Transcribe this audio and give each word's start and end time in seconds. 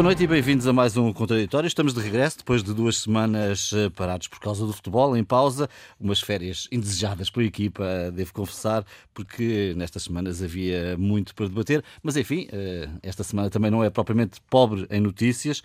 Boa 0.00 0.06
noite 0.06 0.24
e 0.24 0.26
bem-vindos 0.26 0.66
a 0.66 0.72
mais 0.72 0.96
um 0.96 1.12
Contraditório. 1.12 1.66
Estamos 1.66 1.92
de 1.92 2.00
regresso 2.00 2.38
depois 2.38 2.62
de 2.62 2.72
duas 2.72 2.96
semanas 2.96 3.70
eh, 3.74 3.90
parados 3.90 4.28
por 4.28 4.40
causa 4.40 4.64
do 4.66 4.72
futebol, 4.72 5.14
em 5.14 5.22
pausa, 5.22 5.68
umas 6.00 6.22
férias 6.22 6.66
indesejadas 6.72 7.28
pela 7.28 7.44
equipa, 7.44 8.10
devo 8.10 8.32
confessar, 8.32 8.82
porque 9.12 9.74
nestas 9.76 10.04
semanas 10.04 10.42
havia 10.42 10.96
muito 10.96 11.34
para 11.34 11.48
debater. 11.48 11.84
Mas 12.02 12.16
enfim, 12.16 12.48
eh, 12.50 12.88
esta 13.02 13.22
semana 13.22 13.50
também 13.50 13.70
não 13.70 13.84
é 13.84 13.90
propriamente 13.90 14.40
pobre 14.48 14.86
em 14.90 15.02
notícias. 15.02 15.62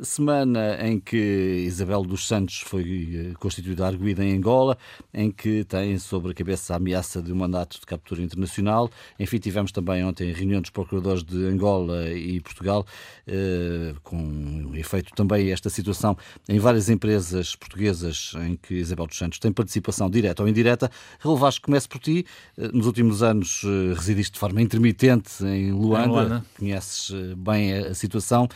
Semana 0.00 0.76
em 0.86 1.00
que 1.00 1.64
Isabel 1.66 2.02
dos 2.02 2.26
Santos 2.28 2.60
foi 2.60 3.30
eh, 3.30 3.34
constituída 3.38 3.86
arguída 3.86 4.22
em 4.22 4.36
Angola, 4.36 4.76
em 5.12 5.30
que 5.30 5.64
tem 5.64 5.98
sobre 5.98 6.32
a 6.32 6.34
cabeça 6.34 6.74
a 6.74 6.76
ameaça 6.76 7.22
de 7.22 7.32
um 7.32 7.36
mandato 7.36 7.80
de 7.80 7.86
captura 7.86 8.20
internacional. 8.20 8.90
Enfim, 9.18 9.38
tivemos 9.38 9.72
também 9.72 10.04
ontem 10.04 10.32
reunião 10.32 10.60
dos 10.60 10.70
procuradores 10.70 11.24
de 11.24 11.46
Angola 11.46 12.10
e 12.10 12.40
Portugal, 12.40 12.84
eh, 13.26 13.94
com 14.02 14.70
efeito 14.74 15.14
também 15.14 15.50
esta 15.50 15.70
situação 15.70 16.16
em 16.46 16.58
várias 16.58 16.90
empresas 16.90 17.56
portuguesas 17.56 18.34
em 18.46 18.54
que 18.56 18.74
Isabel 18.74 19.06
dos 19.06 19.16
Santos 19.16 19.38
tem 19.38 19.50
participação 19.50 20.10
direta 20.10 20.42
ou 20.42 20.48
indireta. 20.48 20.90
Relevaste, 21.20 21.60
comece 21.60 21.88
por 21.88 22.00
ti. 22.00 22.26
Eh, 22.58 22.68
nos 22.72 22.86
últimos 22.86 23.22
anos 23.22 23.62
residiste 23.94 24.34
de 24.34 24.38
forma 24.40 24.60
intermitente 24.60 25.42
em 25.42 25.72
Luanda, 25.72 26.04
em 26.04 26.08
Luanda. 26.08 26.44
conheces 26.58 27.10
bem 27.36 27.72
a 27.72 27.94
situação. 27.94 28.46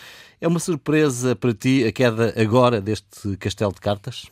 É 0.41 0.49
uma 0.49 0.59
surpresa 0.59 1.37
para 1.37 1.53
ti 1.53 1.85
a 1.85 1.93
queda 1.93 2.33
agora 2.41 2.81
deste 2.81 3.37
castelo 3.37 3.75
de 3.75 3.81
cartas? 3.81 4.25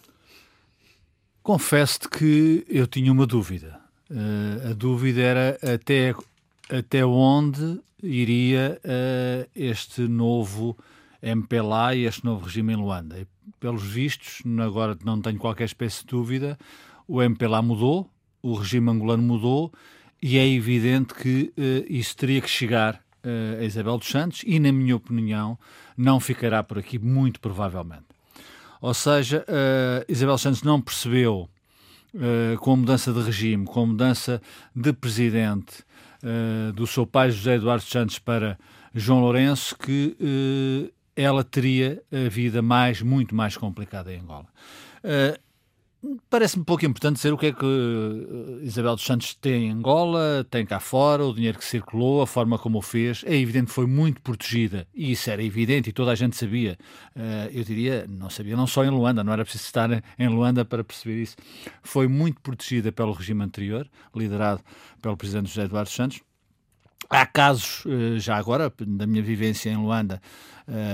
Confesso-te 1.43 2.09
que 2.09 2.65
eu 2.67 2.87
tinha 2.87 3.13
uma 3.13 3.27
dúvida. 3.27 3.79
Uh, 4.11 4.71
a 4.71 4.73
dúvida 4.73 5.21
era 5.21 5.59
até, 5.63 6.15
até 6.71 7.05
onde 7.05 7.79
iria 8.03 8.81
uh, 8.83 9.51
este 9.55 10.09
novo 10.09 10.79
MPLA 11.21 11.95
e 11.95 12.07
este 12.07 12.25
novo 12.25 12.47
regime 12.47 12.73
em 12.73 12.77
Luanda. 12.77 13.19
E, 13.19 13.27
pelos 13.61 13.83
vistos, 13.83 14.41
agora 14.65 14.97
não 15.05 15.21
tenho 15.21 15.39
qualquer 15.39 15.65
espécie 15.65 16.01
de 16.01 16.07
dúvida, 16.07 16.59
o 17.07 17.23
MPLA 17.23 17.61
mudou, 17.61 18.11
o 18.43 18.55
regime 18.55 18.91
angolano 18.91 19.23
mudou 19.23 19.71
e 20.23 20.39
é 20.39 20.49
evidente 20.49 21.13
que 21.13 21.53
uh, 21.59 21.85
isso 21.87 22.17
teria 22.17 22.41
que 22.41 22.49
chegar 22.49 23.03
a 23.61 23.65
Isabel 23.65 23.99
dos 23.99 24.09
Santos 24.09 24.43
e, 24.47 24.59
na 24.59 24.73
minha 24.73 24.97
opinião, 24.97 25.59
não 25.97 26.21
ficará 26.21 26.63
por 26.63 26.79
aqui, 26.79 26.99
muito 26.99 27.41
provavelmente. 27.41 28.07
Ou 28.81 28.95
seja, 28.95 29.45
uh, 29.49 30.05
Isabel 30.09 30.39
Santos 30.39 30.63
não 30.63 30.81
percebeu, 30.81 31.49
uh, 32.15 32.59
com 32.59 32.73
a 32.73 32.77
mudança 32.77 33.13
de 33.13 33.21
regime, 33.21 33.65
com 33.65 33.83
a 33.83 33.87
mudança 33.87 34.41
de 34.75 34.93
presidente 34.93 35.83
uh, 36.23 36.73
do 36.73 36.87
seu 36.87 37.07
pai 37.07 37.31
José 37.31 37.57
Eduardo 37.57 37.85
Santos 37.85 38.19
para 38.19 38.59
João 38.95 39.21
Lourenço, 39.21 39.77
que 39.77 40.17
ela 41.15 41.45
teria 41.45 42.03
a 42.13 42.29
vida 42.29 42.63
mais, 42.63 43.03
muito 43.03 43.35
mais 43.35 43.57
complicada 43.57 44.13
em 44.13 44.21
Angola. 44.21 44.47
Parece-me 46.31 46.65
pouco 46.65 46.87
importante 46.87 47.17
dizer 47.17 47.33
o 47.33 47.39
que 47.39 47.47
é 47.47 47.53
que 47.53 47.67
eh, 47.67 48.65
Isabel 48.65 48.95
dos 48.95 49.05
Santos 49.05 49.35
tem 49.35 49.65
em 49.65 49.71
Angola, 49.73 50.47
tem 50.49 50.65
cá 50.65 50.79
fora, 50.79 51.25
o 51.25 51.35
dinheiro 51.35 51.59
que 51.59 51.65
circulou, 51.65 52.23
a 52.23 52.27
forma 52.27 52.57
como 52.57 52.79
o 52.79 52.83
fez. 52.83 53.25
É 53.27 53.35
evidente 53.35 53.67
que 53.67 53.73
foi 53.73 53.87
muito 53.87 54.23
protegida, 54.23 54.87
e 54.95 55.11
isso 55.11 55.29
era 55.29 55.43
evidente, 55.43 55.91
e 55.91 55.93
toda 55.93 56.13
a 56.13 56.15
gente 56.15 56.37
sabia. 56.37 56.79
Eh, 57.17 57.51
eu 57.53 57.65
diria, 57.65 58.07
não 58.09 58.31
sabia, 58.31 58.57
não 58.57 58.67
só 58.67 58.85
em 58.85 58.91
Luanda, 58.91 59.25
não 59.25 59.33
era 59.33 59.43
preciso 59.43 59.65
estar 59.65 59.91
em 60.17 60.29
Luanda 60.29 60.65
para 60.65 60.85
perceber 60.85 61.21
isso. 61.21 61.35
Foi 61.83 62.07
muito 62.07 62.41
protegida 62.43 62.93
pelo 62.93 63.11
regime 63.11 63.43
anterior, 63.43 63.89
liderado 64.15 64.63
pelo 65.03 65.17
presidente 65.17 65.49
José 65.49 65.65
Eduardo 65.65 65.91
Santos. 65.91 66.21
Há 67.11 67.27
casos, 67.27 67.83
eh, 67.87 68.21
já 68.21 68.37
agora, 68.37 68.73
da 68.87 69.05
minha 69.05 69.23
vivência 69.23 69.69
em 69.69 69.77
Luanda, 69.77 70.23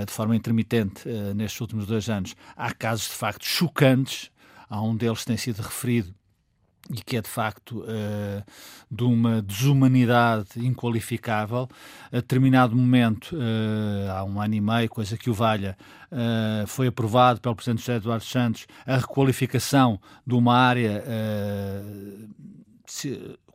de 0.06 0.12
forma 0.12 0.36
intermitente 0.36 1.02
nestes 1.34 1.60
últimos 1.60 1.84
dois 1.84 2.08
anos, 2.08 2.36
há 2.56 2.72
casos 2.72 3.08
de 3.08 3.14
facto 3.14 3.44
chocantes 3.44 4.30
Há 4.68 4.82
um 4.82 4.96
deles 4.96 5.20
que 5.20 5.26
tem 5.26 5.36
sido 5.36 5.60
referido 5.60 6.14
e 6.90 6.96
que 6.96 7.16
é 7.16 7.22
de 7.22 7.28
facto 7.28 7.80
uh, 7.80 8.44
de 8.90 9.04
uma 9.04 9.40
desumanidade 9.40 10.48
inqualificável. 10.56 11.68
A 12.12 12.16
determinado 12.16 12.76
momento, 12.76 13.34
uh, 13.34 14.10
há 14.10 14.24
um 14.24 14.40
ano 14.40 14.54
e 14.54 14.60
meio, 14.60 14.88
coisa 14.90 15.16
que 15.16 15.30
o 15.30 15.34
valha, 15.34 15.76
uh, 16.12 16.66
foi 16.66 16.88
aprovado 16.88 17.40
pelo 17.40 17.56
Presidente 17.56 17.80
José 17.80 17.96
Eduardo 17.96 18.24
Santos 18.24 18.66
a 18.86 18.98
requalificação 18.98 19.98
de 20.26 20.34
uma 20.34 20.54
área 20.54 21.02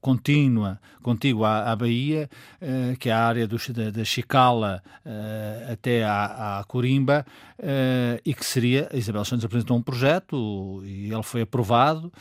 contínua, 0.01 0.79
contígua 1.01 1.49
à, 1.49 1.71
à 1.71 1.75
Bahia, 1.75 2.29
uh, 2.61 2.97
que 2.97 3.09
é 3.09 3.11
a 3.11 3.19
área 3.19 3.47
da, 3.47 3.57
da 3.91 4.03
Chicala 4.03 4.81
uh, 5.05 5.71
até 5.71 6.03
à, 6.03 6.59
à 6.59 6.63
Corimba, 6.63 7.25
uh, 7.59 8.21
e 8.25 8.33
que 8.33 8.45
seria, 8.45 8.89
Isabel 8.93 9.25
Santos 9.25 9.45
apresentou 9.45 9.77
um 9.77 9.81
projeto 9.81 10.81
e 10.85 11.11
ele 11.11 11.23
foi 11.23 11.41
aprovado, 11.41 12.11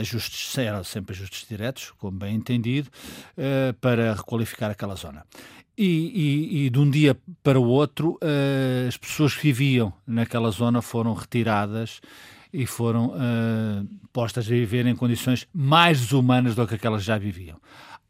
ajustes, 0.00 0.56
eram 0.58 0.82
sempre 0.82 1.14
ajustes 1.14 1.48
diretos, 1.48 1.92
como 1.98 2.18
bem 2.18 2.34
entendido, 2.34 2.90
para 3.80 4.14
requalificar 4.14 4.70
aquela 4.70 4.94
zona. 4.94 5.24
E, 5.76 5.84
e, 5.84 6.66
e, 6.66 6.70
de 6.70 6.78
um 6.78 6.90
dia 6.90 7.16
para 7.42 7.58
o 7.58 7.64
outro, 7.64 8.18
as 8.88 8.96
pessoas 8.96 9.34
que 9.34 9.52
viviam 9.52 9.92
naquela 10.06 10.50
zona 10.50 10.82
foram 10.82 11.14
retiradas 11.14 12.00
e 12.52 12.66
foram 12.66 13.08
uh, 13.08 13.86
postas 14.12 14.46
a 14.46 14.50
viver 14.50 14.86
em 14.86 14.94
condições 14.94 15.46
mais 15.52 16.00
desumanas 16.00 16.54
do 16.54 16.66
que 16.66 16.74
aquelas 16.74 17.04
já 17.04 17.18
viviam. 17.18 17.58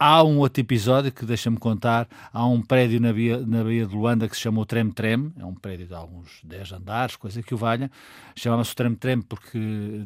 Há 0.00 0.22
um 0.22 0.38
outro 0.38 0.60
episódio 0.60 1.10
que 1.10 1.24
deixa-me 1.24 1.56
contar. 1.56 2.06
Há 2.32 2.46
um 2.46 2.62
prédio 2.62 3.00
na 3.00 3.12
Baía, 3.12 3.38
na 3.44 3.64
Baía 3.64 3.84
de 3.84 3.92
Luanda 3.92 4.28
que 4.28 4.36
se 4.36 4.42
chamou 4.42 4.64
Trem 4.64 4.92
Trem. 4.92 5.32
É 5.36 5.44
um 5.44 5.54
prédio 5.54 5.88
de 5.88 5.94
alguns 5.94 6.40
10 6.44 6.72
andares, 6.72 7.16
coisa 7.16 7.42
que 7.42 7.52
o 7.52 7.56
valha. 7.56 7.90
Chamava-se 8.36 8.76
Trem 8.76 8.94
Trem 8.94 9.20
porque 9.20 9.58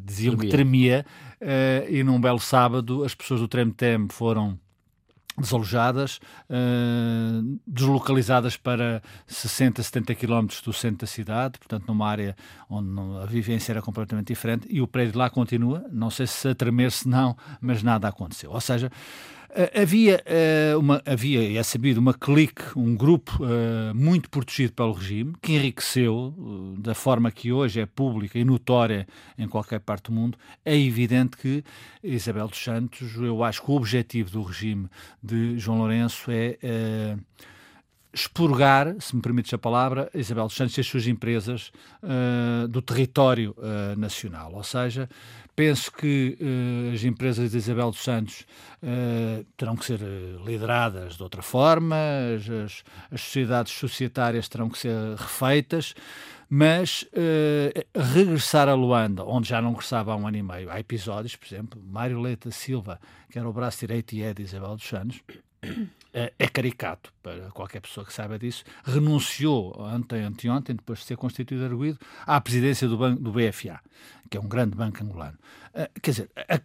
diziam 0.03 0.35
tremia. 0.35 0.49
que 0.49 0.57
tremia. 0.57 1.05
Uh, 1.39 1.93
e 1.93 2.03
num 2.03 2.19
belo 2.19 2.39
sábado 2.39 3.03
as 3.03 3.13
pessoas 3.13 3.39
do 3.39 3.47
Trem 3.47 3.69
Trem 3.69 4.07
foram 4.09 4.59
desalojadas, 5.37 6.19
uh, 6.49 7.59
deslocalizadas 7.65 8.57
para 8.57 9.01
60, 9.25 9.81
70 9.81 10.15
quilómetros 10.15 10.61
do 10.61 10.71
centro 10.71 10.99
da 10.99 11.07
cidade, 11.07 11.57
portanto 11.57 11.87
numa 11.87 12.07
área 12.07 12.35
onde 12.69 12.89
a 13.21 13.25
vivência 13.25 13.71
era 13.71 13.81
completamente 13.81 14.27
diferente 14.27 14.67
e 14.69 14.81
o 14.81 14.87
prédio 14.87 15.17
lá 15.17 15.29
continua, 15.29 15.83
não 15.91 16.09
sei 16.09 16.27
se 16.27 16.47
a 16.47 16.55
tremer 16.55 16.91
se 16.91 17.07
não, 17.07 17.35
mas 17.59 17.81
nada 17.81 18.07
aconteceu. 18.07 18.51
Ou 18.51 18.61
seja, 18.61 18.91
havia, 19.73 20.23
uh, 20.75 20.79
uma, 20.79 21.01
havia, 21.05 21.59
é 21.59 21.63
sabido, 21.63 21.99
uma 21.99 22.13
clique, 22.13 22.63
um 22.75 22.95
grupo 22.95 23.39
uh, 23.43 23.95
muito 23.95 24.29
protegido 24.29 24.73
pelo 24.73 24.93
regime, 24.93 25.33
que 25.41 25.53
enriqueceu 25.53 26.33
da 26.79 26.93
forma 26.93 27.31
que 27.31 27.51
hoje 27.51 27.79
é 27.79 27.85
pública 27.85 28.37
e 28.39 28.43
notória 28.43 29.07
em 29.37 29.47
qualquer 29.47 29.79
parte 29.79 30.05
do 30.05 30.13
mundo. 30.13 30.37
É 30.65 30.77
evidente 30.77 31.37
que 31.37 31.63
Isabel 32.03 32.47
dos 32.47 32.63
Santos, 32.63 33.15
eu 33.15 33.43
acho 33.43 33.63
que 33.63 33.71
o 33.71 33.75
objetivo 33.75 34.31
do 34.31 34.41
regime 34.41 34.87
de 35.21 35.57
João 35.57 35.79
Lourenço 35.79 36.31
é 36.31 36.57
expurgar, 38.13 38.95
se 38.99 39.15
me 39.15 39.21
permites 39.21 39.51
a 39.53 39.57
palavra, 39.57 40.09
Isabel 40.13 40.45
dos 40.45 40.55
Santos 40.55 40.77
e 40.77 40.81
as 40.81 40.87
suas 40.87 41.07
empresas 41.07 41.71
uh, 42.03 42.67
do 42.67 42.81
território 42.81 43.55
uh, 43.57 43.99
nacional. 43.99 44.53
Ou 44.53 44.63
seja, 44.63 45.09
penso 45.55 45.91
que 45.91 46.37
uh, 46.39 46.93
as 46.93 47.03
empresas 47.03 47.51
de 47.51 47.57
Isabel 47.57 47.91
dos 47.91 48.03
Santos 48.03 48.45
terão 49.55 49.77
que 49.77 49.85
ser 49.85 50.01
lideradas 50.45 51.15
de 51.15 51.23
outra 51.23 51.41
forma, 51.41 51.95
as, 52.35 52.83
as, 53.09 53.21
sociedades 53.21 53.71
societárias 53.71 54.49
terão 54.49 54.67
que 54.67 54.77
ser 54.77 55.15
refeitas, 55.15 55.95
mas 56.49 57.07
regressar 58.13 58.67
a 58.67 58.73
Luanda, 58.73 59.23
onde 59.23 59.47
já 59.47 59.61
não 59.61 59.71
regressava 59.71 60.11
há 60.11 60.17
um 60.17 60.27
ano 60.27 60.35
e 60.35 60.43
meio, 60.43 60.69
há 60.69 60.81
episódios, 60.81 61.37
por 61.37 61.47
exemplo, 61.47 61.81
Mário 61.81 62.19
Leite 62.19 62.51
Silva, 62.51 62.99
que 63.31 63.39
era 63.39 63.47
o 63.47 63.53
braço 63.53 63.79
direito 63.79 64.13
e 64.15 64.21
é 64.21 64.33
de 64.33 64.43
Isabel 64.43 64.75
dos 64.75 64.85
Santos, 64.85 65.21
é, 66.13 66.31
é 66.37 66.47
caricato 66.47 67.11
para 67.21 67.49
qualquer 67.51 67.81
pessoa 67.81 68.05
que 68.05 68.13
saiba 68.13 68.37
disso, 68.37 68.63
renunciou 68.83 69.73
ontem, 69.79 70.21
anteontem, 70.21 70.75
depois 70.75 70.99
de 70.99 71.05
ser 71.05 71.17
constituído 71.17 71.65
arguído, 71.65 71.97
à 72.25 72.39
presidência 72.39 72.87
do, 72.87 72.97
banco, 72.97 73.21
do 73.21 73.31
BFA, 73.31 73.79
que 74.29 74.37
é 74.37 74.39
um 74.39 74.47
grande 74.47 74.75
banco 74.75 75.03
angolano. 75.03 75.37
Uh, 75.73 75.99
quer 76.01 76.11
dizer, 76.11 76.29
a, 76.37 76.59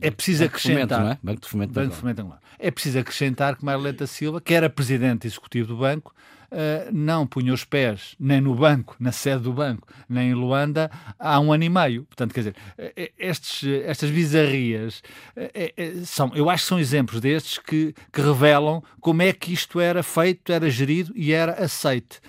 é 0.00 0.10
preciso 0.10 0.42
Banco 0.42 0.56
acrescentar. 0.56 0.98
Fomento, 0.98 1.12
é? 1.12 1.18
Banco 1.22 1.40
de 1.40 1.48
Fomento, 1.48 1.72
Banco 1.72 1.90
de 1.90 1.96
Fomento 1.96 2.20
Angolano. 2.20 2.42
É 2.58 2.70
preciso 2.70 2.98
acrescentar 2.98 3.56
que 3.56 3.64
Marleta 3.64 4.06
Silva, 4.06 4.40
que 4.40 4.52
era 4.52 4.68
presidente 4.68 5.26
executivo 5.26 5.68
do 5.68 5.76
banco, 5.76 6.14
uh, 6.50 6.90
não 6.92 7.26
punha 7.26 7.52
os 7.52 7.64
pés 7.64 8.14
nem 8.18 8.40
no 8.40 8.54
banco, 8.54 8.96
na 8.98 9.12
sede 9.12 9.42
do 9.42 9.52
banco, 9.52 9.86
nem 10.08 10.30
em 10.30 10.34
Luanda 10.34 10.90
há 11.18 11.38
um 11.40 11.52
ano 11.52 11.64
e 11.64 11.68
meio. 11.68 12.04
Portanto, 12.04 12.32
quer 12.32 12.40
dizer, 12.40 12.56
eh, 12.78 12.92
eh, 12.96 13.12
estes, 13.18 13.68
estas 13.84 14.10
bizarrias 14.10 15.02
uh, 15.36 16.04
são, 16.04 16.32
eu 16.34 16.48
acho 16.50 16.64
que 16.64 16.68
são 16.68 16.78
exemplos 16.78 17.20
destes 17.20 17.58
que, 17.58 17.94
que 18.12 18.20
revelam 18.20 18.82
como 19.00 19.22
é 19.22 19.32
que 19.32 19.52
isto 19.52 19.80
era 19.80 20.02
feito, 20.02 20.52
era 20.52 20.68
gerido 20.70 21.12
e 21.14 21.32
era 21.32 21.52
aceito. 21.62 22.20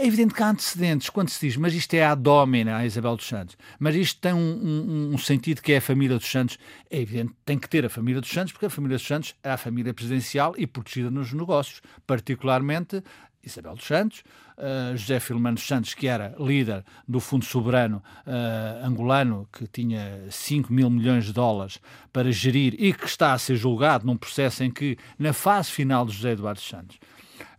É 0.00 0.06
evidente 0.06 0.32
que 0.32 0.40
há 0.40 0.50
antecedentes 0.50 1.10
quando 1.10 1.28
se 1.28 1.44
diz, 1.44 1.56
mas 1.56 1.74
isto 1.74 1.92
é 1.94 2.04
a 2.04 2.14
domina, 2.14 2.76
a 2.76 2.86
Isabel 2.86 3.16
dos 3.16 3.26
Santos, 3.26 3.56
mas 3.80 3.96
isto 3.96 4.20
tem 4.20 4.32
um, 4.32 4.38
um, 4.38 5.14
um, 5.14 5.18
sentido 5.18 5.60
que 5.60 5.72
é 5.72 5.78
a 5.78 5.80
família 5.80 6.16
dos 6.16 6.30
Santos. 6.30 6.56
É 6.88 7.00
evidente 7.00 7.32
tem 7.44 7.58
que 7.58 7.68
ter 7.68 7.84
a 7.84 7.88
família 7.88 8.20
dos 8.20 8.30
Santos, 8.30 8.52
porque 8.52 8.66
a 8.66 8.70
família 8.70 8.96
dos 8.96 9.04
Santos 9.04 9.34
é 9.42 9.50
a 9.50 9.56
família 9.56 9.92
presidencial 9.92 10.54
e 10.56 10.68
protegida 10.68 11.10
nos 11.10 11.32
negócios, 11.32 11.82
particularmente 12.06 13.02
Isabel 13.48 13.74
dos 13.74 13.84
Santos, 13.84 14.22
uh, 14.56 14.96
José 14.96 15.20
Filomeno 15.20 15.56
dos 15.56 15.66
Santos, 15.66 15.94
que 15.94 16.06
era 16.06 16.34
líder 16.38 16.84
do 17.06 17.20
Fundo 17.20 17.44
Soberano 17.44 18.02
uh, 18.26 18.86
angolano, 18.86 19.48
que 19.52 19.66
tinha 19.66 20.26
5 20.30 20.72
mil 20.72 20.88
milhões 20.90 21.26
de 21.26 21.32
dólares 21.32 21.80
para 22.12 22.30
gerir 22.30 22.74
e 22.78 22.92
que 22.92 23.06
está 23.06 23.32
a 23.32 23.38
ser 23.38 23.56
julgado 23.56 24.06
num 24.06 24.16
processo 24.16 24.62
em 24.64 24.70
que, 24.70 24.96
na 25.18 25.32
fase 25.32 25.70
final 25.70 26.04
de 26.06 26.12
José 26.12 26.32
Eduardo 26.32 26.58
dos 26.58 26.68
Santos, 26.68 26.96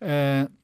uh, 0.02 0.59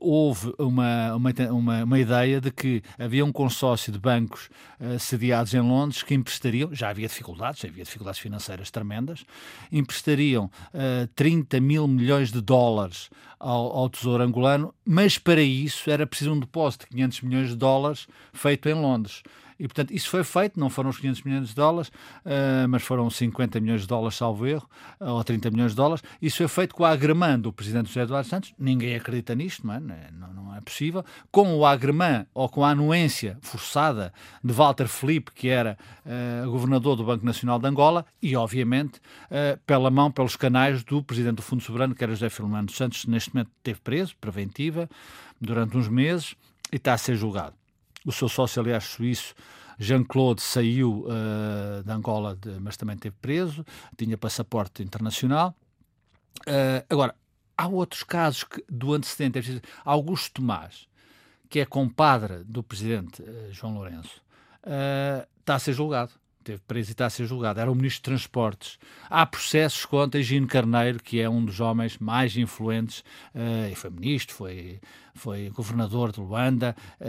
houve 0.00 0.52
uma, 0.58 1.14
uma, 1.14 1.30
uma, 1.50 1.84
uma, 1.84 1.98
ideia 1.98 2.40
de 2.40 2.50
que 2.50 2.82
havia 2.98 3.24
um 3.24 3.30
consórcio 3.30 3.92
de 3.92 3.98
bancos 3.98 4.48
uh, 4.80 4.98
sediados 4.98 5.52
em 5.52 5.60
Londres 5.60 6.02
que 6.02 6.14
emprestariam, 6.14 6.74
já 6.74 6.88
havia 6.88 7.06
dificuldades, 7.06 7.60
já 7.60 7.68
havia 7.68 7.84
dificuldades 7.84 8.18
financeiras 8.18 8.70
tremendas, 8.70 9.24
emprestariam 9.70 10.46
uh, 10.46 10.50
eh, 10.72 11.08
30 11.14 11.60
mil 11.60 11.86
milhões 11.86 12.32
de 12.32 12.40
dólares 12.40 13.10
ao, 13.38 13.76
ao, 13.76 13.90
Tesouro 13.90 14.22
angolano, 14.22 14.74
mas 14.84 15.18
para 15.18 15.42
isso 15.42 15.90
era 15.90 16.06
preciso 16.06 16.32
um 16.32 16.40
depósito 16.40 16.86
de 16.86 16.96
500 16.96 17.20
milhões 17.20 17.48
de 17.50 17.56
dólares 17.56 18.06
feito 18.32 18.68
em 18.68 18.74
Londres. 18.74 19.22
E, 19.60 19.68
portanto, 19.68 19.90
isso 19.92 20.08
foi 20.08 20.24
feito, 20.24 20.58
não 20.58 20.70
foram 20.70 20.88
os 20.88 20.96
500 20.96 21.22
milhões 21.22 21.48
de 21.50 21.54
dólares, 21.54 21.90
uh, 21.90 22.66
mas 22.66 22.82
foram 22.82 23.10
50 23.10 23.60
milhões 23.60 23.82
de 23.82 23.86
dólares, 23.86 24.16
salvo 24.16 24.46
erro, 24.46 24.66
uh, 24.98 25.10
ou 25.10 25.22
30 25.22 25.50
milhões 25.50 25.72
de 25.72 25.76
dólares. 25.76 26.02
Isso 26.20 26.38
foi 26.38 26.48
feito 26.48 26.74
com 26.74 26.82
o 26.82 26.86
agremã 26.86 27.38
do 27.38 27.52
presidente 27.52 27.88
José 27.88 28.00
Eduardo 28.00 28.26
Santos. 28.26 28.54
Ninguém 28.58 28.94
acredita 28.94 29.34
nisto, 29.34 29.66
não 29.66 29.74
é? 29.74 29.80
Não, 29.80 30.32
não 30.32 30.56
é 30.56 30.62
possível. 30.62 31.04
Com 31.30 31.54
o 31.54 31.66
agremã, 31.66 32.24
ou 32.32 32.48
com 32.48 32.64
a 32.64 32.70
anuência 32.70 33.36
forçada 33.42 34.14
de 34.42 34.50
Walter 34.50 34.88
Felipe, 34.88 35.30
que 35.34 35.50
era 35.50 35.76
uh, 36.06 36.50
governador 36.50 36.96
do 36.96 37.04
Banco 37.04 37.26
Nacional 37.26 37.58
de 37.58 37.68
Angola, 37.68 38.06
e, 38.22 38.34
obviamente, 38.34 38.98
pela 39.66 39.90
mão, 39.90 40.10
pelos 40.10 40.36
canais 40.36 40.82
do 40.82 41.02
presidente 41.02 41.36
do 41.36 41.42
Fundo 41.42 41.62
Soberano, 41.62 41.94
que 41.94 42.02
era 42.02 42.14
José 42.14 42.28
dos 42.64 42.76
Santos, 42.76 43.04
neste 43.04 43.34
momento 43.34 43.50
esteve 43.58 43.80
preso, 43.80 44.16
preventiva, 44.18 44.88
durante 45.38 45.76
uns 45.76 45.88
meses, 45.88 46.34
e 46.72 46.76
está 46.76 46.94
a 46.94 46.98
ser 46.98 47.14
julgado. 47.14 47.59
O 48.04 48.12
seu 48.12 48.28
sócio, 48.28 48.60
aliás, 48.60 48.84
suíço, 48.84 49.34
Jean-Claude, 49.78 50.42
saiu 50.42 51.06
uh, 51.06 51.82
de 51.82 51.90
Angola, 51.90 52.36
de, 52.36 52.60
mas 52.60 52.76
também 52.76 52.94
esteve 52.94 53.16
preso, 53.20 53.64
tinha 53.96 54.16
passaporte 54.16 54.82
internacional. 54.82 55.54
Uh, 56.40 56.84
agora, 56.88 57.14
há 57.56 57.66
outros 57.66 58.02
casos 58.02 58.44
que, 58.44 58.62
do 58.68 58.92
antecedente. 58.92 59.38
É 59.38 59.60
Augusto 59.84 60.34
Tomás, 60.34 60.86
que 61.48 61.60
é 61.60 61.64
compadre 61.64 62.44
do 62.44 62.62
presidente 62.62 63.22
uh, 63.22 63.52
João 63.52 63.74
Lourenço, 63.74 64.22
está 65.40 65.54
a 65.54 65.58
ser 65.58 65.72
julgado 65.72 66.12
teve 66.42 66.60
preso 66.66 66.90
e 66.90 66.92
está 66.92 67.06
a 67.06 67.10
ser 67.10 67.26
julgado, 67.26 67.60
era 67.60 67.70
o 67.70 67.74
Ministro 67.74 68.00
de 68.00 68.04
Transportes. 68.04 68.78
Há 69.08 69.26
processos 69.26 69.84
contra 69.84 70.22
Gino 70.22 70.46
Carneiro, 70.46 71.02
que 71.02 71.20
é 71.20 71.28
um 71.28 71.44
dos 71.44 71.60
homens 71.60 71.98
mais 71.98 72.36
influentes, 72.36 73.00
uh, 73.34 73.70
e 73.70 73.74
foi 73.74 73.90
ministro, 73.90 74.34
foi, 74.34 74.80
foi 75.14 75.50
governador 75.50 76.12
de 76.12 76.20
Luanda, 76.20 76.74
uh, 77.00 77.04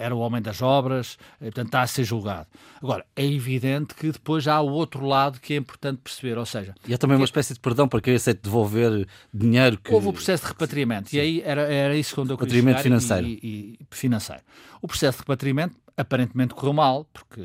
era 0.00 0.14
o 0.14 0.18
homem 0.18 0.42
das 0.42 0.62
obras, 0.62 1.14
uh, 1.14 1.44
portanto 1.44 1.66
está 1.66 1.82
a 1.82 1.86
ser 1.86 2.04
julgado. 2.04 2.48
Agora, 2.82 3.04
é 3.14 3.24
evidente 3.24 3.94
que 3.94 4.10
depois 4.10 4.48
há 4.48 4.60
o 4.60 4.70
outro 4.70 5.06
lado 5.06 5.40
que 5.40 5.54
é 5.54 5.56
importante 5.56 6.00
perceber, 6.02 6.36
ou 6.36 6.46
seja... 6.46 6.74
E 6.86 6.92
há 6.92 6.98
também 6.98 7.16
uma 7.16 7.24
espécie 7.24 7.54
de 7.54 7.60
perdão 7.60 7.88
para 7.88 8.00
quem 8.00 8.14
aceita 8.14 8.40
devolver 8.42 9.06
dinheiro 9.32 9.78
que... 9.78 9.92
Houve 9.92 10.08
o 10.08 10.12
processo 10.12 10.42
de 10.42 10.48
repatriamento, 10.48 11.10
Sim. 11.10 11.16
e 11.16 11.20
aí 11.20 11.42
era, 11.44 11.62
era 11.62 11.96
isso 11.96 12.14
quando 12.14 12.30
eu 12.30 12.38
queria 12.38 12.78
financeiro. 12.78 13.26
E, 13.26 13.38
e, 13.42 13.78
financeiro. 13.90 14.42
O 14.82 14.88
processo 14.88 15.18
de 15.18 15.22
repatriamento 15.22 15.85
aparentemente 15.96 16.54
correu 16.54 16.74
mal, 16.74 17.04
porque 17.06 17.40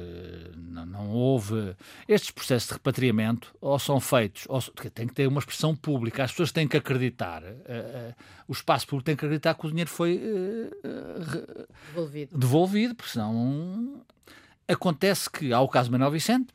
não, 0.55 0.85
não, 0.85 1.09
houve. 1.09 1.75
Estes 2.07 2.31
processos 2.31 2.67
de 2.67 2.73
repatriamento 2.73 3.55
ou 3.61 3.79
são 3.79 3.99
feitos, 3.99 4.45
ou 4.49 4.61
tem 4.61 5.07
que 5.07 5.13
ter 5.13 5.27
uma 5.27 5.39
expressão 5.39 5.75
pública, 5.75 6.23
as 6.23 6.31
pessoas 6.31 6.51
têm 6.51 6.67
que 6.67 6.75
acreditar, 6.75 7.43
uh, 7.43 7.45
uh, 7.45 8.15
o 8.47 8.51
espaço 8.51 8.87
público 8.87 9.05
tem 9.05 9.15
que 9.15 9.25
acreditar 9.25 9.53
que 9.53 9.65
o 9.65 9.69
dinheiro 9.69 9.89
foi 9.89 10.17
uh, 10.17 11.67
devolvido. 11.87 12.37
devolvido, 12.37 12.95
porque 12.95 13.11
senão. 13.11 14.03
Acontece 14.67 15.29
que 15.29 15.51
há 15.51 15.59
o 15.59 15.67
caso 15.67 15.89
de 15.89 15.91
Manuel 15.91 16.11
Vicente, 16.11 16.53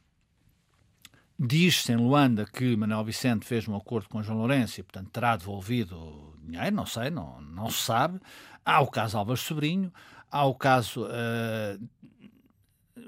diz-se 1.38 1.92
em 1.92 1.96
Luanda 1.96 2.46
que 2.46 2.74
Manuel 2.74 3.04
Vicente 3.04 3.44
fez 3.44 3.68
um 3.68 3.76
acordo 3.76 4.08
com 4.08 4.22
João 4.22 4.38
Lourenço 4.38 4.80
e, 4.80 4.82
portanto, 4.82 5.10
terá 5.10 5.36
devolvido 5.36 6.34
dinheiro, 6.42 6.74
não 6.74 6.86
sei, 6.86 7.10
não, 7.10 7.40
não 7.42 7.68
se 7.68 7.82
sabe. 7.82 8.18
Há 8.64 8.80
o 8.80 8.86
caso 8.86 9.18
Álvares 9.18 9.42
Sobrinho, 9.42 9.92
Há 10.36 10.44
o 10.44 10.54
caso, 10.54 11.06
uh, 11.06 11.82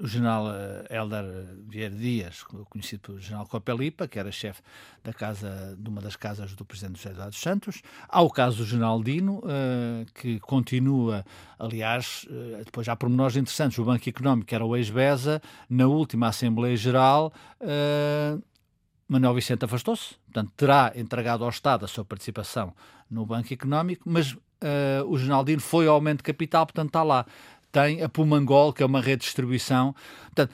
o 0.01 0.07
general 0.07 0.47
uh, 0.47 0.91
Helder 0.91 1.25
Vieira 1.67 1.95
Dias, 1.95 2.41
conhecido 2.41 3.01
pelo 3.01 3.19
general 3.19 3.45
Copelipa, 3.45 4.07
que 4.07 4.17
era 4.17 4.31
chefe 4.31 4.63
da 5.03 5.13
casa, 5.13 5.77
de 5.77 5.87
uma 5.87 6.01
das 6.01 6.15
casas 6.15 6.55
do 6.55 6.65
presidente 6.65 6.97
José 6.97 7.11
Eduardo 7.11 7.35
Santos. 7.35 7.83
Há 8.07 8.19
o 8.23 8.31
caso 8.31 8.57
do 8.57 8.65
general 8.65 9.03
Dino, 9.03 9.43
uh, 9.43 10.11
que 10.15 10.39
continua, 10.39 11.23
aliás, 11.59 12.25
uh, 12.31 12.63
depois 12.65 12.89
há 12.89 12.95
pormenores 12.95 13.35
interessantes. 13.35 13.77
O 13.77 13.85
Banco 13.85 14.09
Económico, 14.09 14.47
que 14.47 14.55
era 14.55 14.65
o 14.65 14.75
ex-BESA, 14.75 15.39
na 15.69 15.85
última 15.85 16.29
Assembleia 16.29 16.75
Geral, 16.75 17.31
Manuel 19.07 19.35
Vicente 19.35 19.65
afastou-se, 19.65 20.15
portanto, 20.25 20.51
terá 20.57 20.93
entregado 20.95 21.43
ao 21.43 21.51
Estado 21.51 21.85
a 21.85 21.87
sua 21.87 22.03
participação 22.03 22.73
no 23.07 23.23
Banco 23.23 23.53
Económico, 23.53 24.09
mas 24.09 24.35
uh, 24.63 25.05
o 25.07 25.43
Dino 25.43 25.61
foi 25.61 25.87
ao 25.87 25.95
aumento 25.95 26.17
de 26.17 26.23
capital, 26.23 26.65
portanto 26.65 26.87
está 26.89 27.03
lá. 27.03 27.25
Tem 27.71 28.01
a 28.01 28.09
Pumangol, 28.09 28.73
que 28.73 28.81
é 28.81 28.85
uma 28.85 28.99
rede 28.99 29.19
de 29.19 29.25
distribuição. 29.25 29.93
Portanto, 30.25 30.53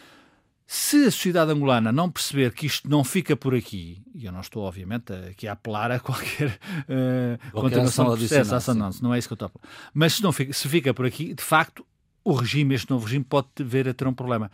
se 0.67 1.05
a 1.05 1.11
sociedade 1.11 1.51
angolana 1.51 1.91
não 1.91 2.09
perceber 2.09 2.51
que 2.51 2.65
isto 2.65 2.89
não 2.89 3.03
fica 3.03 3.35
por 3.35 3.53
aqui, 3.53 4.01
e 4.13 4.25
eu 4.25 4.31
não 4.31 4.41
estou, 4.41 4.63
obviamente, 4.63 5.13
aqui 5.13 5.47
a 5.47 5.53
apelar 5.53 5.91
a 5.91 5.99
qualquer, 5.99 6.49
uh, 6.49 7.37
qualquer 7.51 7.61
continuação 7.61 8.05
do 8.05 8.17
processo, 8.17 8.73
não, 8.73 8.89
não 9.01 9.13
é 9.13 9.19
isso 9.19 9.27
que 9.27 9.33
eu 9.33 9.35
estou 9.35 9.45
a 9.45 9.49
falar. 9.49 9.91
Mas 9.93 10.13
se, 10.13 10.23
não 10.23 10.31
fica, 10.31 10.51
se 10.53 10.67
fica 10.67 10.93
por 10.93 11.05
aqui, 11.05 11.33
de 11.33 11.43
facto, 11.43 11.85
o 12.23 12.33
regime, 12.33 12.73
este 12.73 12.89
novo 12.89 13.05
regime, 13.05 13.23
pode 13.23 13.47
ver 13.59 13.87
a 13.87 13.93
ter 13.93 14.07
um 14.07 14.13
problema. 14.13 14.51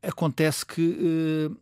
Acontece 0.00 0.64
que 0.64 1.50
uh, 1.50 1.56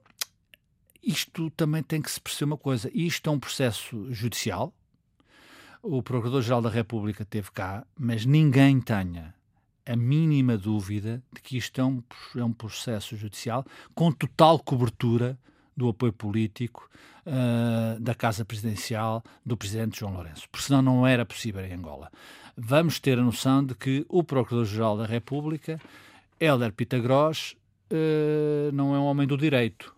isto 1.03 1.51
também 1.51 1.83
tem 1.83 2.03
que 2.03 2.11
se 2.11 2.21
perceber 2.21 2.45
uma 2.45 2.59
coisa. 2.59 2.91
Isto 2.93 3.31
é 3.31 3.33
um 3.33 3.41
processo 3.41 4.13
judicial, 4.13 4.75
o 5.83 6.03
Procurador-Geral 6.03 6.63
da 6.63 6.71
República 6.71 7.25
teve 7.25 7.51
cá, 7.51 7.87
mas 7.99 8.25
ninguém 8.25 8.81
tenha 8.81 9.35
a 9.87 9.97
mínima 9.97 10.57
dúvida 10.57 11.23
de 11.33 11.41
que 11.41 11.57
isto 11.57 11.81
é 11.81 11.85
um, 11.85 12.03
é 12.37 12.45
um 12.45 12.53
processo 12.53 13.17
judicial 13.17 13.65
com 13.95 14.13
total 14.13 14.59
cobertura 14.59 15.39
do 15.77 15.89
apoio 15.89 16.13
político 16.13 16.89
uh, 17.27 17.99
da 17.99 18.15
Casa 18.15 18.45
Presidencial 18.45 19.23
do 19.45 19.57
Presidente 19.57 19.99
João 19.99 20.15
Lourenço, 20.15 20.49
porque 20.51 20.67
senão 20.67 20.83
não 20.83 21.07
era 21.07 21.25
possível 21.25 21.65
em 21.65 21.73
Angola. 21.73 22.11
Vamos 22.57 23.01
ter 23.01 23.19
a 23.19 23.23
noção 23.23 23.65
de 23.65 23.75
que 23.75 24.05
o 24.09 24.23
Procurador-Geral 24.23 24.99
da 24.99 25.07
República, 25.07 25.81
Helder 26.39 26.73
Pitagros, 26.73 27.57
uh, 27.91 28.71
não 28.73 28.95
é 28.95 28.99
um 28.99 29.05
homem 29.05 29.27
do 29.27 29.37
direito, 29.37 29.95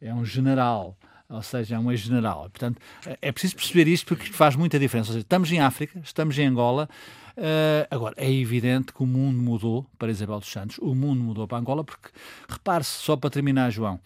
é 0.00 0.12
um 0.12 0.24
general 0.24 0.98
ou 1.28 1.42
seja, 1.42 1.76
é 1.76 1.78
um 1.78 1.90
ex-general. 1.90 2.50
Portanto, 2.50 2.80
é 3.20 3.32
preciso 3.32 3.56
perceber 3.56 3.88
isto 3.88 4.06
porque 4.06 4.32
faz 4.32 4.56
muita 4.56 4.78
diferença. 4.78 5.08
Seja, 5.08 5.20
estamos 5.20 5.50
em 5.50 5.60
África, 5.60 6.00
estamos 6.02 6.38
em 6.38 6.46
Angola. 6.46 6.88
Uh, 7.36 7.86
agora, 7.90 8.14
é 8.16 8.30
evidente 8.30 8.92
que 8.92 9.02
o 9.02 9.06
mundo 9.06 9.42
mudou 9.42 9.86
para 9.98 10.10
Isabel 10.10 10.38
dos 10.38 10.50
Santos, 10.50 10.78
o 10.78 10.94
mundo 10.94 11.20
mudou 11.20 11.48
para 11.48 11.58
Angola, 11.58 11.82
porque, 11.82 12.10
repare-se, 12.48 12.90
só 12.90 13.16
para 13.16 13.28
terminar, 13.28 13.70
João, 13.70 13.98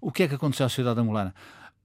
o 0.00 0.12
que 0.12 0.24
é 0.24 0.28
que 0.28 0.34
aconteceu 0.34 0.66
à 0.66 0.68
sociedade 0.68 1.00
angolana? 1.00 1.34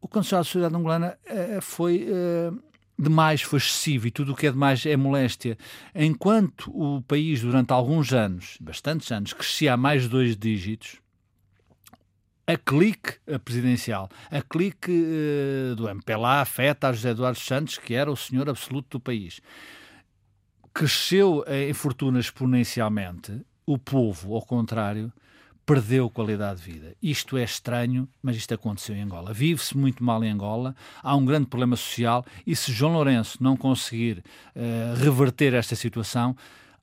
O 0.01 0.07
que 0.07 0.13
aconteceu 0.13 0.37
à 0.37 0.43
sociedade 0.43 0.75
angolana 0.75 1.17
uh, 1.25 1.61
foi. 1.61 2.05
Uh, 2.05 2.69
demais 3.01 3.41
foi 3.41 3.59
excessivo 3.59 4.07
e 4.07 4.11
tudo 4.11 4.33
o 4.33 4.35
que 4.35 4.45
é 4.45 4.51
demais 4.51 4.85
é 4.85 4.97
moléstia. 4.97 5.57
Enquanto 5.95 6.69
o 6.69 7.01
país, 7.03 7.39
durante 7.39 7.71
alguns 7.71 8.11
anos, 8.11 8.57
bastantes 8.59 9.09
anos, 9.09 9.31
crescia 9.31 9.73
a 9.73 9.77
mais 9.77 10.09
dois 10.09 10.35
dígitos, 10.35 10.97
a 12.49 12.57
clique 12.57 13.19
presidencial, 13.45 14.09
a 14.31 14.41
clique 14.41 14.91
uh, 14.91 15.75
do 15.75 15.87
MPLA 15.87 16.41
afeta 16.41 16.87
a 16.87 16.91
José 16.91 17.11
Eduardo 17.11 17.37
Santos, 17.37 17.77
que 17.77 17.93
era 17.93 18.11
o 18.11 18.17
senhor 18.17 18.49
absoluto 18.49 18.97
do 18.97 18.99
país. 18.99 19.39
Cresceu 20.73 21.45
em 21.47 21.71
fortuna 21.73 22.19
exponencialmente, 22.19 23.39
o 23.67 23.77
povo, 23.77 24.33
ao 24.33 24.41
contrário, 24.41 25.13
perdeu 25.63 26.09
qualidade 26.09 26.61
de 26.61 26.71
vida. 26.71 26.95
Isto 26.99 27.37
é 27.37 27.43
estranho, 27.43 28.09
mas 28.23 28.35
isto 28.35 28.51
aconteceu 28.55 28.95
em 28.95 29.03
Angola. 29.03 29.31
Vive-se 29.31 29.77
muito 29.77 30.03
mal 30.03 30.23
em 30.23 30.31
Angola, 30.31 30.75
há 31.03 31.15
um 31.15 31.23
grande 31.23 31.45
problema 31.45 31.75
social 31.75 32.25
e 32.47 32.55
se 32.55 32.71
João 32.71 32.93
Lourenço 32.93 33.37
não 33.43 33.55
conseguir 33.55 34.23
uh, 34.55 34.95
reverter 34.97 35.53
esta 35.53 35.75
situação, 35.75 36.35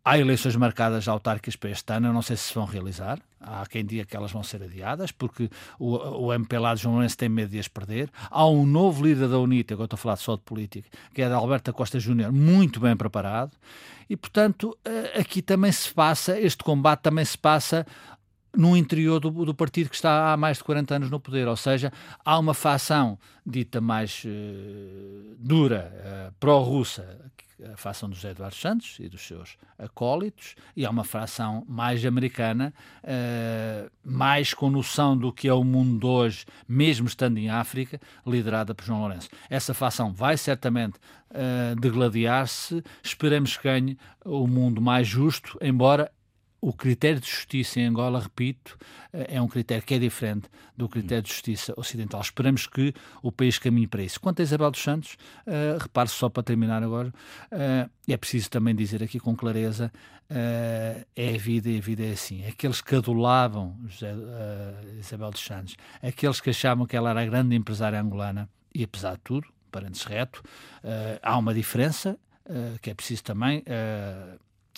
Há 0.08 0.18
eleições 0.18 0.54
marcadas 0.54 1.08
autárquicas 1.08 1.56
para 1.56 1.70
este 1.70 1.92
ano, 1.92 2.06
eu 2.06 2.12
não 2.12 2.22
sei 2.22 2.36
se 2.36 2.44
se 2.44 2.54
vão 2.54 2.64
realizar. 2.64 3.18
Há 3.40 3.66
quem 3.66 3.84
diga 3.84 4.04
que 4.04 4.16
elas 4.16 4.30
vão 4.30 4.40
ser 4.40 4.62
adiadas, 4.62 5.10
porque 5.10 5.50
o, 5.80 5.96
o 5.96 6.32
MPLA 6.32 6.76
de 6.76 6.82
João 6.82 6.94
Lourenço 6.94 7.18
tem 7.18 7.28
medo 7.28 7.50
de 7.50 7.58
as 7.58 7.66
perder. 7.66 8.08
Há 8.30 8.46
um 8.46 8.64
novo 8.64 9.04
líder 9.04 9.26
da 9.26 9.36
UNITA, 9.40 9.74
agora 9.74 9.86
estou 9.86 9.96
a 9.96 9.98
falar 9.98 10.14
só 10.14 10.36
de 10.36 10.42
política, 10.42 10.88
que 11.12 11.22
é 11.22 11.28
da 11.28 11.34
Alberta 11.34 11.72
Costa 11.72 11.98
Júnior, 11.98 12.30
muito 12.30 12.78
bem 12.78 12.96
preparado. 12.96 13.50
E, 14.08 14.16
portanto, 14.16 14.78
eh, 14.84 15.18
aqui 15.18 15.42
também 15.42 15.72
se 15.72 15.92
passa, 15.92 16.38
este 16.38 16.62
combate 16.62 17.00
também 17.00 17.24
se 17.24 17.36
passa 17.36 17.84
no 18.56 18.76
interior 18.76 19.18
do, 19.18 19.30
do, 19.44 19.54
partido 19.56 19.90
que 19.90 19.96
está 19.96 20.32
há 20.32 20.36
mais 20.36 20.58
de 20.58 20.62
40 20.62 20.94
anos 20.94 21.10
no 21.10 21.18
poder, 21.18 21.48
ou 21.48 21.56
seja, 21.56 21.92
há 22.24 22.38
uma 22.38 22.54
facção 22.54 23.18
dita 23.44 23.80
mais 23.80 24.22
uh, 24.24 25.36
dura, 25.36 25.92
uh, 26.30 26.34
pró-russa, 26.38 27.32
a 27.72 27.76
fação 27.76 28.08
do 28.08 28.14
José 28.14 28.30
Eduardo 28.30 28.54
Santos 28.54 28.98
e 29.00 29.08
dos 29.08 29.26
seus 29.26 29.56
acólitos, 29.78 30.54
e 30.76 30.84
há 30.84 30.90
uma 30.90 31.04
fração 31.04 31.64
mais 31.68 32.04
americana, 32.04 32.72
uh, 33.02 33.90
mais 34.04 34.52
com 34.52 34.70
noção 34.70 35.16
do 35.16 35.32
que 35.32 35.48
é 35.48 35.52
o 35.52 35.64
mundo 35.64 36.08
hoje, 36.08 36.44
mesmo 36.68 37.06
estando 37.06 37.38
em 37.38 37.48
África, 37.48 38.00
liderada 38.26 38.74
por 38.74 38.84
João 38.84 39.00
Lourenço. 39.00 39.28
Essa 39.48 39.72
fação 39.72 40.12
vai 40.12 40.36
certamente 40.36 40.98
uh, 41.30 41.78
degladiar-se, 41.80 42.82
esperamos 43.02 43.56
que 43.56 43.64
ganhe 43.64 43.98
o 44.24 44.46
mundo 44.46 44.80
mais 44.80 45.06
justo, 45.06 45.58
embora 45.60 46.10
o 46.66 46.72
critério 46.72 47.20
de 47.20 47.28
justiça 47.28 47.78
em 47.78 47.86
Angola, 47.86 48.18
repito, 48.18 48.76
eh, 49.12 49.36
é 49.36 49.40
um 49.40 49.46
critério 49.46 49.84
que 49.84 49.94
é 49.94 50.00
diferente 50.00 50.48
do 50.76 50.88
critério 50.88 51.22
de 51.22 51.28
justiça 51.28 51.72
ocidental. 51.76 52.20
Esperamos 52.20 52.66
que 52.66 52.92
o 53.22 53.30
país 53.30 53.56
caminhe 53.56 53.86
para 53.86 54.02
isso. 54.02 54.20
Quanto 54.20 54.40
a 54.40 54.42
Isabel 54.42 54.72
dos 54.72 54.82
Santos, 54.82 55.16
uh, 55.46 55.78
repare-se 55.78 56.16
só 56.16 56.28
para 56.28 56.42
terminar 56.42 56.82
agora, 56.82 57.10
uh, 57.52 57.88
é 58.08 58.16
preciso 58.16 58.50
também 58.50 58.74
dizer 58.74 59.00
aqui 59.00 59.20
com 59.20 59.36
clareza, 59.36 59.92
uh, 60.28 61.06
é 61.14 61.34
a 61.36 61.38
vida 61.38 61.68
e 61.70 61.78
a 61.78 61.80
vida 61.80 62.04
é 62.04 62.10
assim. 62.10 62.44
Aqueles 62.44 62.80
que 62.80 62.96
adulavam 62.96 63.78
José, 63.86 64.12
uh, 64.12 64.98
Isabel 64.98 65.30
dos 65.30 65.44
Santos, 65.44 65.76
aqueles 66.02 66.40
que 66.40 66.50
achavam 66.50 66.84
que 66.84 66.96
ela 66.96 67.10
era 67.10 67.22
a 67.22 67.26
grande 67.26 67.54
empresária 67.54 68.00
angolana, 68.00 68.48
e 68.74 68.82
apesar 68.82 69.12
de 69.12 69.20
tudo, 69.22 69.46
parentes 69.70 70.02
reto, 70.02 70.42
há 71.22 71.38
uma 71.38 71.54
diferença 71.54 72.18
que 72.80 72.90
é 72.90 72.94
preciso 72.94 73.22
também 73.22 73.62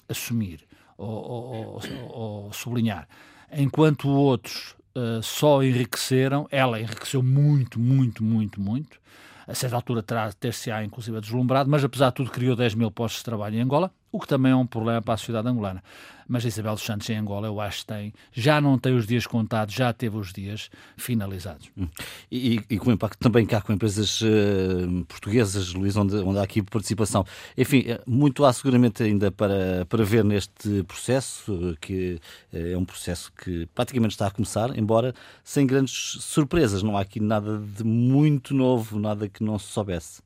assumir 0.08 0.66
ou, 0.98 1.08
ou, 1.08 1.80
ou 2.10 2.52
sublinhar. 2.52 3.08
Enquanto 3.50 4.08
outros 4.08 4.74
uh, 4.94 5.22
só 5.22 5.62
enriqueceram, 5.62 6.46
ela 6.50 6.80
enriqueceu 6.80 7.22
muito, 7.22 7.78
muito, 7.78 8.22
muito, 8.22 8.60
muito. 8.60 9.00
A 9.46 9.54
certa 9.54 9.76
altura 9.76 10.04
ter-se-á 10.38 10.84
inclusive 10.84 11.18
deslumbrado, 11.20 11.70
mas 11.70 11.82
apesar 11.82 12.10
de 12.10 12.16
tudo 12.16 12.30
criou 12.30 12.54
10 12.54 12.74
mil 12.74 12.90
postos 12.90 13.20
de 13.20 13.24
trabalho 13.24 13.56
em 13.56 13.62
Angola, 13.62 13.90
o 14.10 14.18
que 14.18 14.26
também 14.26 14.52
é 14.52 14.56
um 14.56 14.66
problema 14.66 15.02
para 15.02 15.14
a 15.14 15.16
sociedade 15.16 15.48
angolana. 15.48 15.82
Mas 16.26 16.44
a 16.44 16.48
Isabel 16.48 16.74
dos 16.74 16.82
Santos 16.82 17.08
em 17.08 17.16
Angola, 17.16 17.46
eu 17.46 17.58
acho 17.58 17.80
que 17.80 17.86
tem, 17.86 18.12
já 18.32 18.60
não 18.60 18.78
tem 18.78 18.94
os 18.94 19.06
dias 19.06 19.26
contados, 19.26 19.74
já 19.74 19.92
teve 19.94 20.18
os 20.18 20.30
dias 20.30 20.70
finalizados. 20.94 21.70
Hum. 21.76 21.88
E, 22.30 22.60
e 22.68 22.78
com 22.78 22.90
o 22.90 22.92
impacto 22.92 23.18
também 23.18 23.46
cá 23.46 23.62
com 23.62 23.72
empresas 23.72 24.20
uh, 24.20 25.04
portuguesas, 25.06 25.72
Luís, 25.72 25.96
onde, 25.96 26.16
onde 26.16 26.38
há 26.38 26.42
aqui 26.42 26.60
participação. 26.62 27.24
Enfim, 27.56 27.84
eh, 27.86 28.02
muito 28.06 28.44
há 28.44 28.52
seguramente 28.52 29.02
ainda 29.02 29.30
para, 29.30 29.86
para 29.88 30.04
ver 30.04 30.22
neste 30.22 30.82
processo, 30.82 31.74
que 31.80 32.20
é 32.52 32.76
um 32.76 32.84
processo 32.84 33.32
que 33.32 33.66
praticamente 33.74 34.12
está 34.12 34.26
a 34.26 34.30
começar, 34.30 34.76
embora 34.78 35.14
sem 35.42 35.66
grandes 35.66 36.18
surpresas. 36.20 36.82
Não 36.82 36.98
há 36.98 37.00
aqui 37.00 37.20
nada 37.20 37.58
de 37.58 37.84
muito 37.84 38.52
novo, 38.52 38.98
nada 38.98 39.30
que 39.30 39.42
não 39.42 39.58
se 39.58 39.68
soubesse. 39.68 40.20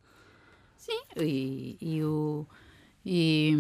Sim, 0.77 1.01
e, 1.17 1.77
e 1.81 2.03
o 2.03 2.45
e, 3.05 3.55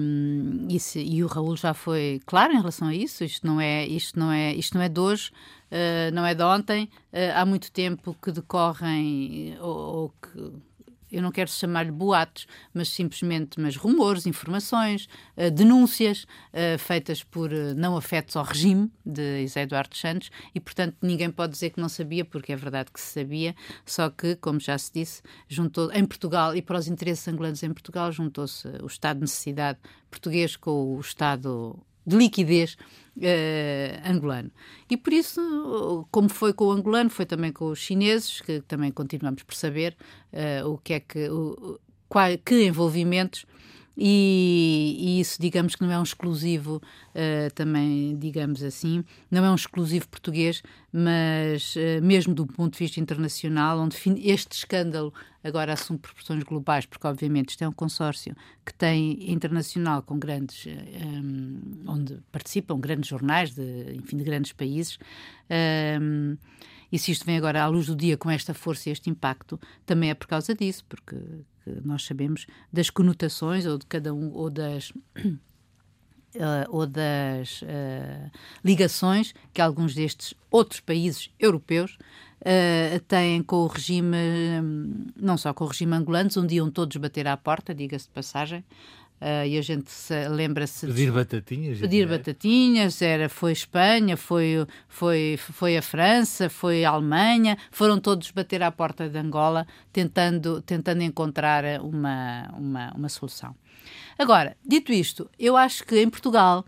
e, 0.68 0.78
se, 0.78 1.00
e, 1.00 1.22
o 1.24 1.26
Raul 1.26 1.56
já 1.56 1.74
foi 1.74 2.20
claro 2.24 2.52
em 2.52 2.58
relação 2.58 2.88
a 2.88 2.94
isso. 2.94 3.24
Isto 3.24 3.46
não 3.46 3.60
é, 3.60 3.86
isto 3.86 4.18
não 4.18 4.30
é, 4.30 4.54
isto 4.54 4.74
não 4.74 4.82
é 4.82 4.88
de 4.88 5.00
hoje, 5.00 5.30
uh, 5.70 6.14
não 6.14 6.24
é 6.24 6.34
de 6.34 6.42
ontem. 6.42 6.84
Uh, 7.12 7.34
há 7.34 7.44
muito 7.44 7.72
tempo 7.72 8.16
que 8.22 8.30
decorrem 8.30 9.56
ou, 9.60 9.68
ou 9.68 10.08
que 10.10 10.52
eu 11.12 11.22
não 11.22 11.30
quero 11.30 11.50
chamar-lhe 11.50 11.92
boatos, 11.92 12.46
mas 12.72 12.88
simplesmente 12.88 13.60
mas 13.60 13.76
rumores, 13.76 14.26
informações, 14.26 15.08
uh, 15.36 15.50
denúncias 15.50 16.24
uh, 16.24 16.78
feitas 16.78 17.22
por 17.22 17.52
uh, 17.52 17.74
não 17.76 17.96
afetos 17.96 18.34
ao 18.36 18.44
regime 18.44 18.90
de 19.04 19.42
José 19.42 19.62
Eduardo 19.62 19.96
Santos. 19.96 20.30
E, 20.54 20.60
portanto, 20.60 20.96
ninguém 21.02 21.30
pode 21.30 21.52
dizer 21.52 21.70
que 21.70 21.80
não 21.80 21.88
sabia, 21.88 22.24
porque 22.24 22.52
é 22.52 22.56
verdade 22.56 22.90
que 22.90 23.00
se 23.00 23.20
sabia, 23.20 23.54
só 23.84 24.08
que, 24.08 24.36
como 24.36 24.58
já 24.58 24.76
se 24.78 24.90
disse, 24.92 25.22
juntou 25.48 25.92
em 25.92 26.04
Portugal 26.04 26.56
e 26.56 26.62
para 26.62 26.78
os 26.78 26.88
interesses 26.88 27.26
angolanos 27.28 27.62
em 27.62 27.72
Portugal, 27.72 28.10
juntou-se 28.10 28.66
o 28.82 28.86
Estado 28.86 29.16
de 29.16 29.22
necessidade 29.22 29.78
português 30.10 30.56
com 30.56 30.96
o 30.96 31.00
Estado 31.00 31.78
de 32.06 32.16
liquidez 32.16 32.76
uh, 33.16 34.10
angolano. 34.10 34.50
E 34.90 34.96
por 34.96 35.12
isso, 35.12 36.06
como 36.10 36.28
foi 36.28 36.52
com 36.52 36.66
o 36.66 36.72
angolano, 36.72 37.10
foi 37.10 37.26
também 37.26 37.52
com 37.52 37.66
os 37.66 37.78
chineses, 37.78 38.40
que 38.40 38.60
também 38.62 38.90
continuamos 38.90 39.42
por 39.42 39.54
saber 39.54 39.96
uh, 40.32 40.68
o 40.68 40.78
que 40.78 40.94
é 40.94 41.00
que, 41.00 41.28
o, 41.28 41.78
qual, 42.08 42.26
que 42.44 42.64
envolvimentos 42.64 43.44
e, 43.96 44.96
e, 44.98 45.20
isso, 45.20 45.40
digamos 45.40 45.74
que 45.74 45.82
não 45.82 45.90
é 45.92 45.98
um 45.98 46.02
exclusivo, 46.02 46.76
uh, 46.76 47.52
também, 47.54 48.16
digamos 48.16 48.62
assim, 48.62 49.04
não 49.30 49.44
é 49.44 49.50
um 49.50 49.54
exclusivo 49.54 50.08
português, 50.08 50.62
mas 50.92 51.76
uh, 51.76 52.02
mesmo 52.02 52.34
do 52.34 52.46
ponto 52.46 52.72
de 52.72 52.78
vista 52.78 53.00
internacional, 53.00 53.78
onde 53.78 53.96
este 54.24 54.52
escândalo 54.52 55.12
agora 55.44 55.72
assume 55.72 55.98
proporções 55.98 56.42
globais, 56.42 56.86
porque 56.86 57.06
obviamente 57.06 57.50
isto 57.50 57.64
é 57.64 57.68
um 57.68 57.72
consórcio 57.72 58.34
que 58.64 58.72
tem 58.72 59.30
internacional 59.30 60.02
com 60.02 60.18
grandes, 60.18 60.66
um, 60.66 60.70
eh, 60.70 61.90
onde 61.90 62.20
participam 62.30 62.78
grandes 62.78 63.08
jornais, 63.08 63.52
de, 63.52 63.94
enfim, 63.94 64.16
de 64.16 64.24
grandes 64.24 64.52
países. 64.52 64.98
Um, 66.00 66.36
e 66.92 66.98
se 66.98 67.10
isto 67.10 67.24
vem 67.24 67.38
agora 67.38 67.62
à 67.62 67.66
luz 67.66 67.86
do 67.86 67.96
dia 67.96 68.16
com 68.16 68.30
esta 68.30 68.54
força 68.54 68.88
e 68.88 68.92
este 68.92 69.10
impacto, 69.10 69.58
também 69.84 70.10
é 70.10 70.14
por 70.14 70.28
causa 70.28 70.54
disso, 70.54 70.84
porque 70.88 71.16
nós 71.84 72.04
sabemos 72.04 72.46
das 72.72 72.90
conotações 72.90 73.66
ou 73.66 73.78
de 73.78 73.86
cada 73.86 74.12
um 74.14 74.32
ou 74.32 74.50
das 74.50 74.92
Uh, 76.34 76.64
ou 76.70 76.86
das 76.86 77.60
uh, 77.60 78.30
ligações 78.64 79.34
que 79.52 79.60
alguns 79.60 79.94
destes 79.94 80.32
outros 80.50 80.80
países 80.80 81.30
europeus 81.38 81.98
uh, 82.40 83.00
têm 83.06 83.42
com 83.42 83.56
o 83.56 83.66
regime, 83.66 84.16
um, 84.62 85.06
não 85.14 85.36
só 85.36 85.52
com 85.52 85.64
o 85.64 85.66
regime 85.68 85.94
angolano, 85.94 86.30
onde 86.38 86.54
iam 86.54 86.70
todos 86.70 86.96
bater 86.96 87.26
à 87.26 87.36
porta, 87.36 87.74
diga-se 87.74 88.06
de 88.06 88.12
passagem, 88.12 88.64
Uh, 89.22 89.46
e 89.46 89.56
a 89.56 89.62
gente 89.62 89.88
lembra-se 90.30 90.84
pedir 90.84 91.06
de, 91.06 91.12
batatinhas 91.12 91.78
pedir 91.78 92.08
batatinhas 92.08 93.00
era 93.00 93.28
foi 93.28 93.52
Espanha 93.52 94.16
foi 94.16 94.66
foi 94.88 95.36
foi 95.36 95.76
a 95.76 95.82
França 95.82 96.50
foi 96.50 96.84
a 96.84 96.90
Alemanha 96.90 97.56
foram 97.70 98.00
todos 98.00 98.32
bater 98.32 98.64
à 98.64 98.72
porta 98.72 99.08
de 99.08 99.16
Angola 99.16 99.64
tentando 99.92 100.60
tentando 100.62 101.04
encontrar 101.04 101.62
uma 101.82 102.52
uma, 102.58 102.92
uma 102.96 103.08
solução. 103.08 103.54
Agora 104.18 104.56
dito 104.66 104.92
isto 104.92 105.30
eu 105.38 105.56
acho 105.56 105.84
que 105.84 106.02
em 106.02 106.10
Portugal 106.10 106.64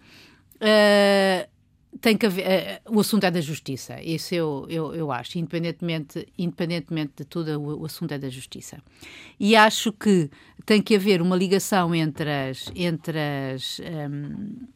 uh, 0.54 1.54
tem 2.00 2.16
que 2.16 2.26
haver, 2.26 2.82
uh, 2.86 2.96
o 2.96 3.00
assunto 3.00 3.24
é 3.24 3.30
da 3.30 3.40
justiça, 3.40 4.00
isso 4.02 4.34
eu, 4.34 4.66
eu, 4.68 4.94
eu 4.94 5.12
acho, 5.12 5.38
independentemente, 5.38 6.26
independentemente 6.36 7.12
de 7.18 7.24
tudo, 7.24 7.58
o, 7.60 7.82
o, 7.82 7.86
assunto 7.86 8.12
é 8.12 8.18
da 8.18 8.28
justiça. 8.28 8.78
E 9.38 9.54
acho 9.54 9.92
que 9.92 10.30
tem 10.66 10.82
que 10.82 10.94
haver 10.94 11.20
uma 11.20 11.36
ligação 11.36 11.94
entre 11.94 12.30
as, 12.30 12.70
entre 12.74 13.18
as, 13.18 13.80
um, 13.80 14.66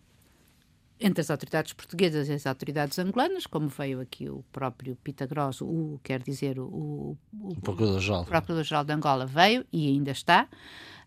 entre 1.01 1.21
as 1.21 1.31
autoridades 1.31 1.73
portuguesas 1.73 2.29
e 2.29 2.33
as 2.33 2.47
autoridades 2.47 2.99
angolanas, 2.99 3.47
como 3.47 3.69
veio 3.69 4.01
aqui 4.01 4.29
o 4.29 4.45
próprio 4.53 4.97
Pitagroso, 4.97 5.65
o, 5.65 6.01
quer 6.03 6.23
dizer, 6.23 6.59
o, 6.59 6.65
o, 6.65 7.19
o 7.33 7.61
Procurador-Geral 7.61 8.25
Procurador 8.25 8.85
de 8.85 8.93
Angola 8.93 9.27
veio 9.27 9.65
e 9.73 9.89
ainda 9.89 10.11
está. 10.11 10.49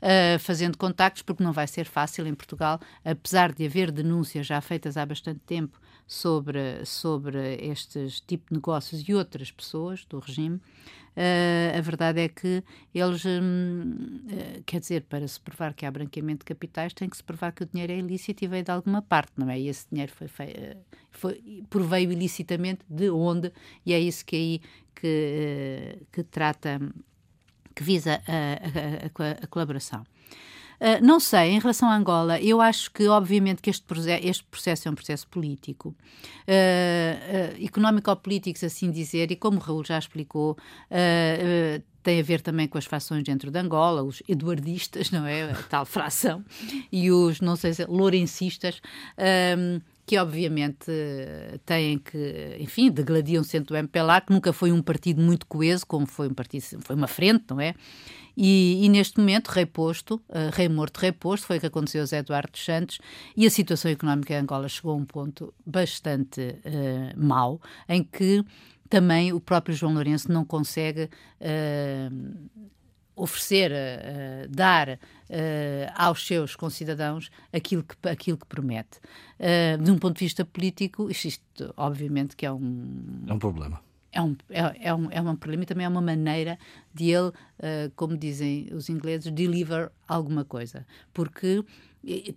Uh, 0.02 0.40
fazendo 0.40 0.80
contactos, 0.80 1.22
porque 1.22 1.44
não 1.44 1.52
vai 1.52 1.68
ser 1.68 1.86
fácil 1.86 2.26
em 2.26 2.34
Portugal, 2.34 2.80
apesar 3.06 3.54
de 3.54 3.64
haver 3.68 3.92
denúncias 3.92 4.48
já 4.48 4.60
feitas 4.60 4.98
há 4.98 5.06
bastante 5.06 5.42
tempo 5.42 5.80
sobre, 6.12 6.86
sobre 6.86 7.56
estes 7.56 8.20
tipos 8.20 8.50
de 8.50 8.56
negócios 8.56 9.08
e 9.08 9.14
outras 9.14 9.50
pessoas 9.50 10.04
do 10.04 10.20
regime, 10.20 10.58
uh, 10.58 11.78
a 11.78 11.80
verdade 11.80 12.20
é 12.20 12.28
que 12.28 12.62
eles, 12.94 13.24
um, 13.24 14.20
uh, 14.26 14.64
quer 14.66 14.82
dizer, 14.82 15.04
para 15.04 15.26
se 15.26 15.40
provar 15.40 15.74
que 15.74 15.86
há 15.86 15.90
branqueamento 15.90 16.40
de 16.40 16.46
capitais, 16.46 16.92
tem 16.94 17.08
que 17.08 17.16
se 17.16 17.24
provar 17.24 17.54
que 17.54 17.64
o 17.64 17.66
dinheiro 17.66 17.94
é 17.94 17.98
ilícito 17.98 18.44
e 18.44 18.48
veio 18.50 18.62
de 18.62 18.72
alguma 18.72 19.02
parte, 19.02 19.32
não 19.38 19.50
é? 19.50 19.58
E 19.58 19.70
esse 19.70 19.88
dinheiro 19.90 20.12
foi, 20.12 20.28
foi, 20.28 20.54
foi 21.12 21.64
proveio 21.70 22.12
ilicitamente 22.12 22.82
de 22.90 23.10
onde, 23.10 23.50
e 23.86 23.94
é 23.94 24.00
isso 24.00 24.26
que 24.26 24.36
aí 24.36 24.62
que, 24.94 25.98
que 26.12 26.24
trata, 26.24 26.78
que 27.74 27.84
visa 27.84 28.22
a, 28.28 29.24
a, 29.24 29.30
a, 29.30 29.32
a 29.44 29.48
colaboração. 29.48 30.06
Uh, 30.82 31.06
não 31.06 31.20
sei, 31.20 31.52
em 31.52 31.60
relação 31.60 31.88
a 31.88 31.96
Angola, 31.96 32.42
eu 32.42 32.60
acho 32.60 32.90
que, 32.90 33.08
obviamente, 33.08 33.62
que 33.62 33.70
este, 33.70 33.86
este 34.24 34.44
processo 34.46 34.88
é 34.88 34.92
um 34.92 34.96
processo 34.96 35.28
político, 35.28 35.90
uh, 35.90 35.94
uh, 37.62 37.64
económico-político, 37.64 38.58
se 38.58 38.66
assim 38.66 38.90
dizer, 38.90 39.30
e 39.30 39.36
como 39.36 39.58
o 39.58 39.60
Raul 39.60 39.86
já 39.86 40.00
explicou, 40.00 40.58
tem 42.02 42.20
a 42.20 42.24
ver 42.24 42.42
também 42.42 42.68
com 42.68 42.80
as 42.80 42.86
fações 42.86 43.24
dentro 43.24 43.52
de 43.52 43.60
Angola, 43.60 44.02
os 44.02 44.24
eduardistas, 44.28 45.12
não 45.12 45.28
é? 45.28 45.52
A 45.52 45.56
tal 45.70 45.86
fração, 45.86 46.44
e 46.92 47.12
os, 47.12 47.42
não 47.42 47.56
sei 47.56 47.76
se, 47.76 47.86
lourencistas. 47.86 48.82
Um, 49.56 49.80
que 50.04 50.18
obviamente 50.18 50.92
têm 51.66 51.98
que, 51.98 52.58
enfim, 52.60 52.90
degladiam-se 52.90 53.58
do 53.62 53.78
MPLA, 53.78 54.20
que 54.20 54.34
nunca 54.34 54.52
foi 54.52 54.70
um 54.70 54.82
partido 54.82 55.22
muito 55.22 55.46
coeso, 55.46 55.88
como 55.88 56.06
foi 56.06 56.28
um 56.28 56.34
partido, 56.34 56.64
foi 56.82 56.98
uma 56.98 57.08
frente, 57.08 57.46
não 57.50 57.62
é? 57.62 57.76
E, 58.36 58.86
e, 58.86 58.90
neste 58.90 59.20
momento, 59.20 59.50
reposto, 59.50 60.16
uh, 60.30 60.50
rei 60.54 60.70
morto, 60.70 60.98
reposto, 60.98 61.48
foi 61.48 61.58
o 61.58 61.60
que 61.60 61.68
aconteceu 61.68 62.02
a 62.02 62.06
Zé 62.06 62.20
Eduardo 62.20 62.52
dos 62.52 62.64
Santos, 62.64 63.00
e 63.36 63.46
a 63.46 63.50
situação 63.50 63.92
económica 63.92 64.34
em 64.34 64.38
Angola 64.38 64.68
chegou 64.70 64.94
a 64.94 64.96
um 64.96 65.06
ponto 65.06 65.54
bastante 65.66 66.42
uh, 66.42 67.18
mau, 67.18 67.62
em 67.88 68.04
que 68.04 68.44
também 68.90 69.32
o 69.34 69.40
próprio 69.40 69.76
João 69.76 69.94
Lourenço 69.94 70.32
não 70.32 70.46
consegue. 70.46 71.10
Uh, 71.40 72.50
oferecer, 73.14 73.72
uh, 73.72 74.50
dar 74.50 74.98
aos 75.96 76.26
seus 76.26 76.56
concidadãos 76.56 77.30
aquilo 77.54 77.84
que, 77.84 78.10
aquilo 78.10 78.38
que 78.38 78.48
promete. 78.48 79.00
de 79.80 79.92
um 79.92 80.00
ponto 80.00 80.18
de 80.18 80.26
vista 80.26 80.44
político, 80.44 81.10
isto, 81.12 81.28
isto 81.28 81.74
obviamente 81.78 82.36
que 82.36 82.48
é 82.48 82.52
um... 82.52 83.24
É 83.28 83.34
um 83.34 83.38
problema 83.38 83.80
é 84.12 84.22
um, 84.22 84.36
é, 84.50 84.90
é, 84.90 84.94
um, 84.94 85.10
é 85.12 85.22
um 85.22 85.36
problema 85.36 85.64
e 85.64 85.66
também 85.66 85.86
é 85.86 85.90
uma 85.90 86.02
maneira 86.02 86.60
de 86.94 87.10
ele, 87.10 87.30
uh, 87.30 87.92
como 87.96 88.18
dizem 88.18 88.70
os 88.74 88.90
ingleses, 88.90 89.32
deliver 89.32 89.92
alguma 90.08 90.44
coisa. 90.44 90.86
Porque 91.14 91.64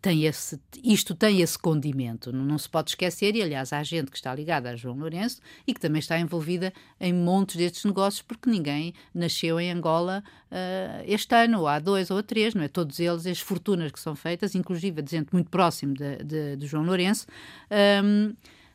tem 0.03 0.25
esse, 0.27 0.61
isto 0.83 1.15
tem 1.15 1.41
esse 1.41 1.59
condimento, 1.59 2.31
não, 2.31 2.45
não, 2.45 2.59
se 2.59 2.69
pode 2.69 2.91
esquecer, 2.91 3.35
e 3.35 3.41
aliás 3.41 3.73
há 3.73 3.83
gente 3.83 4.11
que 4.11 4.17
está 4.17 4.35
ligada 4.35 4.69
a 4.69 4.77
João 4.77 4.99
Lourenço 4.99 5.41
e 5.67 5.73
que 5.73 5.81
também 5.81 6.01
está 6.01 6.19
envolvida 6.19 6.71
em 7.01 7.15
montes 7.15 7.57
destes 7.57 7.85
negócios, 7.85 8.21
porque 8.21 8.51
ninguém 8.51 8.93
nasceu 9.15 9.59
em 9.59 9.73
Angola 9.73 10.23
uh, 10.51 11.05
este 11.07 11.35
ano, 11.35 11.61
ou 11.61 11.67
há 11.67 11.79
dois 11.79 12.11
ou 12.11 12.19
há 12.19 12.23
três, 12.23 12.55
não 12.55 12.63
é? 12.63 12.69
Todos 12.69 13.01
eles, 13.01 13.27
as 13.27 13.41
fortunas 13.41 13.91
que 13.91 13.99
são 13.99 14.15
feitas, 14.15 14.55
inclusive 14.55 15.01
de 15.01 15.11
gente 15.11 15.33
muito 15.33 15.49
próximo 15.49 15.95
de, 15.95 16.19
de, 16.23 16.57
de 16.57 16.67
João 16.67 16.85
Lourenço, 16.85 17.27
um, 18.05 18.35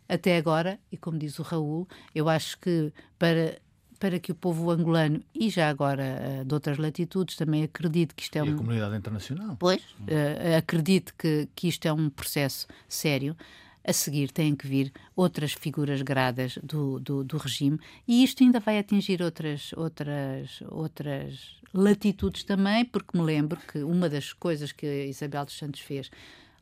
até 0.09 0.35
agora, 0.35 0.79
e 0.91 0.97
como 0.97 1.17
diz 1.19 1.37
o 1.37 1.43
Raul, 1.43 1.87
eu 2.13 2.27
acho 2.27 2.59
que 2.59 2.91
para 3.17 3.57
para 3.99 4.17
que 4.17 4.31
o 4.31 4.35
povo 4.35 4.71
angolano 4.71 5.21
e 5.35 5.49
já 5.49 5.69
agora 5.69 6.41
uh, 6.41 6.45
de 6.45 6.53
outras 6.53 6.77
latitudes 6.77 7.35
também 7.35 7.63
acredite 7.63 8.15
que 8.15 8.23
isto 8.23 8.37
é 8.37 8.39
e 8.39 8.49
um. 8.49 8.53
a 8.53 8.57
comunidade 8.57 8.95
internacional. 8.95 9.57
Pois, 9.59 9.81
uh, 9.81 10.57
acredite 10.57 11.13
que, 11.13 11.49
que 11.53 11.67
isto 11.67 11.85
é 11.85 11.91
um 11.91 12.09
processo 12.09 12.65
sério. 12.87 13.35
A 13.83 13.93
seguir 13.93 14.31
têm 14.31 14.55
que 14.55 14.67
vir 14.67 14.91
outras 15.15 15.53
figuras 15.53 16.01
gradas 16.01 16.59
do, 16.61 16.99
do, 16.99 17.23
do, 17.23 17.37
regime 17.37 17.79
e 18.07 18.23
isto 18.23 18.43
ainda 18.43 18.59
vai 18.59 18.77
atingir 18.77 19.21
outras, 19.21 19.71
outras, 19.73 20.61
outras 20.69 21.55
latitudes 21.73 22.43
também, 22.43 22.85
porque 22.85 23.17
me 23.17 23.23
lembro 23.23 23.57
que 23.71 23.79
uma 23.79 24.09
das 24.09 24.33
coisas 24.33 24.71
que 24.71 25.05
Isabel 25.05 25.45
dos 25.45 25.57
Santos 25.57 25.79
fez 25.79 26.11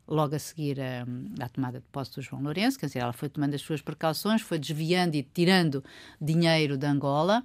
logo 0.08 0.34
a 0.34 0.38
seguir 0.38 0.80
à, 0.80 1.06
à 1.44 1.48
tomada 1.48 1.78
de 1.80 1.86
posse 1.92 2.14
do 2.14 2.22
João 2.22 2.42
Lourenço, 2.42 2.78
quer 2.78 2.86
dizer, 2.86 3.00
ela 3.00 3.12
foi 3.12 3.28
tomando 3.28 3.54
as 3.54 3.60
suas 3.60 3.82
precauções, 3.82 4.40
foi 4.40 4.58
desviando 4.58 5.14
e 5.14 5.22
tirando 5.22 5.84
dinheiro 6.20 6.76
de 6.76 6.86
Angola, 6.86 7.44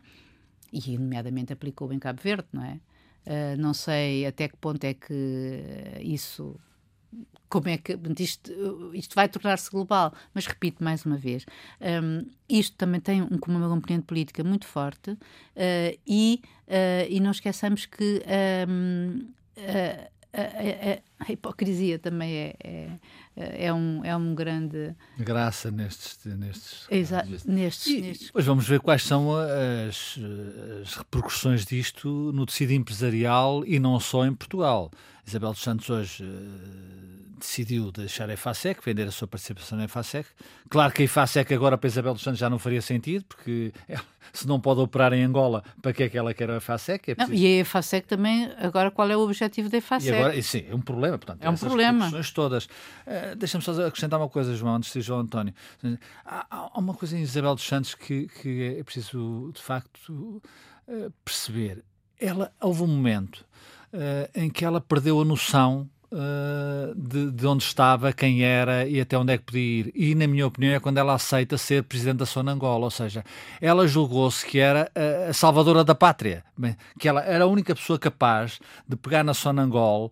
e 0.72 0.98
nomeadamente 0.98 1.54
aplicou 1.54 1.92
em 1.94 2.00
Cabo 2.00 2.20
Verde, 2.22 2.48
não 2.52 2.64
é? 2.64 2.80
Uh, 3.26 3.58
não 3.58 3.74
sei 3.74 4.26
até 4.26 4.50
que 4.50 4.58
ponto 4.58 4.84
é 4.84 4.94
que 4.94 5.64
isso 6.02 6.60
como 7.48 7.70
é 7.70 7.78
que 7.78 7.98
isto, 8.20 8.52
isto 8.96 9.14
vai 9.14 9.30
tornar-se 9.30 9.70
global, 9.70 10.12
mas 10.34 10.48
repito 10.48 10.84
mais 10.84 11.06
uma 11.06 11.16
vez, 11.16 11.46
um, 12.04 12.26
isto 12.50 12.76
também 12.76 13.00
tem 13.00 13.22
um, 13.22 13.38
uma 13.48 13.70
componente 13.70 14.06
política 14.06 14.44
muito 14.44 14.66
forte 14.66 15.12
uh, 15.12 16.00
e, 16.08 16.42
uh, 16.68 17.08
e 17.08 17.20
não 17.20 17.30
esqueçamos 17.30 17.86
que 17.86 18.24
um, 18.68 19.28
a, 20.34 20.42
a, 20.42 21.28
a, 21.28 21.32
hipocrisia 21.32 22.00
também 22.00 22.34
é, 22.36 22.56
é, 22.64 23.66
é, 23.66 23.74
um, 23.74 24.04
é 24.04 24.16
um 24.18 24.34
grande. 24.34 24.96
Graça 25.20 25.70
nestes. 25.70 26.20
nestes, 26.26 26.88
Exato, 26.90 27.30
nestes, 27.46 27.88
e, 27.88 28.02
nestes. 28.02 28.32
Pois 28.32 28.46
vamos 28.46 28.68
ver 28.68 28.80
quais 28.80 29.04
são 29.04 29.30
as, 29.36 30.20
as 30.82 30.96
repercussões 30.96 31.66
disto 31.66 32.32
no 32.34 32.46
tecido 32.46 32.74
empresarial 32.74 33.64
e 33.66 33.80
não 33.80 34.00
só 34.00 34.26
em 34.26 34.34
Portugal. 34.34 34.90
Isabel 35.26 35.52
dos 35.52 35.62
Santos 35.62 35.90
hoje 35.90 36.24
uh, 36.24 37.24
decidiu 37.40 37.92
deixar 37.92 38.30
a 38.30 38.34
EFASEC, 38.34 38.82
vender 38.84 39.08
a 39.08 39.12
sua 39.12 39.28
participação 39.28 39.78
na 39.78 39.86
EFASEC. 39.86 40.28
Claro 40.70 40.94
que 40.94 41.02
a 41.02 41.06
EFASEC 41.06 41.54
agora 41.54 41.78
para 41.78 41.88
Isabel 41.88 42.14
dos 42.14 42.24
Santos 42.24 42.40
já 42.40 42.50
não 42.50 42.58
faria 42.58 42.82
sentido, 42.82 43.26
porque 43.26 43.74
ela, 43.88 44.04
se 44.32 44.48
não 44.48 44.60
pode 44.60 44.80
operar 44.80 45.14
em 45.14 45.24
Angola, 45.24 45.64
para 45.82 45.94
que 45.94 46.04
é 46.04 46.10
que 46.10 46.18
ela 46.18 46.34
quer 46.34 46.50
a 46.50 46.58
EFASEC? 46.58 47.12
É 47.12 47.16
preciso... 47.16 47.38
não, 47.38 47.44
e 47.44 47.58
a 47.58 47.62
EFASEC 47.62 48.08
também, 48.08 48.52
agora 48.58 48.90
qual 48.92 49.10
é 49.10 49.18
o 49.18 49.20
objetivo 49.20 49.70
da 49.70 49.78
EFASEC? 49.78 50.14
E 50.14 50.18
agora, 50.18 50.42
sim, 50.42 50.66
é 50.70 50.76
um 50.76 50.82
problema, 50.82 51.18
portanto, 51.18 51.44
é 51.44 51.50
um 51.50 51.58
problema. 51.58 52.12
todas. 52.34 52.66
Uh, 52.66 53.36
Deixa-me 53.38 53.64
só 53.64 53.72
acrescentar 53.86 54.20
uma 54.20 54.30
coisa, 54.30 54.56
João, 54.56 54.76
antes 54.76 54.92
de 54.92 55.02
João 55.02 55.22
António. 55.22 55.54
Há, 56.26 56.46
há, 56.50 56.80
uma 56.80 56.94
coisa 56.94 57.18
em 57.18 57.22
Isabel 57.22 57.56
dos 57.56 57.66
Santos 57.66 57.96
que, 57.96 58.28
que 58.28 58.78
é 58.80 58.84
preciso, 58.84 59.52
de 59.54 59.62
facto, 59.62 60.42
uh, 60.88 61.12
perceber. 61.24 61.84
Ela, 62.20 62.52
houve 62.62 62.84
um 62.84 62.88
momento 62.88 63.46
uh, 63.94 64.30
em 64.34 64.50
que 64.50 64.64
ela 64.64 64.80
perdeu 64.80 65.20
a 65.20 65.26
noção 65.26 65.90
uh, 66.12 66.96
de, 66.96 67.32
de, 67.32 67.48
onde 67.48 67.64
estava, 67.64 68.14
quem 68.14 68.44
era 68.44 68.88
e 68.88 69.02
até 69.02 69.18
onde 69.18 69.34
é 69.34 69.38
que 69.38 69.44
podia 69.44 69.62
ir. 69.62 69.92
E, 69.96 70.16
na 70.16 70.28
minha 70.28 70.48
opinião, 70.48 70.74
é 70.74 70.80
quando 70.80 70.98
ela 70.98 71.14
aceita 71.14 71.58
ser 71.58 71.84
presidente 71.84 72.18
da 72.18 72.26
Sonangola, 72.26 72.86
ou 72.86 72.92
seja, 72.92 73.24
ela 73.60 73.88
julgou-se 73.88 74.46
que 74.46 74.60
era 74.60 74.92
a, 74.96 75.30
a 75.30 75.34
salvadora 75.34 75.84
da 75.84 75.96
pátria, 75.96 76.44
que 77.00 77.08
ela 77.08 77.22
era 77.22 77.44
a 77.44 77.48
única 77.48 77.76
pessoa 77.76 78.00
capaz 78.00 78.60
de 78.88 78.96
pegar 78.96 79.24
na 79.24 79.34
Sonangola 79.34 80.10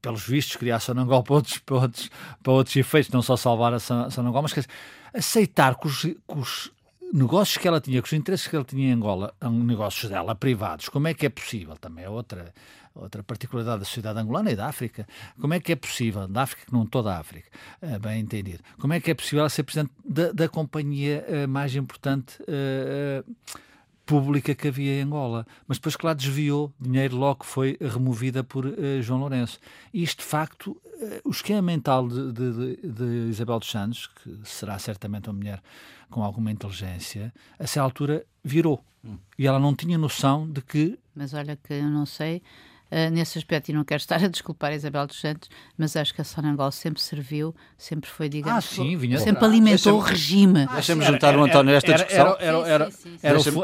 pelos 0.00 0.26
vistos, 0.26 0.56
criar 0.56 0.80
Sonangol 0.80 1.22
para 1.24 1.34
outros, 1.34 1.58
para 1.58 1.76
outros, 1.76 2.10
para 2.42 2.52
outros 2.52 2.76
efeitos, 2.76 3.10
não 3.10 3.22
só 3.22 3.36
salvar 3.36 3.74
a 3.74 3.78
Sonangol, 3.78 4.42
mas 4.42 4.52
quer 4.52 4.60
dizer, 4.60 4.72
aceitar 5.14 5.76
que 5.76 5.86
os, 5.86 6.02
que 6.02 6.16
os, 6.28 6.70
negócios 7.12 7.58
que 7.58 7.66
ela 7.66 7.80
tinha, 7.80 8.00
que 8.00 8.08
os 8.08 8.12
interesses 8.12 8.46
que 8.46 8.56
ela 8.56 8.64
tinha 8.64 8.88
em 8.88 8.92
Angola, 8.92 9.34
negócios 9.50 10.10
dela 10.10 10.34
privados, 10.34 10.88
como 10.88 11.08
é 11.08 11.14
que 11.14 11.26
é 11.26 11.28
possível? 11.28 11.76
Também 11.76 12.04
é 12.04 12.08
outra 12.08 12.52
outra 12.94 13.22
particularidade 13.22 13.80
da 13.80 13.84
sociedade 13.84 14.18
angolana 14.18 14.50
e 14.50 14.56
da 14.56 14.66
África. 14.66 15.06
Como 15.40 15.54
é 15.54 15.60
que 15.60 15.72
é 15.72 15.76
possível, 15.76 16.26
da 16.26 16.42
África, 16.42 16.64
não 16.72 16.84
toda 16.84 17.14
a 17.14 17.18
África, 17.18 17.48
eh, 17.80 17.98
bem 17.98 18.20
entendido, 18.20 18.62
como 18.78 18.92
é 18.92 19.00
que 19.00 19.10
é 19.10 19.14
possível 19.14 19.40
ela 19.40 19.48
ser 19.48 19.62
presidente 19.62 19.92
da, 20.04 20.32
da 20.32 20.48
companhia 20.48 21.24
eh, 21.28 21.46
mais 21.46 21.74
importante 21.74 22.42
uh, 22.42 23.58
pública 24.10 24.56
que 24.56 24.66
havia 24.66 24.98
em 24.98 25.02
Angola. 25.02 25.46
Mas 25.68 25.78
depois, 25.78 25.94
claro, 25.94 26.18
desviou 26.18 26.72
dinheiro 26.80 27.16
logo 27.16 27.40
que 27.40 27.46
foi 27.46 27.78
removida 27.80 28.42
por 28.42 28.66
uh, 28.66 29.00
João 29.00 29.20
Lourenço. 29.20 29.60
E 29.94 30.02
isto, 30.02 30.18
de 30.18 30.24
facto, 30.24 30.72
uh, 30.72 31.20
o 31.24 31.30
esquema 31.30 31.62
mental 31.62 32.08
de, 32.08 32.32
de, 32.32 32.76
de, 32.82 33.04
Isabel 33.30 33.60
dos 33.60 33.70
Santos, 33.70 34.08
que 34.08 34.40
será 34.42 34.76
certamente 34.80 35.28
uma 35.28 35.34
mulher 35.34 35.62
com 36.10 36.24
alguma 36.24 36.50
inteligência, 36.50 37.32
a 37.56 37.62
essa 37.62 37.80
altura 37.80 38.26
virou. 38.42 38.84
Hum. 39.04 39.16
E 39.38 39.46
ela 39.46 39.60
não 39.60 39.76
tinha 39.76 39.96
noção 39.96 40.50
de 40.50 40.60
que. 40.60 40.98
Mas 41.14 41.32
olha 41.32 41.54
que 41.54 41.74
eu 41.74 41.88
não 41.88 42.04
sei 42.04 42.42
Uh, 42.90 43.08
nesse 43.12 43.38
aspecto, 43.38 43.68
e 43.68 43.72
não 43.72 43.84
quero 43.84 44.00
estar 44.00 44.16
a 44.16 44.26
desculpar 44.26 44.72
a 44.72 44.74
Isabel 44.74 45.06
dos 45.06 45.20
Santos, 45.20 45.48
mas 45.78 45.94
acho 45.94 46.12
que 46.12 46.20
a 46.20 46.24
Sonangol 46.24 46.72
sempre 46.72 47.00
serviu, 47.00 47.54
sempre 47.78 48.10
foi, 48.10 48.28
digamos, 48.28 48.64
ah, 48.64 48.74
sim, 48.74 48.96
vinha 48.96 49.16
sempre 49.20 49.44
alimentou 49.44 49.96
o 49.96 50.00
regime. 50.00 50.66
Ah, 50.68 50.74
Deixa-me 50.74 51.04
juntar 51.04 51.36
o 51.36 51.44
António 51.44 51.72
a 51.72 51.76
esta 51.76 51.92
discussão. 51.94 52.36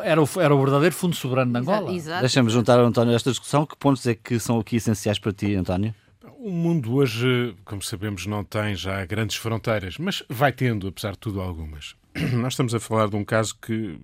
Era 0.04 0.54
o 0.54 0.58
verdadeiro 0.60 0.94
Fundo 0.94 1.16
Soberano 1.16 1.52
de 1.52 1.58
Angola. 1.58 1.90
Deixa-me 2.20 2.50
juntar 2.50 2.78
o 2.78 2.84
António 2.86 3.12
a 3.12 3.16
esta 3.16 3.30
discussão. 3.30 3.66
Que 3.66 3.76
pontos 3.76 4.06
é 4.06 4.14
que 4.14 4.38
são 4.38 4.60
aqui 4.60 4.76
essenciais 4.76 5.18
para 5.18 5.32
ti, 5.32 5.56
António? 5.56 5.92
O 6.38 6.50
mundo 6.50 6.94
hoje, 6.94 7.56
como 7.64 7.82
sabemos, 7.82 8.26
não 8.26 8.44
tem 8.44 8.76
já 8.76 9.04
grandes 9.04 9.36
fronteiras, 9.36 9.98
mas 9.98 10.22
vai 10.28 10.52
tendo, 10.52 10.86
apesar 10.86 11.12
de 11.12 11.18
tudo, 11.18 11.40
algumas. 11.40 11.96
Nós 12.34 12.52
estamos 12.52 12.72
a 12.74 12.78
falar 12.78 13.08
de 13.08 13.16
um 13.16 13.24
caso 13.24 13.56
que 13.60 13.98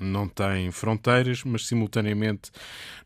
não 0.00 0.28
tem 0.28 0.70
fronteiras, 0.70 1.42
mas 1.44 1.66
simultaneamente 1.66 2.50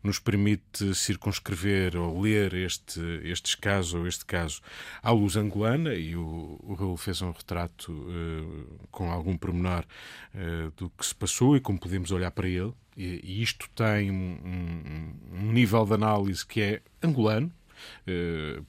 nos 0.03 0.19
permite 0.19 0.93
circunscrever 0.95 1.95
ou 1.95 2.21
ler 2.21 2.53
este, 2.53 2.99
estes 3.23 3.55
casos 3.55 3.93
ou 3.93 4.07
este 4.07 4.25
caso 4.25 4.61
à 5.01 5.11
luz 5.11 5.35
angolana 5.35 5.93
e 5.93 6.15
o, 6.15 6.59
o 6.63 6.73
Raul 6.73 6.97
fez 6.97 7.21
um 7.21 7.31
retrato 7.31 7.91
uh, 7.91 8.87
com 8.91 9.11
algum 9.11 9.37
pormenor 9.37 9.85
uh, 10.35 10.71
do 10.77 10.89
que 10.89 11.05
se 11.05 11.15
passou 11.15 11.55
e 11.55 11.59
como 11.59 11.79
podemos 11.79 12.11
olhar 12.11 12.31
para 12.31 12.47
ele. 12.47 12.73
E, 12.95 13.41
isto 13.41 13.69
tem 13.71 14.11
um, 14.11 14.37
um, 14.45 15.39
um 15.39 15.51
nível 15.51 15.85
de 15.85 15.93
análise 15.93 16.45
que 16.45 16.61
é 16.61 16.81
angolano, 17.01 17.51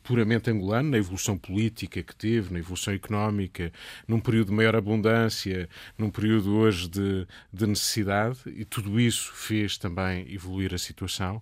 puramente 0.02 0.50
angolano, 0.50 0.90
na 0.90 0.98
evolução 0.98 1.36
política 1.36 2.02
que 2.02 2.14
teve, 2.14 2.52
na 2.52 2.58
evolução 2.58 2.94
económica, 2.94 3.72
num 4.06 4.20
período 4.20 4.48
de 4.48 4.54
maior 4.54 4.76
abundância, 4.76 5.68
num 5.98 6.10
período 6.10 6.54
hoje 6.56 6.88
de, 6.88 7.26
de 7.52 7.66
necessidade, 7.66 8.38
e 8.46 8.64
tudo 8.64 9.00
isso 9.00 9.32
fez 9.34 9.76
também 9.78 10.32
evoluir 10.32 10.74
a 10.74 10.78
situação. 10.78 11.36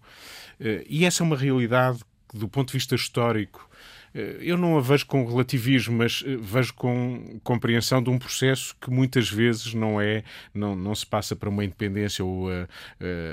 Uh, 0.60 0.84
e 0.88 1.04
essa 1.04 1.22
é 1.22 1.24
uma 1.24 1.36
realidade 1.36 2.00
que, 2.28 2.38
do 2.38 2.48
ponto 2.48 2.68
de 2.68 2.74
vista 2.74 2.94
histórico, 2.94 3.68
eh, 3.68 3.71
eu 4.14 4.58
não 4.58 4.76
a 4.76 4.80
vejo 4.80 5.06
com 5.06 5.24
relativismo, 5.24 5.96
mas 5.96 6.22
eh, 6.26 6.36
vejo 6.36 6.74
com 6.74 7.40
compreensão 7.42 8.02
de 8.02 8.10
um 8.10 8.18
processo 8.18 8.76
que 8.80 8.90
muitas 8.90 9.30
vezes 9.30 9.72
não 9.72 10.00
é, 10.00 10.22
não, 10.52 10.76
não 10.76 10.94
se 10.94 11.06
passa 11.06 11.34
para 11.34 11.48
uma 11.48 11.64
independência 11.64 12.24
ou 12.24 12.50
a, 12.50 12.66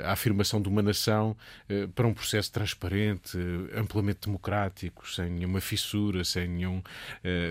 a 0.04 0.12
afirmação 0.12 0.60
de 0.60 0.68
uma 0.68 0.82
nação 0.82 1.36
eh, 1.68 1.86
para 1.94 2.06
um 2.06 2.14
processo 2.14 2.50
transparente, 2.50 3.38
amplamente 3.74 4.20
democrático, 4.26 5.08
sem 5.08 5.30
nenhuma 5.30 5.60
fissura, 5.60 6.24
sem 6.24 6.48
nenhum, 6.48 6.82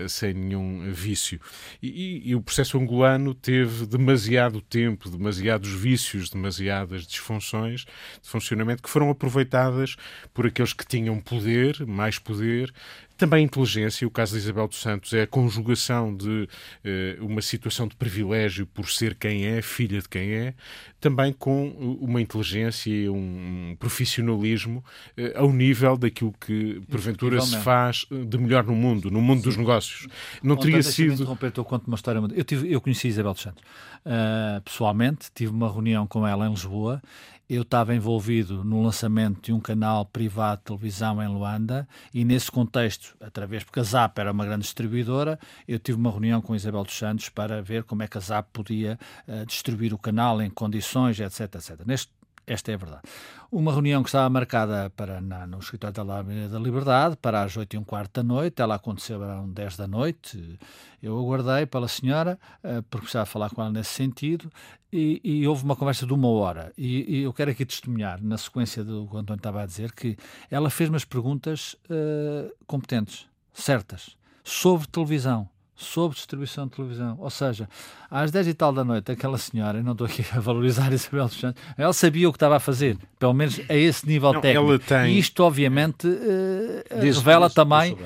sem 0.08 0.34
nenhum 0.34 0.92
vício. 0.92 1.40
E, 1.82 2.22
e 2.30 2.34
o 2.34 2.40
processo 2.40 2.78
angolano 2.78 3.34
teve 3.34 3.86
demasiado 3.86 4.60
tempo, 4.60 5.08
demasiados 5.08 5.70
vícios, 5.70 6.30
demasiadas 6.30 7.06
disfunções 7.06 7.84
de 8.22 8.28
funcionamento 8.28 8.82
que 8.82 8.90
foram 8.90 9.10
aproveitadas 9.10 9.96
por 10.32 10.46
aqueles 10.46 10.72
que 10.72 10.86
tinham 10.86 11.20
poder, 11.20 11.86
mais 11.86 12.18
poder, 12.18 12.72
Também 13.20 13.40
a 13.40 13.44
inteligência, 13.44 14.08
o 14.08 14.10
caso 14.10 14.32
de 14.32 14.38
Isabel 14.38 14.66
dos 14.66 14.80
Santos 14.80 15.12
é 15.12 15.24
a 15.24 15.26
conjugação 15.26 16.16
de 16.16 16.48
uh, 16.48 17.26
uma 17.26 17.42
situação 17.42 17.86
de 17.86 17.94
privilégio 17.94 18.66
por 18.66 18.88
ser 18.88 19.14
quem 19.14 19.44
é, 19.44 19.60
filha 19.60 20.00
de 20.00 20.08
quem 20.08 20.32
é, 20.32 20.54
também 20.98 21.30
com 21.30 21.68
uma 22.00 22.18
inteligência 22.18 22.88
e 22.88 23.10
um 23.10 23.76
profissionalismo 23.78 24.82
uh, 25.18 25.38
ao 25.38 25.52
nível 25.52 25.98
daquilo 25.98 26.32
que 26.40 26.80
porventura 26.88 27.42
se 27.42 27.58
faz 27.58 28.06
de 28.10 28.38
melhor 28.38 28.64
no 28.64 28.74
mundo, 28.74 29.10
no 29.10 29.20
mundo 29.20 29.40
Sim. 29.40 29.44
dos 29.44 29.56
negócios. 29.58 30.08
Não 30.42 30.56
teria 30.56 30.82
sido. 30.82 31.36
Eu 31.54 31.64
conto 31.66 31.88
uma 31.88 31.96
história. 31.96 32.22
Eu, 32.34 32.42
tive, 32.42 32.72
eu 32.72 32.80
conheci 32.80 33.08
Isabel 33.08 33.34
dos 33.34 33.42
Santos 33.42 33.62
uh, 34.06 34.62
pessoalmente, 34.62 35.28
tive 35.34 35.52
uma 35.52 35.70
reunião 35.70 36.06
com 36.06 36.26
ela 36.26 36.46
em 36.46 36.50
Lisboa 36.50 37.02
eu 37.50 37.62
estava 37.62 37.92
envolvido 37.92 38.62
no 38.62 38.80
lançamento 38.80 39.42
de 39.42 39.52
um 39.52 39.58
canal 39.58 40.06
privado 40.06 40.58
de 40.58 40.66
televisão 40.66 41.20
em 41.20 41.26
Luanda 41.26 41.88
e 42.14 42.24
nesse 42.24 42.48
contexto, 42.48 43.16
através, 43.20 43.64
porque 43.64 43.80
a 43.80 43.82
ZAP 43.82 44.18
era 44.20 44.30
uma 44.30 44.46
grande 44.46 44.62
distribuidora, 44.62 45.36
eu 45.66 45.80
tive 45.80 45.98
uma 45.98 46.12
reunião 46.12 46.40
com 46.40 46.54
Isabel 46.54 46.84
dos 46.84 46.96
Santos 46.96 47.28
para 47.28 47.60
ver 47.60 47.82
como 47.82 48.04
é 48.04 48.08
que 48.08 48.16
a 48.16 48.20
ZAP 48.20 48.46
podia 48.52 48.96
uh, 49.26 49.44
distribuir 49.44 49.92
o 49.92 49.98
canal 49.98 50.40
em 50.40 50.48
condições, 50.48 51.18
etc, 51.18 51.56
etc. 51.56 51.80
Neste 51.84 52.12
esta 52.52 52.72
é 52.72 52.74
a 52.74 52.78
verdade. 52.78 53.02
Uma 53.50 53.72
reunião 53.72 54.02
que 54.02 54.08
estava 54.08 54.28
marcada 54.28 54.90
para, 54.90 55.20
na, 55.20 55.46
no 55.46 55.58
escritório 55.58 55.94
da 55.94 56.22
da 56.22 56.58
Liberdade 56.58 57.16
para 57.16 57.42
as 57.42 57.56
8 57.56 57.74
e 57.74 57.78
um 57.78 57.84
quarto 57.84 58.14
da 58.14 58.22
noite, 58.22 58.60
ela 58.60 58.74
aconteceu 58.74 59.22
às 59.22 59.48
10 59.48 59.76
da 59.76 59.86
noite. 59.86 60.58
Eu 61.00 61.16
aguardei 61.18 61.64
pela 61.66 61.86
senhora, 61.86 62.38
uh, 62.64 62.82
porque 62.84 63.02
precisava 63.02 63.26
falar 63.26 63.50
com 63.50 63.62
ela 63.62 63.70
nesse 63.70 63.90
sentido, 63.90 64.50
e, 64.92 65.20
e 65.22 65.46
houve 65.46 65.62
uma 65.62 65.76
conversa 65.76 66.04
de 66.04 66.12
uma 66.12 66.28
hora. 66.28 66.72
E, 66.76 67.18
e, 67.18 67.22
eu 67.22 67.32
quero 67.32 67.52
aqui 67.52 67.64
testemunhar, 67.64 68.20
na 68.20 68.36
sequência 68.36 68.82
do 68.82 69.06
que 69.06 69.14
o 69.14 69.18
António 69.18 69.38
estava 69.38 69.62
a 69.62 69.66
dizer, 69.66 69.92
que 69.92 70.16
ela 70.50 70.70
fez 70.70 70.90
umas 70.90 71.04
perguntas 71.04 71.76
uh, 71.84 72.52
competentes, 72.66 73.28
certas, 73.52 74.16
sobre 74.42 74.88
televisão 74.88 75.48
sobre 75.80 76.16
distribuição 76.16 76.66
de 76.66 76.72
televisão. 76.72 77.16
Ou 77.18 77.30
seja, 77.30 77.68
às 78.10 78.30
10 78.30 78.48
e 78.48 78.54
tal 78.54 78.72
da 78.72 78.84
noite, 78.84 79.10
aquela 79.10 79.38
senhora, 79.38 79.82
não 79.82 79.92
estou 79.92 80.06
aqui 80.06 80.24
a 80.32 80.38
valorizar 80.38 80.92
Isabel 80.92 81.26
dos 81.26 81.40
Santos, 81.40 81.62
ela 81.76 81.92
sabia 81.92 82.28
o 82.28 82.32
que 82.32 82.36
estava 82.36 82.56
a 82.56 82.60
fazer, 82.60 82.98
pelo 83.18 83.32
menos 83.32 83.60
a 83.68 83.74
esse 83.74 84.06
nível 84.06 84.32
não, 84.32 84.40
técnico. 84.40 84.78
Tem... 84.80 85.14
E 85.14 85.18
isto, 85.18 85.42
obviamente, 85.42 86.06
uh, 86.06 87.00
revela 87.00 87.48
também. 87.48 87.96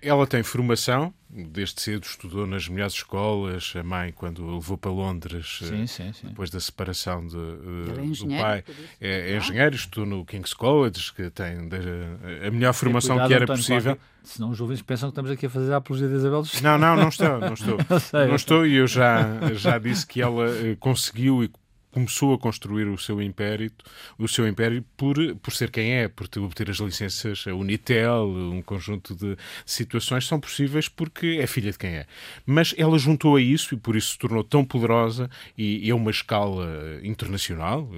Ela 0.00 0.26
tem 0.26 0.42
formação 0.42 1.12
desde 1.34 1.80
cedo 1.80 2.04
estudou 2.04 2.46
nas 2.46 2.68
melhores 2.68 2.94
escolas. 2.94 3.72
A 3.76 3.82
mãe, 3.82 4.12
quando 4.12 4.54
levou 4.54 4.78
para 4.78 4.90
Londres, 4.90 5.58
sim, 5.62 5.82
eh, 5.82 5.86
sim, 5.86 6.12
sim. 6.12 6.28
depois 6.28 6.50
da 6.50 6.60
separação 6.60 7.26
de, 7.26 7.36
uh, 7.36 7.90
é 7.90 8.16
do 8.16 8.28
pai, 8.28 8.64
é, 9.00 9.32
é 9.32 9.36
engenheiro, 9.36 9.74
estudou 9.74 10.06
no 10.06 10.24
King's 10.24 10.54
College, 10.54 11.12
que 11.12 11.28
tem 11.30 11.68
de, 11.68 11.76
a 12.46 12.50
melhor 12.50 12.72
formação 12.72 13.16
cuidado, 13.16 13.28
que 13.28 13.34
era 13.34 13.46
possível. 13.46 13.98
Senão 14.22 14.50
os 14.50 14.56
jovens 14.56 14.80
pensam 14.80 15.10
que 15.10 15.12
estamos 15.12 15.30
aqui 15.30 15.46
a 15.46 15.50
fazer 15.50 15.72
a 15.72 15.76
apologia 15.76 16.08
de 16.08 16.14
Isabel 16.14 16.40
dos 16.42 16.60
Não, 16.62 16.78
não, 16.78 16.96
não 16.96 17.08
estou, 17.08 17.38
não 17.40 17.54
estou. 17.54 17.78
sei, 18.00 18.26
não 18.26 18.36
estou 18.36 18.66
e 18.66 18.76
eu 18.76 18.86
já, 18.86 19.52
já 19.54 19.78
disse 19.78 20.06
que 20.06 20.22
ela 20.22 20.46
conseguiu 20.80 21.44
e 21.44 21.50
começou 21.94 22.34
a 22.34 22.38
construir 22.38 22.88
o 22.88 22.98
seu 22.98 23.22
império, 23.22 23.70
o 24.18 24.26
seu 24.26 24.48
império 24.48 24.84
por, 24.96 25.14
por 25.36 25.52
ser 25.52 25.70
quem 25.70 25.92
é, 25.92 26.08
por 26.08 26.26
ter, 26.26 26.40
obter 26.40 26.68
as 26.68 26.78
licenças, 26.78 27.44
a 27.46 27.54
Unitel, 27.54 28.26
um 28.26 28.60
conjunto 28.60 29.14
de 29.14 29.36
situações 29.64 30.26
são 30.26 30.40
possíveis 30.40 30.88
porque 30.88 31.38
é 31.40 31.46
filha 31.46 31.70
de 31.70 31.78
quem 31.78 31.90
é. 31.90 32.06
Mas 32.44 32.74
ela 32.76 32.98
juntou 32.98 33.36
a 33.36 33.40
isso 33.40 33.74
e 33.74 33.78
por 33.78 33.94
isso 33.94 34.10
se 34.10 34.18
tornou 34.18 34.42
tão 34.42 34.64
poderosa 34.64 35.30
e, 35.56 35.86
e 35.86 35.90
a 35.92 35.94
uma 35.94 36.10
escala 36.10 36.98
internacional, 37.04 37.88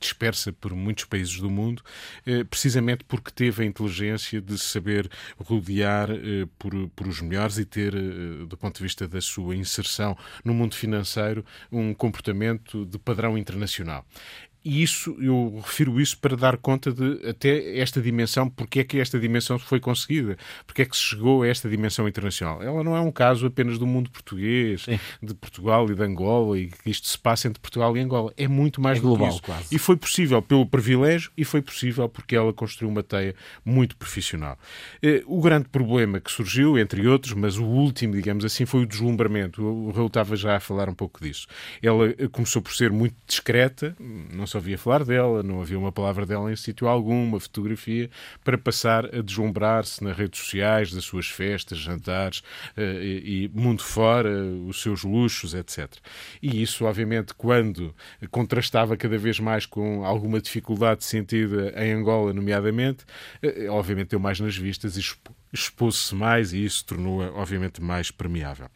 dispersa 0.00 0.52
por 0.52 0.74
muitos 0.74 1.04
países 1.04 1.38
do 1.38 1.48
mundo, 1.48 1.80
eh, 2.26 2.42
precisamente 2.42 3.04
porque 3.04 3.30
teve 3.30 3.62
a 3.62 3.66
inteligência 3.66 4.40
de 4.40 4.58
saber 4.58 5.08
rodear 5.36 6.10
eh, 6.10 6.48
por, 6.58 6.72
por 6.96 7.06
os 7.06 7.20
melhores 7.20 7.56
e 7.58 7.64
ter, 7.64 7.94
eh, 7.94 8.46
do 8.48 8.56
ponto 8.56 8.78
de 8.78 8.82
vista 8.82 9.06
da 9.06 9.20
sua 9.20 9.54
inserção 9.54 10.18
no 10.44 10.52
mundo 10.52 10.74
financeiro, 10.74 11.44
um 11.70 11.94
comportamento 11.94 12.84
de 12.84 12.98
padrão 12.98 13.38
internacional. 13.44 14.04
E 14.64 14.82
isso, 14.82 15.14
eu 15.20 15.60
refiro 15.62 16.00
isso 16.00 16.16
para 16.18 16.34
dar 16.34 16.56
conta 16.56 16.90
de 16.90 17.28
até 17.28 17.78
esta 17.78 18.00
dimensão, 18.00 18.48
porque 18.48 18.80
é 18.80 18.84
que 18.84 18.98
esta 18.98 19.20
dimensão 19.20 19.58
foi 19.58 19.78
conseguida, 19.78 20.38
porque 20.66 20.82
é 20.82 20.84
que 20.86 20.96
se 20.96 21.02
chegou 21.02 21.42
a 21.42 21.48
esta 21.48 21.68
dimensão 21.68 22.08
internacional. 22.08 22.62
Ela 22.62 22.82
não 22.82 22.96
é 22.96 23.00
um 23.00 23.12
caso 23.12 23.46
apenas 23.46 23.78
do 23.78 23.86
mundo 23.86 24.10
português, 24.10 24.84
Sim. 24.84 24.98
de 25.22 25.34
Portugal 25.34 25.90
e 25.90 25.94
de 25.94 26.02
Angola, 26.02 26.58
e 26.58 26.68
que 26.68 26.90
isto 26.90 27.08
se 27.08 27.18
passa 27.18 27.46
entre 27.46 27.60
Portugal 27.60 27.94
e 27.94 28.00
Angola. 28.00 28.32
É 28.38 28.48
muito 28.48 28.80
mais 28.80 28.96
é 28.96 29.00
global, 29.02 29.28
isso. 29.28 29.42
Quase. 29.42 29.74
E 29.74 29.78
foi 29.78 29.96
possível 29.96 30.40
pelo 30.40 30.64
privilégio 30.64 31.30
e 31.36 31.44
foi 31.44 31.60
possível 31.60 32.08
porque 32.08 32.34
ela 32.34 32.52
construiu 32.52 32.90
uma 32.90 33.02
teia 33.02 33.34
muito 33.64 33.94
profissional. 33.96 34.58
Eh, 35.02 35.22
o 35.26 35.42
grande 35.42 35.68
problema 35.68 36.20
que 36.20 36.32
surgiu, 36.32 36.78
entre 36.78 37.06
outros, 37.06 37.34
mas 37.34 37.58
o 37.58 37.64
último, 37.64 38.14
digamos 38.14 38.46
assim, 38.46 38.64
foi 38.64 38.84
o 38.84 38.86
deslumbramento. 38.86 39.62
O 39.62 39.90
Raul 39.90 40.06
estava 40.06 40.36
já 40.36 40.56
a 40.56 40.60
falar 40.60 40.88
um 40.88 40.94
pouco 40.94 41.22
disso. 41.22 41.46
Ela 41.82 42.14
eh, 42.16 42.28
começou 42.32 42.62
por 42.62 42.74
ser 42.74 42.90
muito 42.90 43.14
discreta, 43.26 43.94
não 44.32 44.46
só 44.54 44.58
ouvia 44.58 44.78
falar 44.78 45.04
dela, 45.04 45.42
não 45.42 45.60
havia 45.60 45.78
uma 45.78 45.90
palavra 45.90 46.24
dela 46.24 46.52
em 46.52 46.56
sítio 46.56 46.86
algum, 46.86 47.24
uma 47.24 47.40
fotografia, 47.40 48.08
para 48.44 48.56
passar 48.56 49.06
a 49.06 49.20
deslumbrar-se 49.20 50.02
nas 50.02 50.16
redes 50.16 50.40
sociais, 50.40 50.92
das 50.92 51.04
suas 51.04 51.26
festas, 51.26 51.78
jantares 51.78 52.38
uh, 52.76 52.80
e, 52.80 53.44
e, 53.44 53.50
mundo 53.52 53.82
fora, 53.82 54.30
os 54.66 54.80
seus 54.80 55.02
luxos, 55.02 55.54
etc. 55.54 55.92
E 56.40 56.62
isso, 56.62 56.84
obviamente, 56.84 57.34
quando 57.34 57.94
contrastava 58.30 58.96
cada 58.96 59.18
vez 59.18 59.40
mais 59.40 59.66
com 59.66 60.04
alguma 60.04 60.40
dificuldade 60.40 61.04
sentida 61.04 61.74
em 61.76 61.92
Angola, 61.92 62.32
nomeadamente, 62.32 63.04
uh, 63.42 63.72
obviamente 63.72 64.10
deu 64.10 64.20
mais 64.20 64.38
nas 64.38 64.56
vistas 64.56 64.96
e 64.96 65.02
expôs-se 65.52 66.14
mais 66.14 66.52
e 66.52 66.64
isso 66.64 66.84
tornou-a, 66.84 67.32
obviamente, 67.32 67.82
mais 67.82 68.10
permeável. 68.10 68.68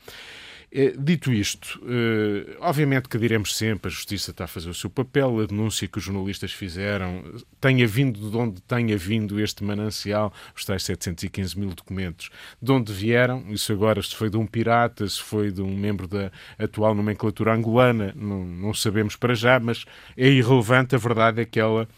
Eh, 0.70 0.94
dito 0.98 1.32
isto, 1.32 1.80
eh, 1.88 2.56
obviamente 2.60 3.08
que 3.08 3.16
diremos 3.16 3.56
sempre 3.56 3.88
a 3.88 3.90
Justiça 3.90 4.32
está 4.32 4.44
a 4.44 4.46
fazer 4.46 4.68
o 4.68 4.74
seu 4.74 4.90
papel, 4.90 5.40
a 5.40 5.46
denúncia 5.46 5.88
que 5.88 5.96
os 5.96 6.04
jornalistas 6.04 6.52
fizeram, 6.52 7.24
tenha 7.58 7.86
vindo 7.86 8.30
de 8.30 8.36
onde 8.36 8.60
tenha 8.62 8.94
vindo 8.98 9.40
este 9.40 9.64
manancial, 9.64 10.30
os 10.54 10.66
tais 10.66 10.82
715 10.82 11.58
mil 11.58 11.70
documentos, 11.70 12.28
de 12.60 12.70
onde 12.70 12.92
vieram, 12.92 13.46
isso 13.48 13.72
agora 13.72 14.02
se 14.02 14.14
foi 14.14 14.28
de 14.28 14.36
um 14.36 14.46
pirata, 14.46 15.08
se 15.08 15.22
foi 15.22 15.50
de 15.50 15.62
um 15.62 15.74
membro 15.74 16.06
da 16.06 16.30
atual 16.58 16.94
nomenclatura 16.94 17.54
angolana, 17.54 18.12
não, 18.14 18.44
não 18.44 18.74
sabemos 18.74 19.16
para 19.16 19.34
já, 19.34 19.58
mas 19.58 19.86
é 20.18 20.28
irrelevante, 20.28 20.94
a 20.94 20.98
verdade 20.98 21.40
é 21.40 21.46
que 21.46 21.58
ela 21.58 21.88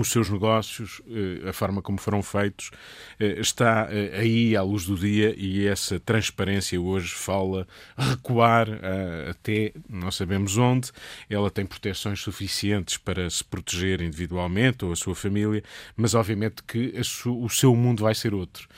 os 0.00 0.10
seus 0.10 0.30
negócios, 0.30 1.02
eh, 1.08 1.48
a 1.48 1.52
forma 1.52 1.82
como 1.82 1.98
foram 1.98 2.22
feitos, 2.22 2.70
eh, 3.18 3.38
está 3.38 3.88
eh, 3.90 4.18
aí 4.18 4.56
à 4.56 4.62
luz 4.62 4.86
do 4.86 4.96
dia 4.96 5.34
e 5.36 5.66
essa 5.66 6.00
transparência 6.00 6.80
hoje 6.80 7.12
fala 7.12 7.66
recuar 7.96 8.68
até 9.28 9.72
não 9.88 10.10
sabemos 10.10 10.56
onde. 10.56 10.90
Ela 11.28 11.50
tem 11.50 11.66
proteções 11.66 12.20
suficientes 12.20 12.96
para 12.96 13.28
se 13.28 13.44
proteger 13.44 14.00
individualmente 14.00 14.84
ou 14.84 14.92
a 14.92 14.96
sua 14.96 15.14
família, 15.14 15.62
mas 15.96 16.14
obviamente 16.14 16.62
que 16.62 16.94
o 17.26 17.48
seu 17.48 17.74
mundo 17.74 18.02
vai 18.02 18.14
ser 18.14 18.34
outro. 18.34 18.68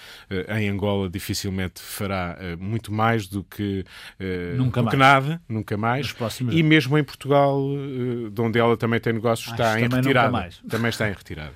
Em 0.49 0.69
Angola 0.69 1.09
dificilmente 1.09 1.81
fará 1.81 2.37
muito 2.59 2.93
mais 2.93 3.27
do 3.27 3.45
que, 3.45 3.85
nunca 4.57 4.83
do 4.83 4.91
que 4.91 4.97
nada, 4.97 5.41
nunca 5.49 5.77
mais. 5.77 6.15
E 6.51 6.63
mesmo 6.63 6.99
em 6.99 7.05
Portugal, 7.05 7.61
de 8.33 8.41
onde 8.41 8.59
ela 8.59 8.77
também 8.77 9.01
tem 9.01 9.13
negócios, 9.13 9.53
Acho 9.53 9.63
está 9.63 9.81
em 9.81 9.89
retirada. 9.89 10.49
Também 10.69 10.89
está 10.89 11.09
em 11.09 11.12
retirada. 11.15 11.53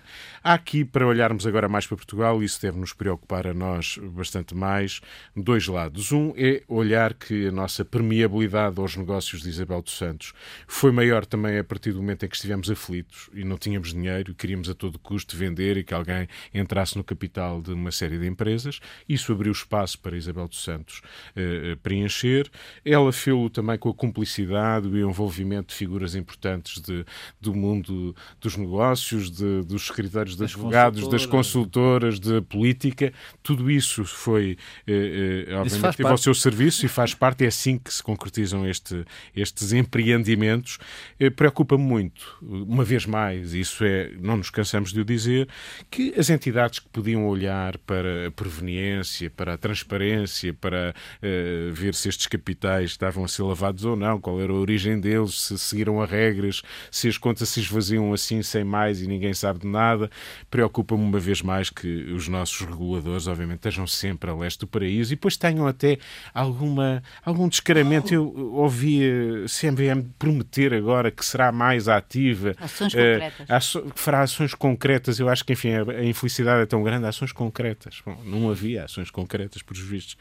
Há 0.48 0.54
aqui, 0.54 0.84
para 0.84 1.04
olharmos 1.04 1.44
agora 1.44 1.68
mais 1.68 1.88
para 1.88 1.96
Portugal, 1.96 2.40
isso 2.40 2.62
deve 2.62 2.78
nos 2.78 2.92
preocupar 2.92 3.48
a 3.48 3.52
nós 3.52 3.98
bastante 4.12 4.54
mais, 4.54 5.00
dois 5.34 5.66
lados. 5.66 6.12
Um 6.12 6.32
é 6.36 6.62
olhar 6.68 7.14
que 7.14 7.48
a 7.48 7.50
nossa 7.50 7.84
permeabilidade 7.84 8.78
aos 8.78 8.96
negócios 8.96 9.42
de 9.42 9.48
Isabel 9.48 9.82
dos 9.82 9.98
Santos 9.98 10.32
foi 10.68 10.92
maior 10.92 11.26
também 11.26 11.58
a 11.58 11.64
partir 11.64 11.90
do 11.90 12.00
momento 12.00 12.24
em 12.24 12.28
que 12.28 12.36
estivemos 12.36 12.70
aflitos 12.70 13.28
e 13.34 13.42
não 13.42 13.58
tínhamos 13.58 13.92
dinheiro, 13.92 14.36
queríamos 14.36 14.70
a 14.70 14.74
todo 14.74 15.00
custo 15.00 15.36
vender 15.36 15.78
e 15.78 15.82
que 15.82 15.92
alguém 15.92 16.28
entrasse 16.54 16.96
no 16.96 17.02
capital 17.02 17.60
de 17.60 17.72
uma 17.72 17.90
série 17.90 18.16
de 18.16 18.28
empresas. 18.28 18.78
Isso 19.08 19.32
abriu 19.32 19.50
espaço 19.50 19.98
para 19.98 20.16
Isabel 20.16 20.46
dos 20.46 20.62
Santos 20.62 21.02
eh 21.34 21.76
preencher. 21.82 22.48
Ela 22.84 23.12
fez-o 23.12 23.50
também 23.50 23.76
com 23.76 23.88
a 23.88 23.94
cumplicidade 23.94 24.86
e 24.86 25.02
o 25.02 25.10
envolvimento 25.10 25.70
de 25.70 25.74
figuras 25.74 26.14
importantes 26.14 26.80
de, 26.80 27.04
do 27.40 27.52
mundo 27.52 28.14
dos 28.40 28.56
negócios, 28.56 29.28
de, 29.28 29.64
dos 29.64 29.90
escritórios 30.40 30.54
dos 30.54 30.54
advogados, 30.54 31.08
das 31.08 31.26
consultoras, 31.26 32.18
da 32.18 32.42
política, 32.42 33.12
tudo 33.42 33.70
isso 33.70 34.04
foi, 34.04 34.56
eh, 34.86 35.46
eh, 35.48 35.54
obviamente, 35.54 35.96
teve 35.96 36.08
ao 36.08 36.18
seu 36.18 36.34
serviço 36.34 36.84
e 36.84 36.88
faz 36.88 37.14
parte, 37.14 37.44
é 37.44 37.48
assim 37.48 37.78
que 37.78 37.92
se 37.92 38.02
concretizam 38.02 38.66
este, 38.66 39.04
estes 39.34 39.72
empreendimentos. 39.72 40.78
Eh, 41.18 41.30
Preocupa-me 41.30 41.82
muito, 41.82 42.38
uma 42.42 42.84
vez 42.84 43.06
mais, 43.06 43.54
isso 43.54 43.84
é, 43.84 44.10
não 44.20 44.36
nos 44.36 44.50
cansamos 44.50 44.92
de 44.92 45.00
o 45.00 45.04
dizer, 45.04 45.48
que 45.90 46.14
as 46.18 46.30
entidades 46.30 46.78
que 46.78 46.88
podiam 46.88 47.26
olhar 47.26 47.78
para 47.78 48.28
a 48.28 48.30
proveniência, 48.30 49.30
para 49.30 49.54
a 49.54 49.58
transparência, 49.58 50.52
para 50.54 50.94
eh, 51.22 51.70
ver 51.72 51.94
se 51.94 52.08
estes 52.08 52.26
capitais 52.26 52.90
estavam 52.90 53.24
a 53.24 53.28
ser 53.28 53.42
lavados 53.42 53.84
ou 53.84 53.96
não, 53.96 54.20
qual 54.20 54.40
era 54.40 54.52
a 54.52 54.56
origem 54.56 54.98
deles, 54.98 55.40
se 55.40 55.58
seguiram 55.58 56.00
as 56.00 56.10
regras, 56.10 56.62
se 56.90 57.08
as 57.08 57.18
contas 57.18 57.48
se 57.48 57.60
esvaziam 57.60 58.12
assim 58.12 58.42
sem 58.42 58.64
mais 58.64 59.00
e 59.00 59.06
ninguém 59.06 59.34
sabe 59.34 59.60
de 59.60 59.66
nada, 59.66 60.10
preocupa-me 60.50 61.02
uma 61.02 61.18
vez 61.18 61.42
mais 61.42 61.70
que 61.70 62.12
os 62.12 62.28
nossos 62.28 62.60
reguladores, 62.60 63.26
obviamente, 63.26 63.58
estejam 63.58 63.86
sempre 63.86 64.30
a 64.30 64.34
leste 64.34 64.60
do 64.60 64.66
paraíso 64.66 65.12
e 65.12 65.16
depois 65.16 65.36
tenham 65.36 65.66
até 65.66 65.98
alguma, 66.34 67.02
algum 67.24 67.48
descaramento. 67.48 68.12
Eu 68.12 68.34
ouvi 68.54 69.02
a 69.04 69.48
CMVM 69.48 70.10
prometer 70.18 70.74
agora 70.74 71.10
que 71.10 71.24
será 71.24 71.50
mais 71.50 71.88
ativa, 71.88 72.54
ações 72.58 72.92
concretas. 72.92 73.74
Uh, 73.74 73.90
que 73.90 74.00
fará 74.00 74.22
ações 74.22 74.54
concretas. 74.54 75.18
Eu 75.18 75.28
acho 75.28 75.44
que, 75.44 75.52
enfim, 75.52 75.70
a, 75.72 76.04
infelicidade 76.04 76.62
é 76.62 76.66
tão 76.66 76.82
grande, 76.82 77.06
ações 77.06 77.32
concretas. 77.32 78.02
Bom, 78.04 78.20
não 78.24 78.50
havia 78.50 78.84
ações 78.84 79.10
concretas, 79.10 79.62
por 79.62 79.76
vistos. 79.76 80.16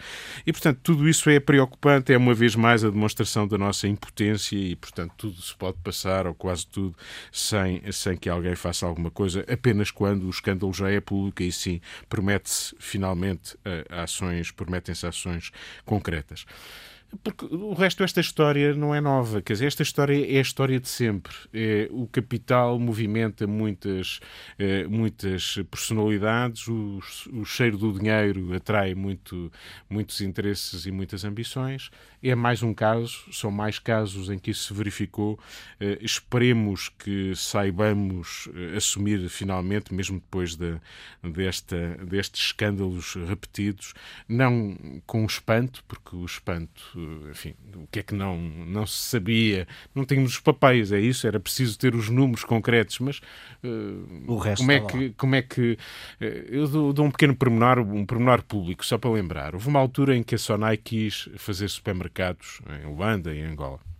E, 0.45 0.51
portanto, 0.51 0.79
tudo 0.83 1.07
isso 1.07 1.29
é 1.29 1.39
preocupante, 1.39 2.13
é 2.13 2.17
uma 2.17 2.33
vez 2.33 2.55
mais 2.55 2.83
a 2.83 2.89
demonstração 2.89 3.47
da 3.47 3.57
nossa 3.57 3.87
impotência 3.87 4.55
e, 4.55 4.75
portanto, 4.75 5.13
tudo 5.17 5.41
se 5.41 5.55
pode 5.55 5.77
passar, 5.83 6.27
ou 6.27 6.33
quase 6.33 6.65
tudo, 6.67 6.95
sem, 7.31 7.81
sem 7.91 8.17
que 8.17 8.29
alguém 8.29 8.55
faça 8.55 8.85
alguma 8.85 9.11
coisa, 9.11 9.45
apenas 9.51 9.84
quando 9.91 10.23
o 10.23 10.29
escândalo 10.29 10.73
já 10.73 10.89
é 10.89 10.99
público 10.99 11.43
e 11.43 11.51
sim 11.51 11.81
promete-se 12.09 12.75
finalmente 12.79 13.55
uh, 13.55 13.85
ações, 13.89 14.51
prometem-se 14.51 15.05
ações 15.05 15.51
concretas. 15.85 16.45
Porque 17.23 17.45
o 17.45 17.73
resto 17.73 18.03
desta 18.03 18.19
história 18.19 18.73
não 18.73 18.93
é 18.93 18.99
nova. 18.99 19.41
Quer 19.41 19.53
dizer, 19.53 19.67
esta 19.67 19.83
história 19.83 20.13
é 20.13 20.37
a 20.37 20.41
história 20.41 20.79
de 20.79 20.89
sempre. 20.89 21.33
É, 21.53 21.87
o 21.91 22.07
capital 22.07 22.77
movimenta 22.79 23.47
muitas, 23.47 24.19
é, 24.57 24.85
muitas 24.87 25.55
personalidades, 25.69 26.67
o, 26.67 26.99
o, 27.31 27.45
cheiro 27.45 27.77
do 27.77 27.93
dinheiro 27.97 28.53
atrai 28.53 28.93
muito, 28.95 29.51
muitos 29.89 30.21
interesses 30.21 30.85
e 30.85 30.91
muitas 30.91 31.23
ambições. 31.23 31.89
É 32.27 32.33
mais 32.33 32.63
um 32.63 32.73
caso, 32.73 33.23
são 33.31 33.51
mais 33.51 33.77
casos 33.77 34.31
em 34.31 34.39
que 34.39 34.49
isso 34.49 34.69
se 34.69 34.73
verificou. 34.73 35.39
É, 35.79 35.99
esperemos 36.01 36.89
que 36.89 37.35
saibamos 37.35 38.49
é, 38.55 38.77
assumir 38.77 39.29
finalmente, 39.29 39.93
mesmo 39.93 40.19
depois 40.19 40.55
de, 40.55 40.75
desta, 41.21 41.99
destes 42.03 42.47
escândalos 42.47 43.13
repetidos, 43.13 43.93
não 44.27 44.75
com 45.05 45.23
espanto, 45.23 45.83
porque 45.87 46.15
o 46.15 46.25
espanto 46.25 46.97
enfim, 47.29 47.53
o 47.75 47.85
que 47.91 47.99
é 47.99 48.03
que 48.03 48.15
não, 48.15 48.39
não 48.39 48.87
se 48.87 49.09
sabia? 49.09 49.67
Não 49.93 50.03
tínhamos 50.03 50.31
os 50.31 50.39
papéis, 50.39 50.91
é 50.91 50.99
isso, 50.99 51.27
era 51.27 51.39
preciso 51.39 51.77
ter 51.77 51.93
os 51.93 52.09
números 52.09 52.43
concretos, 52.43 52.97
mas 52.97 53.19
uh, 53.63 54.31
o 54.31 54.37
resto 54.39 54.61
como, 54.61 54.71
é 54.71 54.79
que, 54.79 55.09
como 55.11 55.35
é 55.35 55.41
que. 55.43 55.77
Uh, 56.19 56.25
eu 56.49 56.67
dou, 56.67 56.91
dou, 56.91 57.05
um 57.05 57.11
pequeno 57.11 57.35
pormenor, 57.35 57.79
um 57.79 58.03
pormenor 58.03 58.41
público, 58.41 58.83
só 58.83 58.97
para 58.97 59.11
lembrar. 59.11 59.53
Houve 59.53 59.67
uma 59.67 59.79
altura 59.79 60.17
em 60.17 60.23
que 60.23 60.33
a 60.33 60.39
Sonai 60.39 60.75
quis 60.75 61.29
fazer 61.37 61.69
supermercados 61.69 62.14
em 62.81 62.85
Luanda 62.85 63.33
e 63.33 63.39
em 63.39 63.45
Angola. 63.45 63.94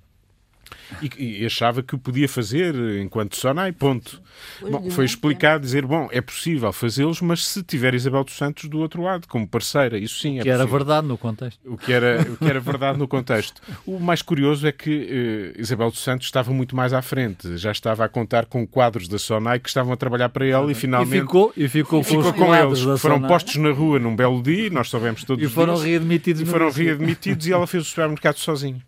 E, 1.02 1.42
e, 1.42 1.46
achava 1.46 1.82
que 1.82 1.96
o 1.96 1.98
podia 1.98 2.28
fazer 2.28 2.76
enquanto 3.02 3.36
Sonai, 3.36 3.72
ponto. 3.72 4.22
Bom, 4.62 4.90
foi 4.92 5.06
explicado, 5.06 5.64
dizer, 5.64 5.86
bom, 5.86 6.08
é 6.12 6.22
possível 6.22 6.72
fazê-los, 6.72 7.22
mas 7.22 7.46
se 7.46 7.64
tiver 7.64 7.94
Isabel 7.94 8.24
dos 8.24 8.36
Santos 8.36 8.70
do 8.70 8.80
outro 8.80 9.02
lado, 9.02 9.28
como 9.28 9.48
parceira, 9.48 9.98
isso 9.98 10.20
sim 10.20 10.40
é 10.40 10.44
Que 10.44 10.50
possível. 10.50 10.62
era 10.62 10.66
verdade 10.66 11.08
no 11.08 11.18
contexto. 11.18 11.60
O 11.66 11.78
que 11.78 11.92
era, 11.92 12.22
o 12.22 12.38
que 12.38 12.46
era 12.46 12.60
verdade 12.60 13.00
no 13.00 13.08
contexto. 13.08 13.62
O 13.86 14.00
mais 14.00 14.22
curioso 14.22 14.68
é 14.68 14.72
que 14.72 15.54
uh, 15.58 15.62
Isabel 15.62 15.90
dos 15.90 16.00
Santos 16.00 16.28
estava 16.28 16.52
muito 16.52 16.76
mais 16.76 16.94
à 16.94 17.02
frente, 17.02 17.58
já 17.58 17.72
estava 17.72 18.06
a 18.06 18.10
contar 18.10 18.46
com 18.46 18.66
quadros 18.68 19.08
da 19.08 19.18
Sonai 19.18 19.60
que 19.60 19.68
estavam 19.68 19.94
a 19.94 19.98
trabalhar 19.98 20.30
para 20.30 20.46
ele 20.46 20.72
e 20.72 20.76
finalmente... 20.76 21.16
E 21.16 21.22
ficou, 21.22 21.54
e 21.56 21.68
ficou, 21.68 22.02
e 22.02 22.04
ficou 22.04 22.34
com 22.34 22.56
eles. 22.56 22.80
Foram 23.00 23.22
postos 23.22 23.56
na 23.56 23.72
rua 23.72 24.00
num 24.00 24.16
belo 24.16 24.42
dia, 24.42 24.70
nós 24.70 24.90
soubemos 24.90 25.24
todos 25.24 25.44
E 25.44 25.48
foram 25.48 25.74
disso, 25.76 25.86
readmitidos. 25.86 26.42
E 26.42 26.46
foram 26.46 26.70
readmitidos 26.70 27.48
e 27.48 27.54
ela 27.54 27.68
fez 27.68 27.84
o 27.84 27.86
supermercado 27.86 28.38
sozinho. 28.38 28.82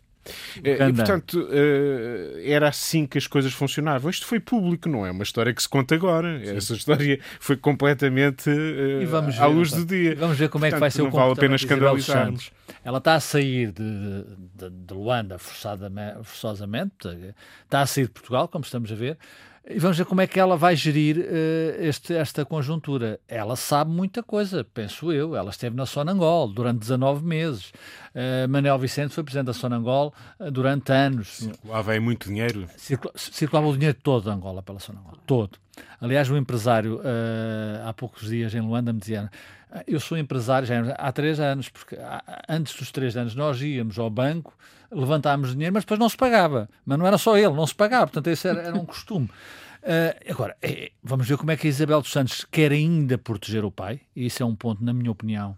E, 0.63 0.93
portanto, 0.93 1.49
era 2.43 2.69
assim 2.69 3.05
que 3.05 3.17
as 3.17 3.27
coisas 3.27 3.53
funcionavam. 3.53 4.09
Isto 4.09 4.25
foi 4.25 4.39
público, 4.39 4.87
não 4.89 5.05
é 5.05 5.11
uma 5.11 5.23
história 5.23 5.53
que 5.53 5.61
se 5.61 5.69
conta 5.69 5.95
agora. 5.95 6.39
Sim. 6.43 6.57
Essa 6.57 6.73
história 6.73 7.19
foi 7.39 7.57
completamente 7.57 8.49
à 9.39 9.45
luz 9.45 9.71
do 9.71 9.85
dia. 9.85 10.15
Vamos 10.15 10.37
ver 10.37 10.49
como 10.49 10.61
portanto, 10.61 10.73
é 10.73 10.75
que 10.75 10.79
vai 10.79 10.91
ser 10.91 11.01
o 11.01 11.09
vale 11.11 11.33
a 11.33 11.35
pena 11.35 11.55
escandalizarmos. 11.55 12.51
Ela 12.83 12.97
está 12.99 13.15
a 13.15 13.19
sair 13.19 13.71
de, 13.71 14.23
de, 14.55 14.69
de 14.69 14.93
Luanda 14.93 15.37
forçosamente, 15.37 17.07
está 17.63 17.81
a 17.81 17.85
sair 17.85 18.05
de 18.05 18.11
Portugal, 18.11 18.47
como 18.47 18.63
estamos 18.63 18.91
a 18.91 18.95
ver. 18.95 19.17
E 19.69 19.79
vamos 19.79 19.97
ver 19.97 20.05
como 20.05 20.21
é 20.21 20.27
que 20.27 20.39
ela 20.39 20.55
vai 20.55 20.77
gerir 20.77 21.17
uh, 21.17 21.83
este, 21.83 22.13
esta 22.13 22.45
conjuntura. 22.45 23.19
Ela 23.27 23.57
sabe 23.57 23.91
muita 23.91 24.23
coisa, 24.23 24.63
penso 24.63 25.11
eu. 25.11 25.35
Ela 25.35 25.49
esteve 25.49 25.75
na 25.75 25.85
Sonangol 25.85 26.47
durante 26.47 26.79
19 26.79 27.25
meses. 27.25 27.73
Uh, 28.15 28.47
Manuel 28.47 28.79
Vicente 28.79 29.13
foi 29.13 29.25
presidente 29.25 29.47
da 29.47 29.53
Sonangol 29.53 30.13
uh, 30.39 30.49
durante 30.49 30.93
anos. 30.93 31.27
Circulava 31.39 31.91
aí 31.91 31.99
muito 31.99 32.29
dinheiro? 32.29 32.65
Circula, 32.77 33.13
circulava 33.17 33.67
o 33.67 33.73
dinheiro 33.73 33.97
todo 34.01 34.23
de 34.23 34.29
Angola 34.29 34.63
pela 34.63 34.79
Sonangol. 34.79 35.17
Todo. 35.25 35.57
Aliás, 35.99 36.29
o 36.29 36.37
empresário, 36.37 36.99
há 37.85 37.93
poucos 37.93 38.29
dias 38.29 38.53
em 38.55 38.61
Luanda, 38.61 38.91
me 38.91 38.99
dizia 38.99 39.29
eu 39.85 39.99
sou 39.99 40.17
empresário 40.17 40.67
já 40.67 40.91
há 40.93 41.11
três 41.11 41.39
anos, 41.39 41.69
porque 41.69 41.95
antes 42.47 42.75
dos 42.75 42.91
três 42.91 43.15
anos 43.15 43.35
nós 43.35 43.61
íamos 43.61 43.99
ao 43.99 44.09
banco, 44.09 44.57
levantávamos 44.91 45.51
dinheiro, 45.51 45.73
mas 45.73 45.83
depois 45.83 45.99
não 45.99 46.09
se 46.09 46.17
pagava. 46.17 46.69
Mas 46.85 46.97
não 46.97 47.07
era 47.07 47.17
só 47.17 47.37
ele, 47.37 47.53
não 47.53 47.67
se 47.67 47.75
pagava, 47.75 48.07
portanto, 48.07 48.27
esse 48.27 48.47
era, 48.47 48.61
era 48.61 48.75
um 48.75 48.85
costume. 48.85 49.29
Uh, 49.83 50.31
agora, 50.31 50.57
é, 50.61 50.91
vamos 51.03 51.27
ver 51.27 51.37
como 51.37 51.51
é 51.51 51.57
que 51.57 51.67
a 51.67 51.69
Isabel 51.69 52.01
dos 52.01 52.11
Santos 52.11 52.45
quer 52.49 52.71
ainda 52.71 53.17
proteger 53.17 53.63
o 53.63 53.71
pai, 53.71 54.01
e 54.15 54.25
isso 54.25 54.43
é 54.43 54.45
um 54.45 54.55
ponto, 54.55 54.83
na 54.83 54.93
minha 54.93 55.11
opinião, 55.11 55.55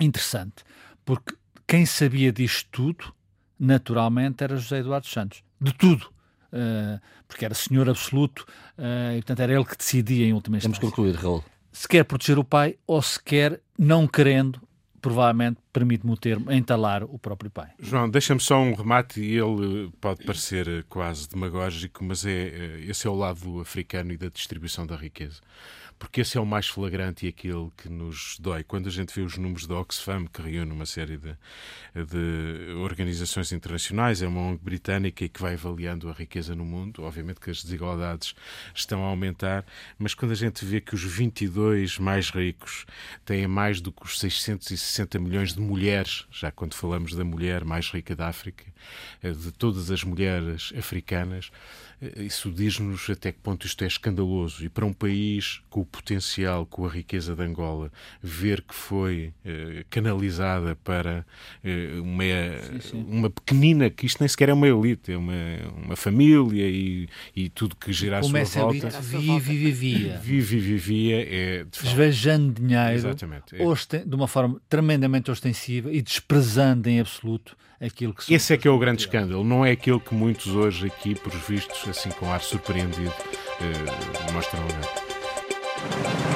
interessante, 0.00 0.64
porque 1.04 1.34
quem 1.66 1.86
sabia 1.86 2.32
disto 2.32 2.68
tudo, 2.70 3.14
naturalmente, 3.58 4.44
era 4.44 4.56
José 4.56 4.78
Eduardo 4.78 5.06
Santos. 5.06 5.42
De 5.60 5.72
tudo. 5.72 6.12
Uh, 6.52 7.00
porque 7.26 7.44
era 7.44 7.52
senhor 7.52 7.88
absoluto 7.88 8.46
uh, 8.78 9.12
e, 9.12 9.16
portanto, 9.16 9.40
era 9.40 9.52
ele 9.52 9.64
que 9.64 9.76
decidia 9.76 10.24
em 10.24 10.32
última 10.32 10.56
instância. 10.56 10.78
Temos 10.80 10.94
que 10.94 10.96
concluir, 10.96 11.16
Raul 11.16 11.42
se 11.74 11.88
quer 11.88 12.04
proteger 12.04 12.38
o 12.38 12.44
pai 12.44 12.78
ou 12.86 13.02
se 13.02 13.20
quer, 13.20 13.60
não 13.76 14.06
querendo, 14.06 14.62
provavelmente, 15.02 15.58
permite-me 15.74 16.12
o 16.12 16.16
termo, 16.16 16.52
entalar 16.52 17.02
o 17.02 17.18
próprio 17.18 17.50
pai. 17.50 17.72
João, 17.80 18.08
deixa-me 18.08 18.40
só 18.40 18.60
um 18.60 18.74
remate 18.74 19.20
e 19.20 19.36
ele 19.36 19.90
pode 20.00 20.24
parecer 20.24 20.84
quase 20.88 21.28
demagógico, 21.28 22.04
mas 22.04 22.24
é, 22.24 22.30
é 22.30 22.80
esse 22.88 23.08
é 23.08 23.10
o 23.10 23.14
lado 23.14 23.60
africano 23.60 24.12
e 24.12 24.16
da 24.16 24.28
distribuição 24.28 24.86
da 24.86 24.94
riqueza 24.94 25.40
porque 25.98 26.20
esse 26.20 26.36
é 26.36 26.40
o 26.40 26.46
mais 26.46 26.66
flagrante 26.66 27.24
e 27.24 27.28
aquele 27.28 27.70
que 27.76 27.88
nos 27.88 28.36
dói. 28.38 28.62
Quando 28.62 28.88
a 28.88 28.90
gente 28.90 29.14
vê 29.14 29.22
os 29.22 29.36
números 29.38 29.66
da 29.66 29.76
Oxfam, 29.76 30.26
que 30.26 30.42
reúne 30.42 30.72
uma 30.72 30.86
série 30.86 31.16
de, 31.16 31.34
de 31.94 32.74
organizações 32.74 33.52
internacionais, 33.52 34.22
é 34.22 34.28
uma 34.28 34.40
ONG 34.40 34.60
britânica 34.62 35.24
e 35.24 35.28
que 35.28 35.40
vai 35.40 35.54
avaliando 35.54 36.08
a 36.08 36.12
riqueza 36.12 36.54
no 36.54 36.64
mundo, 36.64 37.02
obviamente 37.02 37.40
que 37.40 37.50
as 37.50 37.62
desigualdades 37.62 38.34
estão 38.74 39.04
a 39.04 39.08
aumentar, 39.08 39.64
mas 39.98 40.14
quando 40.14 40.32
a 40.32 40.36
gente 40.36 40.64
vê 40.64 40.80
que 40.80 40.94
os 40.94 41.02
22 41.02 41.98
mais 41.98 42.30
ricos 42.30 42.84
têm 43.24 43.46
mais 43.46 43.80
do 43.80 43.92
que 43.92 44.04
os 44.04 44.18
660 44.18 45.18
milhões 45.18 45.54
de 45.54 45.60
mulheres, 45.64 46.26
já 46.30 46.50
quando 46.50 46.74
falamos 46.74 47.14
da 47.14 47.24
mulher 47.24 47.64
mais 47.64 47.88
rica 47.90 48.14
da 48.14 48.28
África, 48.28 48.64
eh, 49.22 49.32
de 49.32 49.50
todas 49.50 49.90
as 49.90 50.04
mulheres 50.04 50.72
africanas, 50.76 51.50
isso 52.16 52.50
diz-nos 52.50 53.08
até 53.10 53.32
que 53.32 53.38
ponto 53.38 53.66
isto 53.66 53.82
é 53.84 53.86
escandaloso. 53.86 54.64
E 54.64 54.68
para 54.68 54.84
um 54.84 54.92
país 54.92 55.60
com 55.70 55.80
o 55.80 55.84
potencial, 55.84 56.66
com 56.66 56.86
a 56.86 56.88
riqueza 56.88 57.34
de 57.34 57.42
Angola, 57.42 57.90
ver 58.22 58.62
que 58.62 58.74
foi 58.74 59.32
eh, 59.44 59.84
canalizada 59.90 60.76
para 60.76 61.26
eh, 61.62 61.98
uma, 62.00 62.22
sim, 62.80 62.80
sim. 62.80 63.06
uma 63.08 63.30
pequenina, 63.30 63.90
que 63.90 64.06
isto 64.06 64.20
nem 64.20 64.28
sequer 64.28 64.48
é 64.48 64.52
uma 64.52 64.68
elite, 64.68 65.12
é 65.12 65.16
uma, 65.16 65.34
uma 65.84 65.96
família 65.96 66.68
e, 66.68 67.08
e 67.34 67.48
tudo 67.48 67.76
que 67.76 67.92
gira 67.92 68.18
à 68.18 68.20
Como 68.20 68.30
sua 68.30 68.40
essa 68.40 68.60
volta. 68.60 68.76
Elite 68.76 69.00
vive 69.00 69.52
e 69.52 69.56
vivia. 69.56 70.20
Vive 70.24 70.56
e 70.56 70.60
vivia. 70.60 71.16
É, 71.16 71.64
de 71.64 71.86
Esvejando 71.86 72.60
dinheiro 72.60 72.94
Exatamente, 72.94 73.56
é. 73.56 73.64
Osten, 73.64 74.06
de 74.06 74.14
uma 74.14 74.26
forma 74.28 74.60
tremendamente 74.68 75.30
ostensiva 75.30 75.92
e 75.92 76.00
desprezando 76.00 76.88
em 76.88 77.00
absoluto 77.00 77.56
aquilo 77.80 78.14
que 78.14 78.34
Esse 78.34 78.54
é 78.54 78.56
que 78.56 78.68
é 78.68 78.70
o 78.70 78.78
grande 78.78 79.02
escândalo, 79.02 79.44
não 79.44 79.64
é 79.64 79.72
aquilo 79.72 80.00
que 80.00 80.14
muitos 80.14 80.48
hoje 80.48 80.86
aqui, 80.86 81.14
por 81.14 81.32
vistos, 81.32 81.88
assim 81.88 82.10
com 82.10 82.32
ar 82.32 82.40
surpreendido, 82.40 83.14
eh, 83.60 84.32
mostram 84.32 84.62
olhar. 84.64 86.33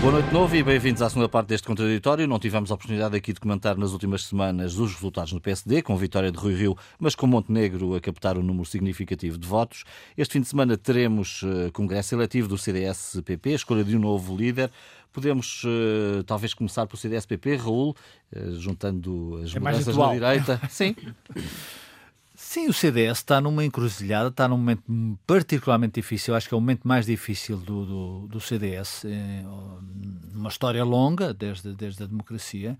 Boa 0.00 0.12
noite 0.12 0.28
de 0.28 0.32
novo 0.32 0.56
e 0.56 0.62
bem-vindos 0.62 1.02
à 1.02 1.10
segunda 1.10 1.28
parte 1.28 1.48
deste 1.48 1.66
contraditório. 1.66 2.26
Não 2.26 2.38
tivemos 2.38 2.70
a 2.70 2.74
oportunidade 2.74 3.14
aqui 3.14 3.34
de 3.34 3.38
comentar 3.38 3.76
nas 3.76 3.92
últimas 3.92 4.24
semanas 4.24 4.78
os 4.78 4.94
resultados 4.94 5.30
no 5.30 5.40
PSD, 5.42 5.82
com 5.82 5.94
vitória 5.94 6.32
de 6.32 6.38
Rui 6.38 6.54
Rio, 6.54 6.74
mas 6.98 7.14
com 7.14 7.26
Montenegro 7.26 7.94
a 7.94 8.00
captar 8.00 8.38
um 8.38 8.42
número 8.42 8.64
significativo 8.64 9.36
de 9.36 9.46
votos. 9.46 9.84
Este 10.16 10.32
fim 10.32 10.40
de 10.40 10.48
semana 10.48 10.74
teremos 10.78 11.42
uh, 11.42 11.70
congresso 11.74 12.14
eletivo 12.14 12.48
do 12.48 12.56
CDS-PP, 12.56 13.50
escolha 13.50 13.84
de 13.84 13.94
um 13.94 14.00
novo 14.00 14.34
líder. 14.34 14.70
Podemos 15.12 15.64
uh, 15.64 16.24
talvez 16.24 16.54
começar 16.54 16.86
pelo 16.86 16.96
CDS-PP, 16.96 17.56
Raul, 17.56 17.94
uh, 18.34 18.58
juntando 18.58 19.38
as 19.44 19.54
é 19.54 19.58
mudanças 19.58 19.94
na 19.94 20.12
direita. 20.14 20.60
Sim. 20.70 20.96
Sim, 22.42 22.68
o 22.68 22.72
CDS 22.72 23.18
está 23.18 23.38
numa 23.38 23.64
encruzilhada, 23.64 24.28
está 24.28 24.48
num 24.48 24.56
momento 24.56 24.82
particularmente 25.26 26.00
difícil. 26.00 26.34
Acho 26.34 26.48
que 26.48 26.54
é 26.54 26.56
o 26.56 26.60
momento 26.60 26.88
mais 26.88 27.04
difícil 27.04 27.58
do, 27.58 27.84
do, 27.84 28.28
do 28.28 28.40
CDS, 28.40 29.04
é, 29.04 29.44
uma 30.34 30.48
história 30.48 30.82
longa, 30.82 31.34
desde, 31.34 31.74
desde 31.74 32.02
a 32.02 32.06
democracia, 32.06 32.76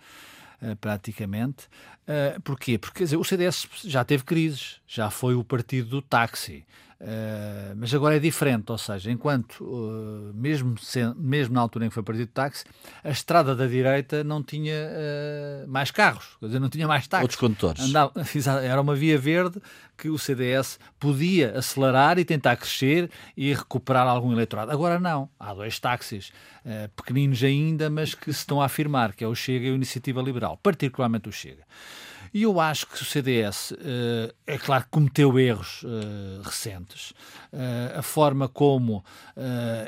uh, 0.63 0.75
praticamente. 0.77 1.67
Uh, 2.03 2.41
porquê? 2.41 2.79
Porque 2.79 3.05
dizer, 3.05 3.19
o 3.19 3.23
CDS 3.23 3.69
já 3.85 4.03
teve 4.03 4.25
crises, 4.25 4.81
já 4.89 5.09
foi 5.11 5.35
o 5.35 5.45
partido 5.45 5.91
do 5.91 6.03
táxi. 6.03 6.65
Uh, 7.01 7.73
mas 7.77 7.95
agora 7.95 8.17
é 8.17 8.19
diferente, 8.19 8.71
ou 8.71 8.77
seja, 8.77 9.11
enquanto, 9.11 9.65
uh, 9.65 10.35
mesmo, 10.35 10.75
mesmo 11.17 11.55
na 11.55 11.63
altura 11.63 11.87
em 11.87 11.89
que 11.89 11.95
foi 11.95 12.03
partido 12.03 12.27
de 12.27 12.33
táxi, 12.33 12.67
a 13.03 13.09
estrada 13.09 13.57
da 13.57 13.67
direita 13.67 14.23
não 14.23 14.43
tinha 14.43 14.75
uh, 14.75 15.67
mais 15.67 15.91
carros, 15.91 16.37
quer 16.39 16.47
dizer, 16.47 16.59
não 16.59 16.69
tinha 16.69 16.87
mais 16.87 17.09
táxi. 17.09 17.23
Outros 17.23 17.41
condutores. 17.41 17.83
Andava, 17.83 18.13
era 18.63 18.79
uma 18.79 18.95
via 18.95 19.17
verde 19.17 19.63
que 19.97 20.11
o 20.11 20.19
CDS 20.19 20.79
podia 20.99 21.59
acelerar 21.59 22.19
e 22.19 22.25
tentar 22.25 22.57
crescer 22.57 23.11
e 23.35 23.55
recuperar 23.55 24.07
algum 24.07 24.31
eleitorado. 24.33 24.71
Agora 24.71 25.01
não, 25.01 25.31
há 25.39 25.55
dois 25.55 25.79
táxis 25.79 26.33
pequeninos 26.95 27.43
ainda, 27.43 27.91
mas 27.91 28.15
que 28.15 28.33
se 28.33 28.41
estão 28.41 28.61
a 28.61 28.67
afirmar, 28.67 29.15
que 29.15 29.25
é 29.25 29.27
o 29.27 29.35
Chega 29.35 29.67
e 29.67 29.71
a 29.71 29.75
Iniciativa 29.75 30.23
Liberal, 30.23 30.59
particularmente 30.63 31.29
o 31.29 31.33
Chega. 31.33 31.65
E 32.33 32.43
eu 32.43 32.61
acho 32.61 32.87
que 32.87 33.03
o 33.03 33.05
CDS, 33.05 33.73
eh, 33.73 34.35
é 34.47 34.59
claro 34.59 34.85
cometeu 34.91 35.39
erros 35.39 35.83
uh, 35.83 36.43
recentes. 36.43 37.11
Uh, 37.53 37.99
a 37.99 38.03
forma 38.03 38.49
como 38.49 39.05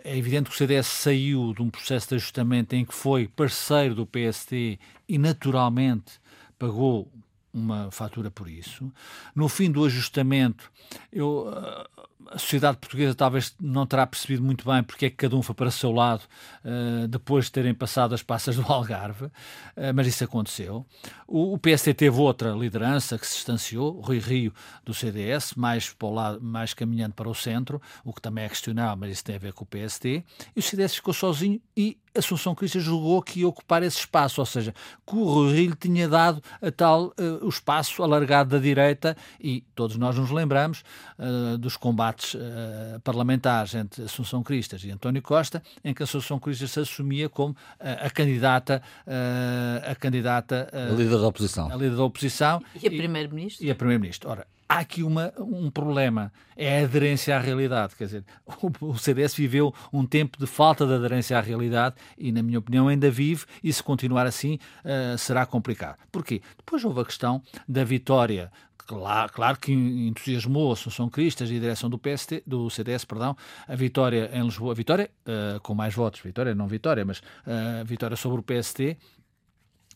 é 0.04 0.16
evidente 0.16 0.48
que 0.48 0.54
o 0.54 0.58
CDS 0.58 0.86
saiu 0.86 1.54
de 1.54 1.62
um 1.62 1.70
processo 1.70 2.08
de 2.08 2.14
ajustamento 2.16 2.74
em 2.74 2.84
que 2.84 2.94
foi 2.94 3.28
parceiro 3.28 3.94
do 3.94 4.06
PST 4.06 4.78
e 5.08 5.18
naturalmente 5.18 6.20
pagou 6.58 7.10
uma 7.52 7.90
fatura 7.90 8.30
por 8.30 8.48
isso. 8.48 8.90
No 9.34 9.48
fim 9.48 9.70
do 9.70 9.84
ajustamento, 9.84 10.72
eu 11.12 11.52
a 12.30 12.38
sociedade 12.38 12.76
portuguesa 12.76 13.14
talvez 13.14 13.54
não 13.60 13.86
terá 13.86 14.06
percebido 14.06 14.42
muito 14.42 14.64
bem 14.64 14.82
porque 14.82 15.06
é 15.06 15.10
que 15.10 15.16
cada 15.16 15.36
um 15.36 15.42
foi 15.42 15.54
para 15.54 15.68
o 15.68 15.72
seu 15.72 15.92
lado 15.92 16.22
uh, 16.64 17.08
depois 17.08 17.46
de 17.46 17.52
terem 17.52 17.74
passado 17.74 18.14
as 18.14 18.22
passas 18.22 18.56
do 18.56 18.62
Algarve, 18.70 19.26
uh, 19.26 19.30
mas 19.94 20.06
isso 20.06 20.24
aconteceu. 20.24 20.86
O, 21.26 21.54
o 21.54 21.58
PST 21.58 21.94
teve 21.94 22.18
outra 22.18 22.50
liderança 22.50 23.18
que 23.18 23.26
se 23.26 23.34
distanciou, 23.34 24.00
Rui 24.00 24.18
Rio 24.18 24.52
do 24.84 24.92
CDS, 24.92 25.54
mais, 25.54 25.90
para 25.90 26.08
o 26.08 26.14
lado, 26.14 26.42
mais 26.42 26.74
caminhando 26.74 27.14
para 27.14 27.28
o 27.28 27.34
centro, 27.34 27.80
o 28.04 28.12
que 28.12 28.20
também 28.20 28.44
é 28.44 28.48
questionável, 28.48 28.96
mas 28.96 29.12
isso 29.12 29.24
tem 29.24 29.36
a 29.36 29.38
ver 29.38 29.52
com 29.52 29.64
o 29.64 29.66
PST, 29.66 30.24
e 30.54 30.58
o 30.58 30.62
CDS 30.62 30.94
ficou 30.94 31.14
sozinho 31.14 31.60
e 31.76 31.98
Assunção 32.14 32.54
Crista 32.54 32.78
julgou 32.78 33.22
que 33.22 33.40
ia 33.40 33.48
ocupar 33.48 33.82
esse 33.82 33.96
espaço, 33.96 34.38
ou 34.42 34.44
seja, 34.44 34.74
que 35.06 35.16
o 35.16 35.24
Rui 35.24 35.54
Rio 35.54 35.74
tinha 35.74 36.06
dado 36.06 36.42
a 36.60 36.70
tal 36.70 37.06
uh, 37.06 37.12
o 37.40 37.48
espaço 37.48 38.02
alargado 38.02 38.50
da 38.50 38.58
direita 38.58 39.16
e 39.40 39.62
todos 39.74 39.96
nós 39.96 40.18
nos 40.18 40.30
lembramos 40.30 40.84
dos 41.58 41.76
combates 41.76 42.11
debates 42.12 42.34
uh, 42.34 43.00
parlamentares 43.02 43.74
entre 43.74 44.04
Assunção 44.04 44.42
Cristas 44.42 44.84
e 44.84 44.90
António 44.90 45.22
Costa, 45.22 45.62
em 45.84 45.94
que 45.94 46.02
Assunção 46.02 46.38
Cristas 46.38 46.70
se 46.70 46.80
assumia 46.80 47.28
como 47.28 47.52
uh, 47.52 47.56
a 47.80 48.10
candidata, 48.10 48.82
uh, 49.06 49.90
a 49.90 49.94
candidata, 49.94 50.68
a 50.72 50.92
líder 50.92 51.18
da 51.18 51.26
oposição, 51.26 51.72
a 51.72 51.76
líder 51.76 51.96
da 51.96 52.04
oposição 52.04 52.62
e 52.80 52.86
a 52.86 52.90
primeiro-ministro. 52.90 53.66
E 53.66 53.70
a 53.70 53.74
primeiro-ministro. 53.74 54.30
Ora, 54.30 54.46
há 54.68 54.78
aqui 54.78 55.02
uma, 55.02 55.32
um 55.38 55.70
problema, 55.70 56.32
é 56.56 56.80
a 56.80 56.84
aderência 56.84 57.36
à 57.36 57.40
realidade. 57.40 57.94
Quer 57.96 58.04
dizer, 58.04 58.24
o, 58.46 58.88
o, 58.88 58.98
CDS 58.98 59.34
viveu 59.34 59.74
um 59.92 60.06
tempo 60.06 60.38
de 60.38 60.46
falta 60.46 60.86
de 60.86 60.94
aderência 60.94 61.38
à 61.38 61.40
realidade 61.40 61.96
e, 62.16 62.32
na 62.32 62.42
minha 62.42 62.58
opinião, 62.58 62.88
ainda 62.88 63.10
vive 63.10 63.44
e 63.62 63.72
se 63.72 63.82
continuar 63.82 64.26
assim 64.26 64.58
uh, 64.84 65.16
será 65.18 65.44
complicado. 65.46 65.98
Porquê? 66.10 66.42
Depois 66.56 66.84
houve 66.84 67.00
a 67.00 67.04
questão 67.04 67.42
da 67.68 67.84
vitória 67.84 68.50
Claro, 68.86 69.32
claro 69.32 69.58
que 69.58 69.72
entusiasmou 69.72 70.72
Assunção 70.72 71.08
Cristas 71.08 71.50
e 71.50 71.56
a 71.56 71.60
direção 71.60 71.88
do, 71.88 71.98
PST, 71.98 72.42
do 72.46 72.68
CDS 72.68 73.04
perdão, 73.04 73.36
a 73.66 73.74
vitória 73.74 74.30
em 74.34 74.42
Lisboa, 74.42 74.72
a 74.72 74.74
vitória 74.74 75.10
uh, 75.26 75.60
com 75.60 75.74
mais 75.74 75.94
votos, 75.94 76.20
vitória 76.20 76.54
não 76.54 76.66
vitória, 76.66 77.04
mas 77.04 77.18
uh, 77.18 77.84
vitória 77.84 78.16
sobre 78.16 78.40
o 78.40 78.42
PST, 78.42 78.96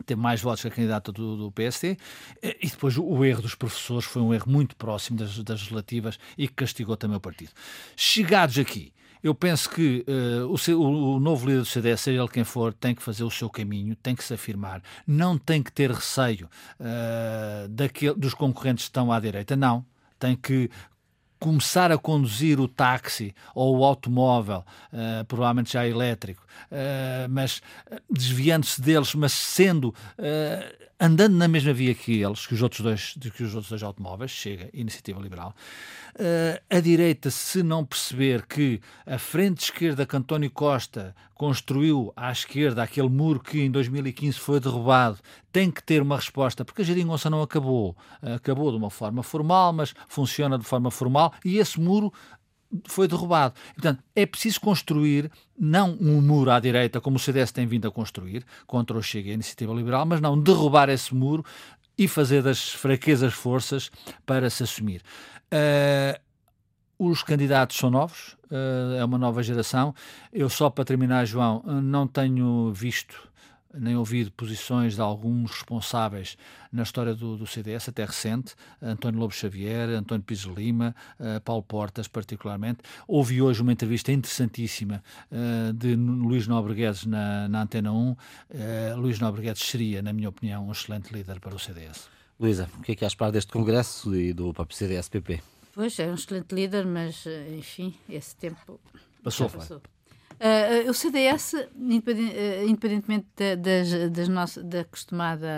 teve 0.04 0.20
mais 0.20 0.40
votos 0.40 0.62
que 0.62 0.68
a 0.68 0.70
candidata 0.70 1.10
do, 1.10 1.36
do 1.36 1.52
PST, 1.52 1.96
eh, 2.42 2.56
e 2.62 2.68
depois 2.68 2.96
o, 2.98 3.04
o, 3.04 3.24
erro 3.24 3.42
dos 3.42 3.54
professores 3.54 4.04
foi 4.04 4.20
um 4.20 4.34
erro 4.34 4.50
muito 4.50 4.76
próximo 4.76 5.18
das, 5.18 5.38
das 5.38 5.60
legislativas 5.60 6.18
e 6.36 6.46
que 6.46 6.54
castigou 6.54 6.96
também 6.96 7.16
o 7.16 7.20
partido. 7.20 7.52
Chegados 7.96 8.58
aqui, 8.58 8.92
eu 9.22 9.34
penso 9.34 9.70
que 9.70 10.04
uh, 10.08 10.76
o, 10.76 11.16
o, 11.16 11.20
novo 11.20 11.46
líder 11.46 11.60
do 11.60 11.64
CDS, 11.64 12.00
seja 12.02 12.20
ele 12.20 12.28
quem 12.28 12.44
for, 12.44 12.72
tem 12.72 12.94
que 12.94 13.02
fazer 13.02 13.24
o 13.24 13.30
seu 13.30 13.48
caminho, 13.50 13.96
tem 13.96 14.14
que 14.14 14.24
se 14.24 14.34
afirmar, 14.34 14.82
não 15.06 15.36
tem 15.36 15.62
que 15.62 15.72
ter 15.72 15.90
receio 15.90 16.48
uh, 16.80 17.68
daquele, 17.68 18.14
dos 18.14 18.34
concorrentes 18.34 18.84
que 18.84 18.90
estão 18.90 19.12
à 19.12 19.20
direita, 19.20 19.56
não. 19.56 19.84
Tem 20.18 20.34
que 20.34 20.70
começar 21.38 21.92
a 21.92 21.98
conduzir 21.98 22.58
o 22.58 22.66
táxi 22.66 23.34
ou 23.54 23.78
o 23.78 23.84
automóvel, 23.84 24.64
uh, 24.92 25.24
provavelmente 25.26 25.72
já 25.74 25.86
elétrico, 25.86 26.42
uh, 26.70 27.28
mas 27.28 27.60
desviando-se 28.10 28.80
deles, 28.80 29.14
mas 29.14 29.32
sendo 29.32 29.88
uh, 29.88 30.86
andando 30.98 31.34
na 31.34 31.46
mesma 31.46 31.72
via 31.72 31.94
que 31.94 32.22
eles, 32.22 32.46
que 32.46 32.54
os 32.54 32.62
outros 32.62 32.80
dois, 32.80 33.18
que 33.34 33.42
os 33.42 33.54
outros 33.54 33.68
dois 33.68 33.82
automóveis, 33.82 34.30
chega 34.30 34.70
Iniciativa 34.72 35.20
Liberal, 35.20 35.54
uh, 36.14 36.60
a 36.70 36.80
direita, 36.80 37.30
se 37.30 37.62
não 37.62 37.84
perceber 37.84 38.46
que 38.46 38.80
a 39.06 39.18
frente 39.18 39.64
esquerda 39.64 40.06
que 40.06 40.16
António 40.16 40.50
Costa 40.50 41.14
construiu 41.34 42.12
à 42.16 42.32
esquerda, 42.32 42.82
aquele 42.82 43.10
muro 43.10 43.40
que 43.40 43.60
em 43.60 43.70
2015 43.70 44.38
foi 44.38 44.58
derrubado, 44.58 45.18
tem 45.52 45.70
que 45.70 45.82
ter 45.82 46.00
uma 46.00 46.16
resposta, 46.16 46.64
porque 46.64 46.80
a 46.80 46.84
geringonça 46.84 47.28
não 47.28 47.42
acabou. 47.42 47.94
Acabou 48.22 48.70
de 48.70 48.78
uma 48.78 48.90
forma 48.90 49.22
formal, 49.22 49.72
mas 49.72 49.94
funciona 50.08 50.58
de 50.58 50.64
forma 50.64 50.90
formal, 50.90 51.34
e 51.44 51.58
esse 51.58 51.78
muro 51.78 52.12
foi 52.86 53.08
derrubado. 53.08 53.54
Portanto, 53.74 54.02
é 54.14 54.26
preciso 54.26 54.60
construir 54.60 55.30
não 55.58 55.96
um 56.00 56.20
muro 56.20 56.50
à 56.50 56.60
direita, 56.60 57.00
como 57.00 57.16
o 57.16 57.18
CDS 57.18 57.52
tem 57.52 57.66
vindo 57.66 57.88
a 57.88 57.90
construir, 57.90 58.44
contra 58.66 58.96
o 58.96 59.02
Chega 59.02 59.28
e 59.28 59.30
a 59.30 59.34
Iniciativa 59.34 59.72
Liberal, 59.72 60.04
mas 60.04 60.20
não 60.20 60.40
derrubar 60.40 60.88
esse 60.88 61.14
muro 61.14 61.44
e 61.96 62.06
fazer 62.06 62.42
das 62.42 62.70
fraquezas 62.70 63.32
forças 63.32 63.90
para 64.24 64.50
se 64.50 64.62
assumir. 64.62 65.02
Uh, 65.46 66.20
os 66.98 67.22
candidatos 67.22 67.76
são 67.76 67.90
novos, 67.90 68.36
uh, 68.50 68.96
é 68.98 69.04
uma 69.04 69.18
nova 69.18 69.42
geração. 69.42 69.94
Eu, 70.32 70.48
só 70.48 70.68
para 70.68 70.84
terminar, 70.84 71.24
João, 71.24 71.62
não 71.82 72.06
tenho 72.06 72.72
visto 72.72 73.28
nem 73.78 73.96
ouvido 73.96 74.30
posições 74.32 74.94
de 74.94 75.00
alguns 75.00 75.50
responsáveis 75.50 76.36
na 76.72 76.82
história 76.82 77.14
do, 77.14 77.36
do 77.36 77.46
CDS, 77.46 77.88
até 77.88 78.04
recente, 78.04 78.54
António 78.80 79.20
Lobo 79.20 79.32
Xavier, 79.32 79.88
António 79.90 80.24
Pires 80.24 80.44
Lima, 80.44 80.94
uh, 81.18 81.40
Paulo 81.40 81.62
Portas, 81.62 82.08
particularmente. 82.08 82.80
Houve 83.06 83.40
hoje 83.40 83.62
uma 83.62 83.72
entrevista 83.72 84.12
interessantíssima 84.12 85.02
uh, 85.30 85.72
de 85.72 85.94
Luís 85.96 86.46
Nobre 86.46 86.74
Guedes 86.74 87.06
na, 87.06 87.48
na 87.48 87.62
Antena 87.62 87.92
1. 87.92 88.10
Uh, 88.10 88.16
eh, 88.50 88.94
Luís 88.96 89.18
Nobre 89.18 89.42
Guedes 89.42 89.62
seria, 89.62 90.02
na 90.02 90.12
minha 90.12 90.28
opinião, 90.28 90.68
um 90.68 90.72
excelente 90.72 91.12
líder 91.12 91.40
para 91.40 91.54
o 91.54 91.58
CDS. 91.58 92.08
Luísa, 92.38 92.68
o 92.78 92.82
que 92.82 92.92
é 92.92 92.94
que 92.94 93.04
achas 93.04 93.32
deste 93.32 93.52
congresso 93.52 94.14
e 94.14 94.32
do 94.32 94.52
próprio 94.52 94.76
CDS-PP? 94.76 95.42
Pois, 95.74 95.98
é 95.98 96.06
um 96.06 96.14
excelente 96.14 96.54
líder, 96.54 96.84
mas, 96.86 97.24
enfim, 97.56 97.94
esse 98.08 98.36
tempo 98.36 98.80
passou. 99.22 99.48
passou. 99.48 99.82
Uh, 100.38 100.90
o 100.90 100.92
CDS, 100.92 101.54
independentemente 101.74 103.56
das, 103.56 104.10
das 104.10 104.28
nossas, 104.28 104.62
da 104.64 104.80
acostumada 104.80 105.48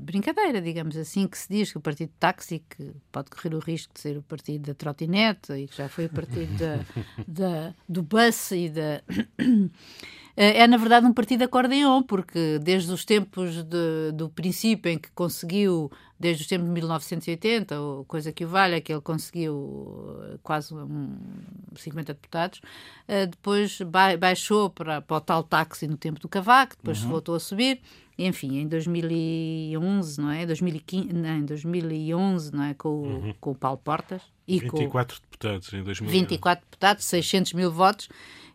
brincadeira, 0.00 0.62
digamos 0.62 0.96
assim, 0.96 1.28
que 1.28 1.36
se 1.36 1.46
diz 1.48 1.70
que 1.70 1.76
o 1.76 1.80
partido 1.80 2.10
táxi 2.18 2.64
que 2.70 2.92
pode 3.12 3.28
correr 3.28 3.54
o 3.54 3.58
risco 3.58 3.92
de 3.92 4.00
ser 4.00 4.16
o 4.16 4.22
partido 4.22 4.68
da 4.68 4.74
trotinete 4.74 5.52
e 5.52 5.68
que 5.68 5.76
já 5.76 5.90
foi 5.90 6.06
o 6.06 6.10
partido 6.10 6.56
da, 6.56 6.80
da, 7.28 7.74
do 7.86 8.02
bus 8.02 8.50
e 8.52 8.70
da. 8.70 9.02
É 10.40 10.66
na 10.68 10.76
verdade 10.76 11.04
um 11.04 11.12
partido 11.12 11.42
acordeão, 11.42 12.02
porque 12.02 12.60
desde 12.62 12.92
os 12.92 13.04
tempos 13.04 13.64
de, 13.64 14.12
do 14.14 14.28
princípio 14.28 14.90
em 14.90 14.98
que 14.98 15.10
conseguiu 15.10 15.90
desde 16.18 16.42
os 16.42 16.48
tempos 16.48 16.66
de 16.66 16.72
1980, 16.72 17.80
ou 17.80 18.04
coisa 18.04 18.32
que 18.32 18.44
o 18.44 18.48
valha, 18.48 18.80
que 18.80 18.92
ele 18.92 19.00
conseguiu 19.00 20.16
eh, 20.22 20.38
quase 20.42 20.74
um, 20.74 21.16
50 21.76 22.12
deputados, 22.12 22.60
uh, 23.08 23.26
depois 23.28 23.80
ba 23.82 24.16
baixou 24.16 24.68
para, 24.68 25.00
para 25.00 25.16
o 25.16 25.20
tal 25.20 25.42
táxi 25.44 25.86
no 25.86 25.96
tempo 25.96 26.18
do 26.18 26.28
Cavaco, 26.28 26.76
depois 26.76 27.02
uhum. 27.02 27.10
voltou 27.10 27.36
a 27.36 27.40
subir, 27.40 27.80
enfim, 28.18 28.58
em 28.58 28.66
2011, 28.66 30.20
não 30.20 30.30
é? 30.30 30.44
2015, 30.44 31.12
não, 31.12 31.36
em 31.36 31.44
2011, 31.44 32.52
não 32.52 32.64
é? 32.64 32.74
Com, 32.74 32.88
uhum. 32.88 33.34
com 33.40 33.50
o 33.52 33.54
Paulo 33.54 33.78
Portas. 33.78 34.22
E 34.46 34.58
24 34.58 35.16
com, 35.16 35.22
deputados 35.22 35.72
em 35.72 35.82
2011. 35.84 36.18
24 36.18 36.64
deputados, 36.64 37.04
600 37.04 37.52
mil 37.52 37.70
votos, 37.70 38.08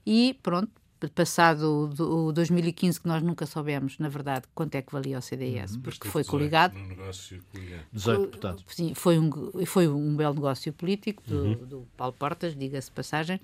e 0.05 0.37
pronto, 0.43 0.69
passado 1.11 1.89
o, 1.99 2.31
2015 2.31 3.01
que 3.01 3.07
nós 3.07 3.21
nunca 3.21 3.45
soubemos, 3.45 3.97
na 3.99 4.09
verdade, 4.09 4.45
quanto 4.53 4.75
é 4.75 4.81
que 4.81 4.91
valia 4.91 5.17
o 5.17 5.21
CDS, 5.21 5.75
uhum, 5.75 5.81
porque 5.81 6.07
foi 6.07 6.23
coligado. 6.23 6.77
Um 6.77 6.87
negócio 6.87 7.43
coligado. 7.51 7.85
18 7.91 8.21
deputados. 8.21 8.65
Sim, 8.67 8.93
foi 8.93 9.19
um, 9.19 9.31
foi 9.65 9.87
um 9.87 10.15
belo 10.15 10.33
negócio 10.35 10.71
político 10.73 11.23
do, 11.25 11.43
uhum. 11.43 11.65
do 11.65 11.87
Paulo 11.97 12.13
Portas, 12.13 12.55
diga-se 12.55 12.91
passagem. 12.91 13.39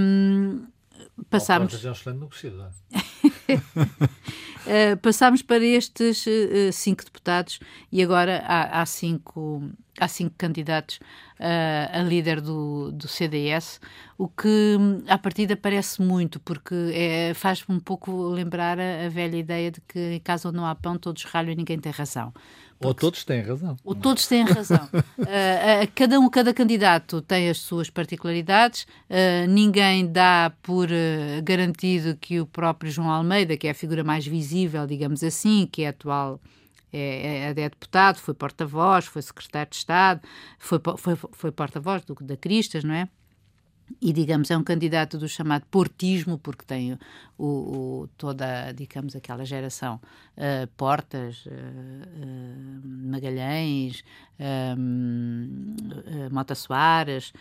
Um, 0.00 0.66
passámos. 1.30 1.72
Paulo 1.72 1.82
Portas 1.82 1.84
é 1.84 1.88
um 1.88 1.92
excelente 1.92 2.20
negociador. 2.20 2.70
Uh, 4.66 4.96
passámos 4.96 5.42
para 5.42 5.62
estes 5.62 6.26
uh, 6.26 6.72
cinco 6.72 7.04
deputados 7.04 7.60
e 7.92 8.02
agora 8.02 8.42
há, 8.46 8.80
há, 8.80 8.86
cinco, 8.86 9.62
há 10.00 10.08
cinco 10.08 10.34
candidatos 10.38 10.96
uh, 11.38 11.98
a 11.98 12.02
líder 12.02 12.40
do, 12.40 12.90
do 12.90 13.06
CDS, 13.06 13.78
o 14.16 14.26
que 14.26 14.78
à 15.06 15.18
partida 15.18 15.54
parece 15.54 16.00
muito, 16.00 16.40
porque 16.40 16.74
é, 16.94 17.34
faz 17.34 17.62
um 17.68 17.78
pouco 17.78 18.28
lembrar 18.28 18.80
a, 18.80 19.04
a, 19.04 19.08
velha 19.10 19.36
ideia 19.36 19.70
de 19.70 19.82
que 19.82 19.98
em 19.98 20.20
casa 20.20 20.48
onde 20.48 20.56
não 20.56 20.64
há 20.64 20.74
pão 20.74 20.96
todos 20.96 21.24
ralham 21.24 21.52
e 21.52 21.56
ninguém 21.56 21.78
tem 21.78 21.92
razão. 21.92 22.32
Ou 22.80 22.94
todos 22.94 23.24
têm 23.24 23.40
razão. 23.40 23.76
Ou 23.84 23.94
todos 23.94 24.26
têm 24.26 24.44
razão. 24.44 24.88
uh, 24.92 24.98
uh, 25.20 25.92
cada 25.94 26.18
um, 26.20 26.28
cada 26.28 26.52
candidato 26.52 27.22
tem 27.22 27.48
as 27.48 27.58
suas 27.58 27.88
particularidades. 27.88 28.86
Uh, 29.08 29.48
ninguém 29.48 30.10
dá 30.10 30.52
por 30.62 30.88
garantido 31.42 32.16
que 32.16 32.40
o 32.40 32.46
próprio 32.46 32.90
João 32.90 33.10
Almeida, 33.10 33.56
que 33.56 33.66
é 33.66 33.70
a 33.70 33.74
figura 33.74 34.04
mais 34.04 34.26
visível, 34.26 34.86
digamos 34.86 35.22
assim, 35.22 35.68
que 35.70 35.82
é 35.82 35.88
atual 35.88 36.40
é, 36.96 37.48
é, 37.48 37.50
é 37.50 37.54
deputado, 37.54 38.18
foi 38.18 38.34
porta-voz, 38.34 39.06
foi 39.06 39.20
secretário 39.20 39.68
de 39.68 39.76
Estado, 39.76 40.20
foi, 40.60 40.78
foi, 40.96 41.16
foi 41.16 41.50
porta-voz 41.50 42.04
da 42.20 42.36
Cristas, 42.36 42.84
não 42.84 42.94
é? 42.94 43.08
E 44.00 44.12
digamos 44.12 44.50
é 44.50 44.56
um 44.56 44.64
candidato 44.64 45.18
do 45.18 45.28
chamado 45.28 45.64
portismo 45.70 46.38
porque 46.38 46.64
tem 46.64 46.98
o, 47.38 47.46
o 47.46 48.08
toda 48.16 48.72
digamos 48.72 49.14
aquela 49.14 49.44
geração 49.44 50.00
uh, 50.36 50.66
Portas 50.76 51.44
uh, 51.46 51.50
uh, 51.50 52.80
Magalhães 52.84 54.02
Mota 56.30 56.54
Soares 56.54 57.32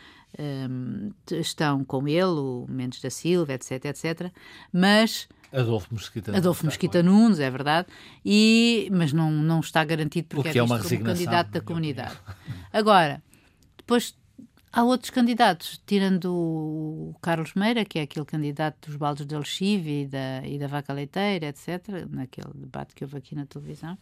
estão 1.32 1.84
com 1.84 2.08
ele 2.08 2.24
o 2.24 2.66
Mendes 2.70 3.02
da 3.02 3.10
Silva 3.10 3.54
etc 3.54 3.86
etc 3.86 4.32
mas 4.72 5.28
Adolfo 5.52 5.94
Mesquita 5.94 6.36
Adolfo 6.36 6.66
Mesquita 6.66 7.04
Nunes, 7.04 7.40
é 7.40 7.50
verdade, 7.50 7.88
e, 8.26 8.90
mas 8.92 9.14
não, 9.14 9.32
não 9.32 9.60
está 9.60 9.84
garantido 9.84 10.28
porque 10.30 10.50
é, 10.50 10.58
é 10.58 10.64
uma 10.64 10.80
como 10.80 11.04
candidato 11.04 11.52
da 11.52 11.62
comunidade. 11.62 12.18
Agora, 12.74 13.22
depois 13.78 14.16
Há 14.76 14.84
outros 14.84 15.12
candidatos, 15.12 15.80
tirando 15.86 16.34
o 16.34 17.16
Carlos 17.22 17.54
Meira, 17.54 17.86
que 17.86 18.00
é 18.00 18.02
aquele 18.02 18.26
candidato 18.26 18.88
dos 18.88 18.96
baldos 18.96 19.24
de 19.24 19.36
Alchive 19.36 20.02
e 20.02 20.08
da, 20.08 20.42
e 20.48 20.58
da 20.58 20.66
vaca 20.66 20.92
leiteira, 20.92 21.46
etc., 21.46 22.08
naquele 22.10 22.50
debate 22.56 22.96
que 22.96 23.04
houve 23.04 23.16
aqui 23.16 23.36
na 23.36 23.46
televisão. 23.46 23.96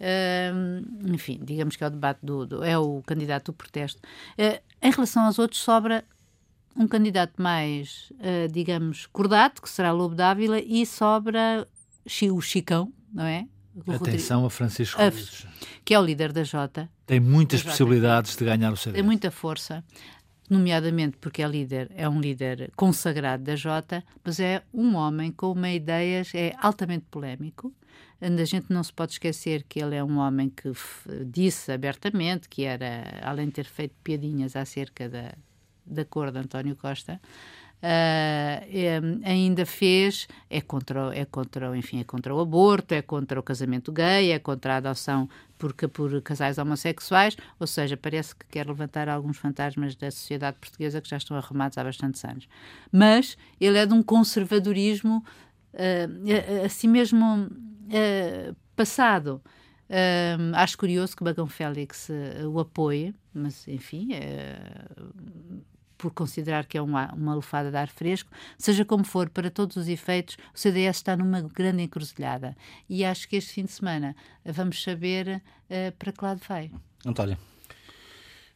Uh, 0.00 1.12
enfim, 1.12 1.38
digamos 1.42 1.76
que 1.76 1.84
é 1.84 1.88
o 1.88 1.90
debate 1.90 2.20
do, 2.22 2.46
do 2.46 2.64
é 2.64 2.78
o 2.78 3.02
candidato 3.02 3.52
do 3.52 3.52
protesto. 3.52 4.00
Uh, 4.38 4.58
em 4.80 4.90
relação 4.90 5.24
aos 5.24 5.38
outros, 5.38 5.60
sobra 5.60 6.02
um 6.74 6.88
candidato 6.88 7.42
mais, 7.42 8.10
uh, 8.12 8.50
digamos, 8.50 9.04
cordato, 9.04 9.60
que 9.60 9.68
será 9.68 9.92
Lobo 9.92 10.14
Dávila, 10.14 10.58
e 10.58 10.86
sobra 10.86 11.68
o 12.32 12.40
Chicão, 12.40 12.90
não 13.12 13.24
é? 13.24 13.46
Atenção 13.86 14.44
a 14.44 14.50
Francisco 14.50 15.00
a, 15.00 15.10
que 15.84 15.94
é 15.94 15.98
o 15.98 16.04
líder 16.04 16.32
da 16.32 16.44
Jota. 16.44 16.88
Tem 17.06 17.20
muitas 17.20 17.62
possibilidades 17.62 18.36
de 18.36 18.44
ganhar 18.44 18.72
o 18.72 18.76
CDS. 18.76 18.94
Tem 18.94 19.02
muita 19.02 19.30
força, 19.30 19.84
nomeadamente 20.48 21.16
porque 21.18 21.42
é 21.42 21.48
líder, 21.48 21.90
é 21.94 22.08
um 22.08 22.20
líder 22.20 22.70
consagrado 22.76 23.44
da 23.44 23.56
Jota, 23.56 24.04
mas 24.24 24.40
é 24.40 24.62
um 24.72 24.94
homem 24.94 25.30
com 25.30 25.52
uma 25.52 25.70
ideias, 25.70 26.34
é 26.34 26.54
altamente 26.58 27.06
polémico. 27.10 27.72
A 28.20 28.44
gente 28.44 28.66
não 28.68 28.82
se 28.82 28.92
pode 28.92 29.12
esquecer 29.12 29.64
que 29.68 29.80
ele 29.80 29.94
é 29.94 30.02
um 30.02 30.18
homem 30.18 30.50
que 30.50 30.72
disse 31.26 31.70
abertamente 31.70 32.48
que 32.48 32.64
era, 32.64 33.20
além 33.22 33.46
de 33.46 33.52
ter 33.52 33.66
feito 33.66 33.94
piadinhas 34.02 34.56
acerca 34.56 35.08
da, 35.08 35.34
da 35.86 36.04
cor 36.04 36.32
de 36.32 36.38
António 36.38 36.74
Costa, 36.74 37.20
Uh, 37.80 39.20
ainda 39.24 39.64
fez 39.64 40.26
é 40.50 40.60
contra 40.60 41.16
é 41.16 41.24
contra 41.24 41.76
enfim 41.76 42.00
é 42.00 42.04
contra 42.04 42.34
o 42.34 42.40
aborto 42.40 42.92
é 42.92 43.00
contra 43.00 43.38
o 43.38 43.42
casamento 43.42 43.92
gay 43.92 44.32
é 44.32 44.38
contra 44.40 44.74
a 44.74 44.76
adoção 44.78 45.28
por, 45.56 45.72
por 45.72 46.20
casais 46.22 46.58
homossexuais 46.58 47.36
ou 47.56 47.68
seja 47.68 47.96
parece 47.96 48.34
que 48.34 48.44
quer 48.46 48.66
levantar 48.66 49.08
alguns 49.08 49.36
fantasmas 49.36 49.94
da 49.94 50.10
sociedade 50.10 50.56
portuguesa 50.60 51.00
que 51.00 51.08
já 51.08 51.18
estão 51.18 51.36
arrumados 51.36 51.78
há 51.78 51.84
bastantes 51.84 52.24
anos. 52.24 52.48
Mas 52.90 53.38
ele 53.60 53.78
é 53.78 53.86
de 53.86 53.94
um 53.94 54.02
conservadorismo 54.02 55.24
uh, 55.74 56.64
assim 56.64 56.88
mesmo 56.88 57.46
uh, 57.46 58.56
passado. 58.74 59.40
Uh, 59.88 60.54
acho 60.54 60.76
curioso 60.76 61.16
que 61.16 61.24
Bagão 61.24 61.46
Félix 61.46 62.08
uh, 62.08 62.48
o 62.48 62.60
apoie, 62.60 63.14
mas 63.32 63.66
enfim, 63.66 64.10
uh, 64.12 65.62
por 65.98 66.12
considerar 66.12 66.64
que 66.64 66.78
é 66.78 66.82
uma, 66.82 67.12
uma 67.12 67.34
lufada 67.34 67.70
de 67.70 67.76
ar 67.76 67.88
fresco, 67.88 68.30
seja 68.56 68.84
como 68.84 69.04
for, 69.04 69.28
para 69.28 69.50
todos 69.50 69.76
os 69.76 69.88
efeitos, 69.88 70.38
o 70.54 70.58
CDS 70.58 70.96
está 70.96 71.16
numa 71.16 71.42
grande 71.42 71.82
encruzilhada. 71.82 72.56
E 72.88 73.04
acho 73.04 73.28
que 73.28 73.36
este 73.36 73.52
fim 73.52 73.64
de 73.64 73.72
semana 73.72 74.16
vamos 74.44 74.82
saber 74.82 75.42
uh, 75.68 75.92
para 75.98 76.12
que 76.12 76.24
lado 76.24 76.40
vai. 76.48 76.70
António. 77.04 77.36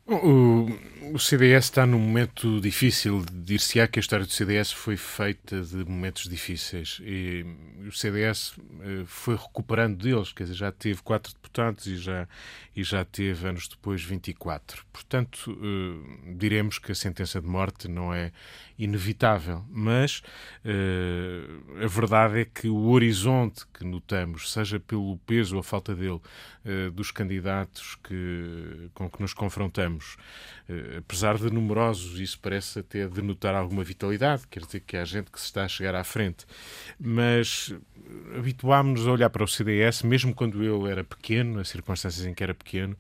O, 0.05 0.69
o, 1.15 1.19
CDS 1.19 1.67
está 1.67 1.87
num 1.87 1.99
momento 1.99 2.61
difícil. 2.61 3.25
Dir-se-á 3.33 3.87
que 3.87 4.01
a 4.01 4.03
história 4.03 4.27
do 4.27 4.33
CDS 4.33 4.73
foi 4.73 4.97
feita 4.97 5.61
de 5.61 5.85
momentos 5.85 6.29
difíceis 6.29 7.01
e 7.03 7.47
o 7.87 7.93
CDS 7.93 8.55
eh, 8.81 9.05
foi 9.07 9.37
recuperando 9.37 10.03
deles, 10.03 10.33
quer 10.33 10.45
dizer, 10.45 10.57
já 10.57 10.73
teve 10.73 11.03
quatro 11.03 11.33
deputados 11.33 11.87
e 11.87 11.97
já, 11.97 12.29
e 12.75 12.83
já 12.83 13.05
teve 13.05 13.47
anos 13.47 13.69
depois 13.69 14.03
24. 14.03 14.85
Portanto, 14.93 15.57
eh, 15.63 16.35
diremos 16.35 16.81
que 16.81 16.91
a 16.91 16.97
sentença 16.97 17.41
de 17.41 17.47
morte 17.47 17.87
não 17.87 18.13
é 18.13 18.33
inevitável, 18.85 19.65
mas 19.71 20.23
uh, 20.65 21.85
a 21.85 21.87
verdade 21.87 22.41
é 22.41 22.45
que 22.45 22.69
o 22.69 22.89
horizonte 22.89 23.65
que 23.73 23.85
notamos, 23.85 24.53
seja 24.53 24.81
pelo 24.81 25.17
peso 25.19 25.55
ou 25.55 25.61
a 25.61 25.63
falta 25.63 25.95
dele, 25.95 26.21
uh, 26.65 26.91
dos 26.91 27.11
candidatos 27.11 27.97
que, 28.03 28.91
com 28.93 29.09
que 29.09 29.21
nos 29.21 29.33
confrontamos, 29.33 30.17
uh, 30.69 30.99
apesar 30.99 31.39
de 31.39 31.51
numerosos, 31.51 32.19
isso 32.19 32.39
parece 32.41 32.81
até 32.81 33.07
denotar 33.07 33.55
alguma 33.55 33.85
vitalidade, 33.85 34.43
quer 34.49 34.65
dizer 34.65 34.81
que 34.81 34.97
há 34.97 35.05
gente 35.05 35.31
que 35.31 35.39
se 35.39 35.47
está 35.47 35.65
a 35.65 35.69
chegar 35.69 35.95
à 35.95 36.03
frente, 36.03 36.45
mas 36.99 37.73
habituámos-nos 38.37 39.07
a 39.07 39.13
olhar 39.13 39.31
para 39.31 39.45
o 39.45 39.49
CDS, 39.49 40.03
mesmo 40.03 40.35
quando 40.35 40.63
ele 40.63 40.91
era 40.91 41.05
pequeno, 41.05 41.61
as 41.61 41.69
circunstâncias 41.69 42.27
em 42.27 42.35
que 42.35 42.43
era 42.43 42.55
pequeno, 42.55 42.97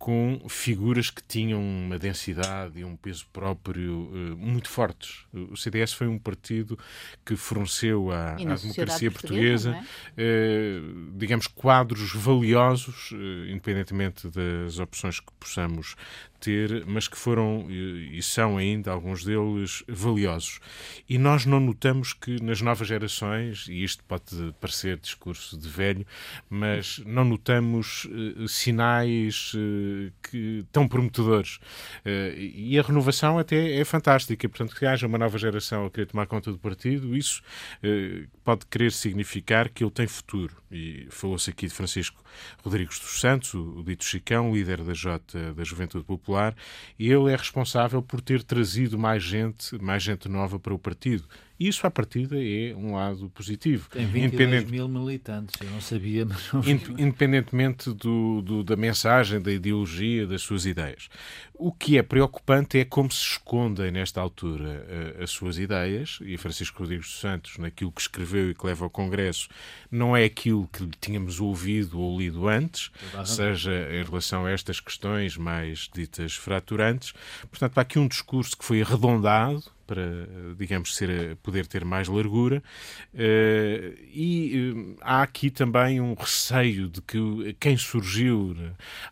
com 0.00 0.40
figuras 0.48 1.10
que 1.10 1.22
tinham 1.22 1.60
uma 1.60 1.98
densidade 1.98 2.80
e 2.80 2.84
um 2.86 2.96
peso 2.96 3.26
próprio 3.30 4.08
uh, 4.08 4.34
muito 4.34 4.70
fortes. 4.70 5.26
O 5.30 5.58
CDS 5.58 5.92
foi 5.92 6.08
um 6.08 6.18
partido 6.18 6.78
que 7.22 7.36
forneceu 7.36 8.10
à, 8.10 8.32
à 8.32 8.36
democracia 8.36 9.10
portuguesa, 9.10 9.78
é? 10.16 10.22
uh, 10.22 11.12
digamos, 11.18 11.46
quadros 11.46 12.14
valiosos, 12.14 13.10
uh, 13.10 13.50
independentemente 13.50 14.26
das 14.30 14.78
opções 14.78 15.20
que 15.20 15.30
possamos 15.38 15.94
ter, 16.40 16.84
mas 16.86 17.06
que 17.06 17.16
foram 17.16 17.66
e 17.70 18.20
são 18.22 18.56
ainda 18.56 18.90
alguns 18.90 19.24
deles 19.24 19.84
valiosos. 19.86 20.58
E 21.08 21.18
nós 21.18 21.44
não 21.44 21.60
notamos 21.60 22.12
que 22.12 22.42
nas 22.42 22.60
novas 22.60 22.88
gerações, 22.88 23.66
e 23.68 23.84
isto 23.84 24.02
pode 24.04 24.54
parecer 24.60 24.98
discurso 24.98 25.58
de 25.58 25.68
velho, 25.68 26.06
mas 26.48 26.98
não 27.04 27.24
notamos 27.24 28.06
uh, 28.06 28.48
sinais 28.48 29.52
uh, 29.54 30.12
que, 30.22 30.64
tão 30.72 30.88
prometedores. 30.88 31.56
Uh, 32.04 32.38
e 32.38 32.78
a 32.78 32.82
renovação 32.82 33.38
até 33.38 33.78
é 33.78 33.84
fantástica. 33.84 34.48
Portanto, 34.48 34.74
que 34.74 34.86
haja 34.86 35.06
uma 35.06 35.18
nova 35.18 35.38
geração 35.38 35.86
a 35.86 35.90
querer 35.90 36.06
tomar 36.06 36.26
conta 36.26 36.50
do 36.50 36.58
partido, 36.58 37.16
isso 37.16 37.42
pode 38.50 38.66
querer 38.66 38.90
significar 38.90 39.68
que 39.68 39.84
ele 39.84 39.92
tem 39.92 40.08
futuro. 40.08 40.56
E 40.72 41.06
falou-se 41.10 41.48
aqui 41.50 41.68
de 41.68 41.72
Francisco 41.72 42.20
Rodrigues 42.64 42.98
dos 42.98 43.20
Santos, 43.20 43.54
o, 43.54 43.80
dito 43.84 44.04
Chicão, 44.04 44.52
líder 44.52 44.82
da 44.82 44.92
Jota 44.92 45.54
da 45.54 45.62
Juventude 45.62 46.04
Popular 46.04 46.20
Popular, 46.20 46.54
ele 46.98 47.32
é 47.32 47.36
responsável 47.36 48.02
por 48.02 48.20
ter 48.20 48.42
trazido 48.42 48.98
mais 48.98 49.22
gente, 49.22 49.80
mais 49.80 50.02
gente 50.02 50.28
nova 50.28 50.58
para 50.58 50.74
o 50.74 50.78
partido. 50.78 51.24
Isso, 51.60 51.86
à 51.86 51.90
partida, 51.90 52.36
é 52.42 52.74
um 52.74 52.94
lado 52.94 53.28
positivo. 53.34 53.86
Tem 53.90 54.06
22 54.06 54.64
mil 54.64 54.88
militantes, 54.88 55.54
eu 55.60 55.70
não 55.70 55.80
sabia, 55.82 56.24
mas 56.24 56.50
não 56.50 56.62
Independentemente 56.98 57.92
do, 57.92 58.40
do, 58.40 58.64
da 58.64 58.76
mensagem, 58.76 59.38
da 59.38 59.52
ideologia, 59.52 60.26
das 60.26 60.40
suas 60.40 60.64
ideias. 60.64 61.10
O 61.52 61.70
que 61.70 61.98
é 61.98 62.02
preocupante 62.02 62.78
é 62.78 62.84
como 62.86 63.12
se 63.12 63.22
escondem, 63.32 63.90
nesta 63.90 64.22
altura, 64.22 64.86
eh, 64.88 65.22
as 65.22 65.28
suas 65.28 65.58
ideias, 65.58 66.18
e 66.22 66.38
Francisco 66.38 66.78
Rodrigues 66.78 67.08
dos 67.08 67.20
Santos, 67.20 67.58
naquilo 67.58 67.92
que 67.92 68.00
escreveu 68.00 68.50
e 68.50 68.54
que 68.54 68.64
leva 68.64 68.86
ao 68.86 68.90
Congresso, 68.90 69.46
não 69.90 70.16
é 70.16 70.24
aquilo 70.24 70.66
que 70.72 70.88
tínhamos 70.98 71.40
ouvido 71.40 72.00
ou 72.00 72.18
lido 72.18 72.48
antes, 72.48 72.90
seja 73.26 73.86
em 73.92 74.02
relação 74.02 74.46
a 74.46 74.50
estas 74.50 74.80
questões 74.80 75.36
mais 75.36 75.90
ditas 75.92 76.34
fraturantes. 76.34 77.12
Portanto, 77.50 77.76
há 77.76 77.82
aqui 77.82 77.98
um 77.98 78.08
discurso 78.08 78.56
que 78.56 78.64
foi 78.64 78.80
arredondado, 78.80 79.62
para, 79.90 80.54
digamos, 80.56 80.94
ser, 80.94 81.34
poder 81.42 81.66
ter 81.66 81.84
mais 81.84 82.06
largura. 82.06 82.62
Uh, 83.12 83.98
e 84.14 84.72
uh, 84.72 84.96
há 85.00 85.22
aqui 85.22 85.50
também 85.50 86.00
um 86.00 86.14
receio 86.14 86.88
de 86.88 87.02
que 87.02 87.56
quem 87.58 87.76
surgiu 87.76 88.56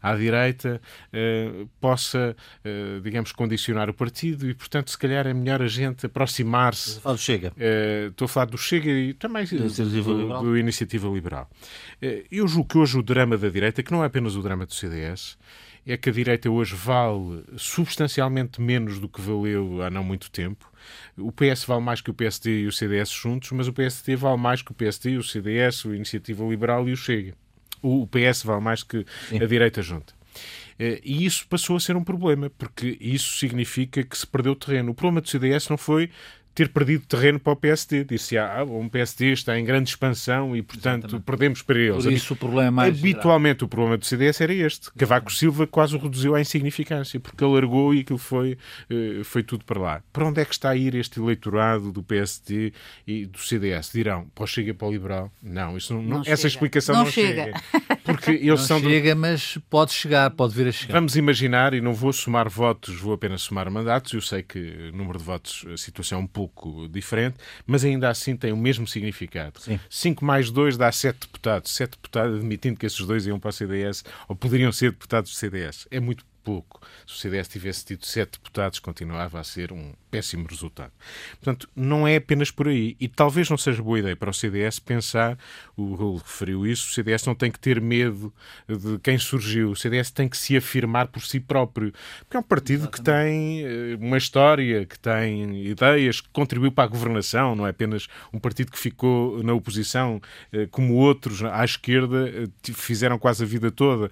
à 0.00 0.14
direita 0.14 0.80
uh, 1.12 1.68
possa, 1.80 2.36
digamos, 3.02 3.32
condicionar 3.32 3.90
o 3.90 3.94
partido 3.94 4.48
e, 4.48 4.54
portanto, 4.54 4.90
se 4.90 4.98
calhar 4.98 5.26
é 5.26 5.34
melhor 5.34 5.60
a 5.60 5.66
gente 5.66 6.06
aproximar-se. 6.06 7.00
Fala 7.00 7.16
do 7.16 7.20
Chega. 7.20 7.52
estou 8.08 8.26
a 8.26 8.28
falar 8.28 8.46
do 8.46 8.58
Chega 8.58 8.88
e 8.88 9.14
também 9.14 9.44
do, 9.46 10.02
do, 10.02 10.40
do 10.42 10.56
Iniciativa 10.56 11.08
Liberal. 11.08 11.50
eu 12.30 12.46
julgo 12.46 12.68
que 12.68 12.78
hoje 12.78 12.96
o 12.98 13.02
drama 13.02 13.36
da 13.36 13.48
direita, 13.48 13.82
que 13.82 13.90
não 13.90 14.04
é 14.04 14.06
apenas 14.06 14.36
o 14.36 14.42
drama 14.42 14.64
do 14.64 14.74
CDS, 14.74 15.36
é 15.86 15.96
que 15.96 16.10
a 16.10 16.12
direita 16.12 16.50
hoje 16.50 16.74
vale 16.74 17.42
substancialmente 17.56 18.60
menos 18.60 18.98
do 18.98 19.08
que 19.08 19.20
valeu 19.20 19.82
há 19.82 19.90
não 19.90 20.04
muito 20.04 20.30
tempo. 20.30 20.67
O 21.16 21.32
PS 21.32 21.64
vale 21.64 21.82
mais 21.82 22.00
que 22.00 22.10
o 22.10 22.14
PSD 22.14 22.62
e 22.62 22.66
o 22.66 22.72
CDS 22.72 23.10
juntos, 23.10 23.50
mas 23.52 23.68
o 23.68 23.72
PSD 23.72 24.16
vale 24.16 24.38
mais 24.38 24.62
que 24.62 24.70
o 24.70 24.74
PSD, 24.74 25.16
o 25.16 25.22
CDS, 25.22 25.84
o 25.84 25.94
Iniciativa 25.94 26.44
Liberal 26.44 26.88
e 26.88 26.92
o 26.92 26.96
Chega. 26.96 27.34
o 27.82 28.06
PS 28.06 28.42
vale 28.42 28.60
mais 28.60 28.82
que 28.82 29.04
Sim. 29.28 29.42
a 29.42 29.46
direita 29.46 29.82
junta. 29.82 30.18
Eh, 30.78 31.00
e 31.04 31.24
isso 31.24 31.46
passou 31.48 31.76
a 31.76 31.80
ser 31.80 31.96
um 31.96 32.04
problema, 32.04 32.50
porque 32.50 32.96
isso 33.00 33.36
significa 33.38 34.02
que 34.02 34.16
se 34.16 34.26
perdeu 34.26 34.54
terreno. 34.54 34.92
O 34.92 34.94
problema 34.94 35.20
do 35.20 35.28
CDS 35.28 35.68
não 35.68 35.76
foi 35.76 36.10
ter 36.58 36.70
perdido 36.70 37.06
terreno 37.06 37.38
para 37.38 37.52
o 37.52 37.56
PSD. 37.56 38.02
Disse, 38.02 38.36
ah, 38.36 38.64
um 38.64 38.88
PSD 38.88 39.30
está 39.30 39.56
em 39.56 39.64
grande 39.64 39.90
expansão 39.90 40.56
e, 40.56 40.62
portanto, 40.62 41.04
Exatamente. 41.04 41.24
perdemos 41.24 41.62
para 41.62 41.78
eles. 41.78 42.02
Por 42.02 42.12
isso 42.12 42.34
o 42.34 42.36
problema 42.36 42.84
é 42.84 42.88
Habitualmente 42.88 43.62
o 43.62 43.68
problema 43.68 43.96
do 43.96 44.04
CDS 44.04 44.40
era 44.40 44.52
este. 44.52 44.90
Cavaco 44.98 45.32
Silva 45.32 45.68
quase 45.68 45.94
o 45.94 46.00
reduziu 46.00 46.34
à 46.34 46.40
insignificância, 46.40 47.20
porque 47.20 47.44
alargou 47.44 47.94
e 47.94 48.00
aquilo 48.00 48.18
foi, 48.18 48.58
eh, 48.90 49.20
foi 49.22 49.44
tudo 49.44 49.64
para 49.64 49.78
lá. 49.78 50.02
Para 50.12 50.26
onde 50.26 50.40
é 50.40 50.44
que 50.44 50.52
está 50.52 50.70
a 50.70 50.76
ir 50.76 50.96
este 50.96 51.20
eleitorado 51.20 51.92
do 51.92 52.02
PSD 52.02 52.72
e 53.06 53.24
do 53.24 53.38
CDS? 53.38 53.92
Dirão, 53.92 54.26
o 54.36 54.46
Chega 54.48 54.74
para 54.74 54.88
o 54.88 54.90
Liberal? 54.90 55.30
Não, 55.40 55.76
isso 55.76 55.94
não, 55.94 56.02
não 56.02 56.22
essa 56.26 56.48
explicação 56.48 56.96
não, 56.96 57.04
não 57.04 57.10
chega. 57.10 57.44
chega. 57.44 57.98
Porque 58.02 58.30
eles 58.30 58.46
não 58.46 58.56
são 58.56 58.80
chega, 58.80 59.14
do... 59.14 59.20
mas 59.20 59.58
pode 59.70 59.92
chegar, 59.92 60.30
pode 60.30 60.54
vir 60.54 60.66
a 60.66 60.72
chegar. 60.72 60.94
Vamos 60.94 61.14
imaginar, 61.14 61.74
e 61.74 61.80
não 61.80 61.92
vou 61.92 62.12
somar 62.12 62.48
votos, 62.48 62.98
vou 62.98 63.12
apenas 63.12 63.42
somar 63.42 63.70
mandatos, 63.70 64.12
eu 64.12 64.22
sei 64.22 64.42
que 64.42 64.90
o 64.92 64.96
número 64.96 65.18
de 65.18 65.24
votos, 65.24 65.66
a 65.72 65.76
situação 65.76 66.18
é 66.18 66.22
um 66.22 66.26
pouco 66.26 66.47
pouco 66.48 66.88
diferente, 66.88 67.36
mas 67.66 67.84
ainda 67.84 68.08
assim 68.08 68.36
tem 68.36 68.52
o 68.52 68.56
mesmo 68.56 68.86
significado. 68.86 69.60
Sim. 69.60 69.78
5 69.88 70.24
mais 70.24 70.50
2 70.50 70.76
dá 70.76 70.90
7 70.90 71.20
deputados. 71.20 71.70
7 71.72 71.90
deputados, 71.92 72.38
admitindo 72.38 72.78
que 72.78 72.86
esses 72.86 73.00
dois 73.06 73.26
iam 73.26 73.38
para 73.38 73.50
o 73.50 73.52
CDS, 73.52 74.04
ou 74.28 74.34
poderiam 74.34 74.72
ser 74.72 74.90
deputados 74.90 75.30
do 75.30 75.36
CDS. 75.36 75.86
É 75.90 76.00
muito 76.00 76.24
pouco. 76.48 76.80
Se 77.06 77.12
o 77.12 77.16
CDS 77.16 77.46
tivesse 77.48 77.84
tido 77.84 78.06
sete 78.06 78.32
deputados, 78.32 78.78
continuava 78.78 79.38
a 79.38 79.44
ser 79.44 79.70
um 79.70 79.92
péssimo 80.10 80.46
resultado. 80.48 80.92
Portanto, 81.32 81.68
não 81.74 82.06
é 82.06 82.16
apenas 82.16 82.50
por 82.50 82.68
aí. 82.68 82.96
E 83.00 83.08
talvez 83.08 83.48
não 83.48 83.56
seja 83.56 83.82
boa 83.82 83.98
ideia 83.98 84.16
para 84.16 84.30
o 84.30 84.34
CDS 84.34 84.78
pensar, 84.78 85.38
o 85.76 85.94
Raul 85.94 86.16
referiu 86.16 86.66
isso, 86.66 86.90
o 86.90 86.94
CDS 86.94 87.24
não 87.26 87.34
tem 87.34 87.50
que 87.50 87.58
ter 87.58 87.80
medo 87.80 88.32
de 88.68 88.98
quem 88.98 89.18
surgiu. 89.18 89.70
O 89.70 89.76
CDS 89.76 90.10
tem 90.10 90.28
que 90.28 90.36
se 90.36 90.56
afirmar 90.56 91.08
por 91.08 91.22
si 91.22 91.40
próprio. 91.40 91.92
Porque 92.20 92.36
é 92.36 92.40
um 92.40 92.42
partido 92.42 92.88
Exatamente. 92.88 92.96
que 92.96 93.02
tem 93.02 93.64
eh, 93.64 93.96
uma 94.00 94.16
história, 94.16 94.84
que 94.86 94.98
tem 94.98 95.66
ideias, 95.66 96.20
que 96.20 96.28
contribuiu 96.30 96.72
para 96.72 96.84
a 96.84 96.86
governação, 96.86 97.54
não 97.54 97.66
é 97.66 97.70
apenas 97.70 98.08
um 98.32 98.38
partido 98.38 98.72
que 98.72 98.78
ficou 98.78 99.42
na 99.42 99.52
oposição, 99.52 100.20
eh, 100.52 100.66
como 100.70 100.94
outros 100.94 101.42
à 101.42 101.64
esquerda 101.64 102.28
eh, 102.28 102.72
fizeram 102.72 103.18
quase 103.18 103.44
a 103.44 103.46
vida 103.46 103.70
toda 103.70 104.10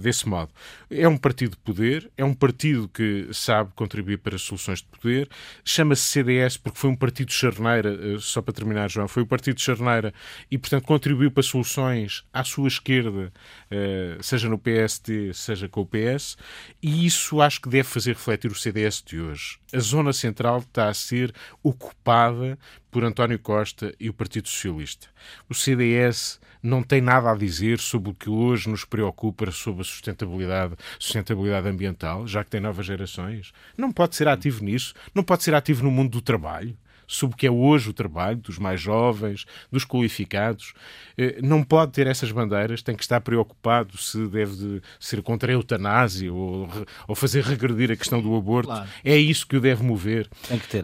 desse 0.00 0.28
modo. 0.28 0.50
É 0.90 1.06
um 1.08 1.16
partido 1.16 1.56
poder, 1.58 2.10
é 2.16 2.24
um 2.24 2.34
partido 2.34 2.88
que 2.88 3.28
sabe 3.32 3.70
contribuir 3.74 4.18
para 4.18 4.38
soluções 4.38 4.78
de 4.78 4.86
poder, 4.86 5.28
chama-se 5.64 6.02
CDS 6.02 6.56
porque 6.56 6.78
foi 6.78 6.90
um 6.90 6.96
partido 6.96 7.28
de 7.28 7.34
charneira, 7.34 7.90
eh, 7.90 8.16
só 8.18 8.42
para 8.42 8.54
terminar, 8.54 8.90
João, 8.90 9.08
foi 9.08 9.22
um 9.22 9.26
partido 9.26 9.56
de 9.56 9.62
charneira 9.62 10.12
e, 10.50 10.58
portanto, 10.58 10.84
contribuiu 10.84 11.30
para 11.30 11.42
soluções 11.42 12.24
à 12.32 12.44
sua 12.44 12.68
esquerda, 12.68 13.32
eh, 13.70 14.16
seja 14.20 14.48
no 14.48 14.58
PSD, 14.58 15.32
seja 15.34 15.68
com 15.68 15.82
o 15.82 15.86
PS, 15.86 16.36
e 16.82 17.06
isso 17.06 17.40
acho 17.40 17.60
que 17.60 17.68
deve 17.68 17.88
fazer 17.88 18.12
refletir 18.12 18.50
o 18.50 18.54
CDS 18.54 19.02
de 19.04 19.20
hoje. 19.20 19.58
A 19.72 19.78
zona 19.78 20.12
central 20.12 20.58
está 20.58 20.88
a 20.88 20.94
ser 20.94 21.34
ocupada 21.62 22.58
por 22.94 23.02
António 23.02 23.40
Costa 23.40 23.92
e 23.98 24.08
o 24.08 24.14
Partido 24.14 24.48
Socialista. 24.48 25.08
O 25.50 25.54
CDS 25.54 26.38
não 26.62 26.80
tem 26.80 27.00
nada 27.00 27.28
a 27.28 27.34
dizer 27.34 27.80
sobre 27.80 28.12
o 28.12 28.14
que 28.14 28.30
hoje 28.30 28.68
nos 28.68 28.84
preocupa 28.84 29.50
sobre 29.50 29.80
a 29.80 29.84
sustentabilidade, 29.84 30.76
sustentabilidade 30.96 31.66
ambiental, 31.66 32.24
já 32.24 32.44
que 32.44 32.50
tem 32.50 32.60
novas 32.60 32.86
gerações. 32.86 33.52
Não 33.76 33.90
pode 33.90 34.14
ser 34.14 34.28
ativo 34.28 34.62
nisso, 34.62 34.94
não 35.12 35.24
pode 35.24 35.42
ser 35.42 35.56
ativo 35.56 35.82
no 35.82 35.90
mundo 35.90 36.12
do 36.12 36.20
trabalho 36.20 36.78
sobre 37.06 37.34
o 37.34 37.36
que 37.36 37.46
é 37.46 37.50
hoje 37.50 37.90
o 37.90 37.92
trabalho 37.92 38.38
dos 38.38 38.58
mais 38.58 38.80
jovens, 38.80 39.44
dos 39.70 39.84
qualificados. 39.84 40.74
Eh, 41.16 41.38
não 41.42 41.62
pode 41.62 41.92
ter 41.92 42.06
essas 42.06 42.30
bandeiras, 42.30 42.82
tem 42.82 42.94
que 42.94 43.02
estar 43.02 43.20
preocupado 43.20 43.96
se 43.98 44.26
deve 44.28 44.80
ser 44.98 45.22
contra 45.22 45.50
a 45.50 45.54
eutanásia 45.54 46.32
ou, 46.32 46.68
ou 47.06 47.14
fazer 47.14 47.42
regredir 47.44 47.90
a 47.90 47.96
questão 47.96 48.20
do 48.20 48.34
aborto. 48.34 48.68
Claro. 48.68 48.88
É 49.04 49.16
isso 49.16 49.46
que 49.46 49.56
o 49.56 49.60
deve 49.60 49.82
mover. 49.82 50.28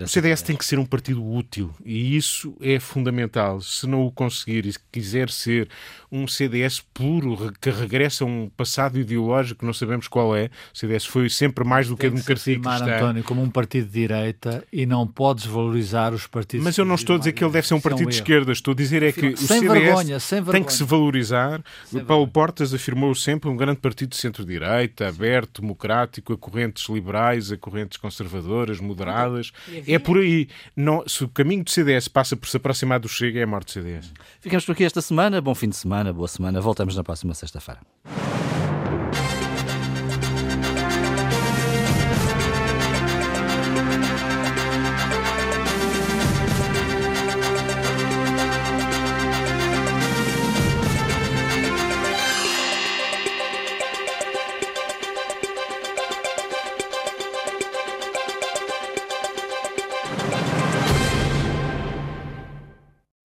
O 0.02 0.08
CDS 0.08 0.42
tem 0.42 0.56
que 0.56 0.64
ser 0.64 0.78
um 0.78 0.86
partido 0.86 1.24
útil 1.24 1.74
e 1.84 2.16
isso 2.16 2.56
é 2.60 2.78
fundamental. 2.78 3.60
Se 3.60 3.86
não 3.86 4.06
o 4.06 4.12
conseguir 4.12 4.66
e 4.66 4.74
quiser 4.92 5.30
ser 5.30 5.68
um 6.10 6.26
CDS 6.26 6.80
puro, 6.92 7.52
que 7.60 7.70
regressa 7.70 8.24
a 8.24 8.26
um 8.26 8.50
passado 8.56 8.98
ideológico 8.98 9.60
que 9.60 9.66
não 9.66 9.72
sabemos 9.72 10.08
qual 10.08 10.36
é, 10.36 10.50
o 10.74 10.78
CDS 10.78 11.06
foi 11.06 11.28
sempre 11.30 11.64
mais 11.64 11.88
do 11.88 11.96
que, 11.96 12.02
que 12.02 12.06
a 12.06 12.10
democracia 12.10 12.58
que 12.58 12.68
está. 12.68 12.96
António, 12.96 13.22
como 13.24 13.42
um 13.42 13.50
partido 13.50 13.86
de 13.86 13.92
direita 13.92 14.64
e 14.72 14.86
não 14.86 15.06
pode 15.06 15.42
desvalorizar 15.42 16.12
os 16.12 16.26
partidos. 16.26 16.64
Mas 16.64 16.76
eu 16.76 16.84
não 16.84 16.94
estou 16.94 17.16
a 17.16 17.18
dizer 17.18 17.32
que 17.32 17.44
ele 17.44 17.52
deve 17.52 17.66
ser 17.66 17.74
um 17.74 17.80
partido 17.80 18.08
de 18.08 18.14
esquerda, 18.16 18.52
estou 18.52 18.72
a 18.72 18.74
dizer 18.74 19.02
é 19.02 19.12
que 19.12 19.28
o 19.28 19.36
sem 19.36 19.60
CDS 19.60 19.72
vergonha, 19.72 20.20
sem 20.20 20.38
vergonha. 20.38 20.52
tem 20.52 20.64
que 20.64 20.72
se 20.72 20.84
valorizar. 20.84 21.62
Sem 21.86 22.04
Paulo 22.04 22.24
vergonha. 22.24 22.32
Portas 22.32 22.74
afirmou 22.74 23.14
sempre 23.14 23.48
um 23.48 23.56
grande 23.56 23.80
partido 23.80 24.10
de 24.10 24.16
centro-direita, 24.16 25.08
aberto, 25.08 25.60
democrático, 25.60 26.32
a 26.32 26.38
correntes 26.38 26.88
liberais, 26.88 27.52
a 27.52 27.56
correntes 27.56 27.98
conservadoras, 27.98 28.80
moderadas. 28.80 29.52
É 29.86 29.98
por 29.98 30.18
aí. 30.18 30.48
Não, 30.74 31.04
se 31.06 31.24
o 31.24 31.28
caminho 31.28 31.64
do 31.64 31.70
CDS 31.70 32.08
passa 32.08 32.36
por 32.36 32.48
se 32.48 32.56
aproximar 32.56 32.98
do 32.98 33.08
Chega, 33.08 33.40
é 33.40 33.42
a 33.42 33.46
morte 33.46 33.66
do 33.66 33.72
CDS. 33.72 34.12
Ficamos 34.40 34.64
por 34.64 34.72
aqui 34.72 34.84
esta 34.84 35.02
semana. 35.02 35.40
Bom 35.40 35.54
fim 35.54 35.68
de 35.68 35.76
semana, 36.00 36.12
boa 36.14 36.28
semana. 36.28 36.60
Voltamos 36.60 36.96
na 36.96 37.04
próxima 37.04 37.34
sexta-feira. 37.34 37.80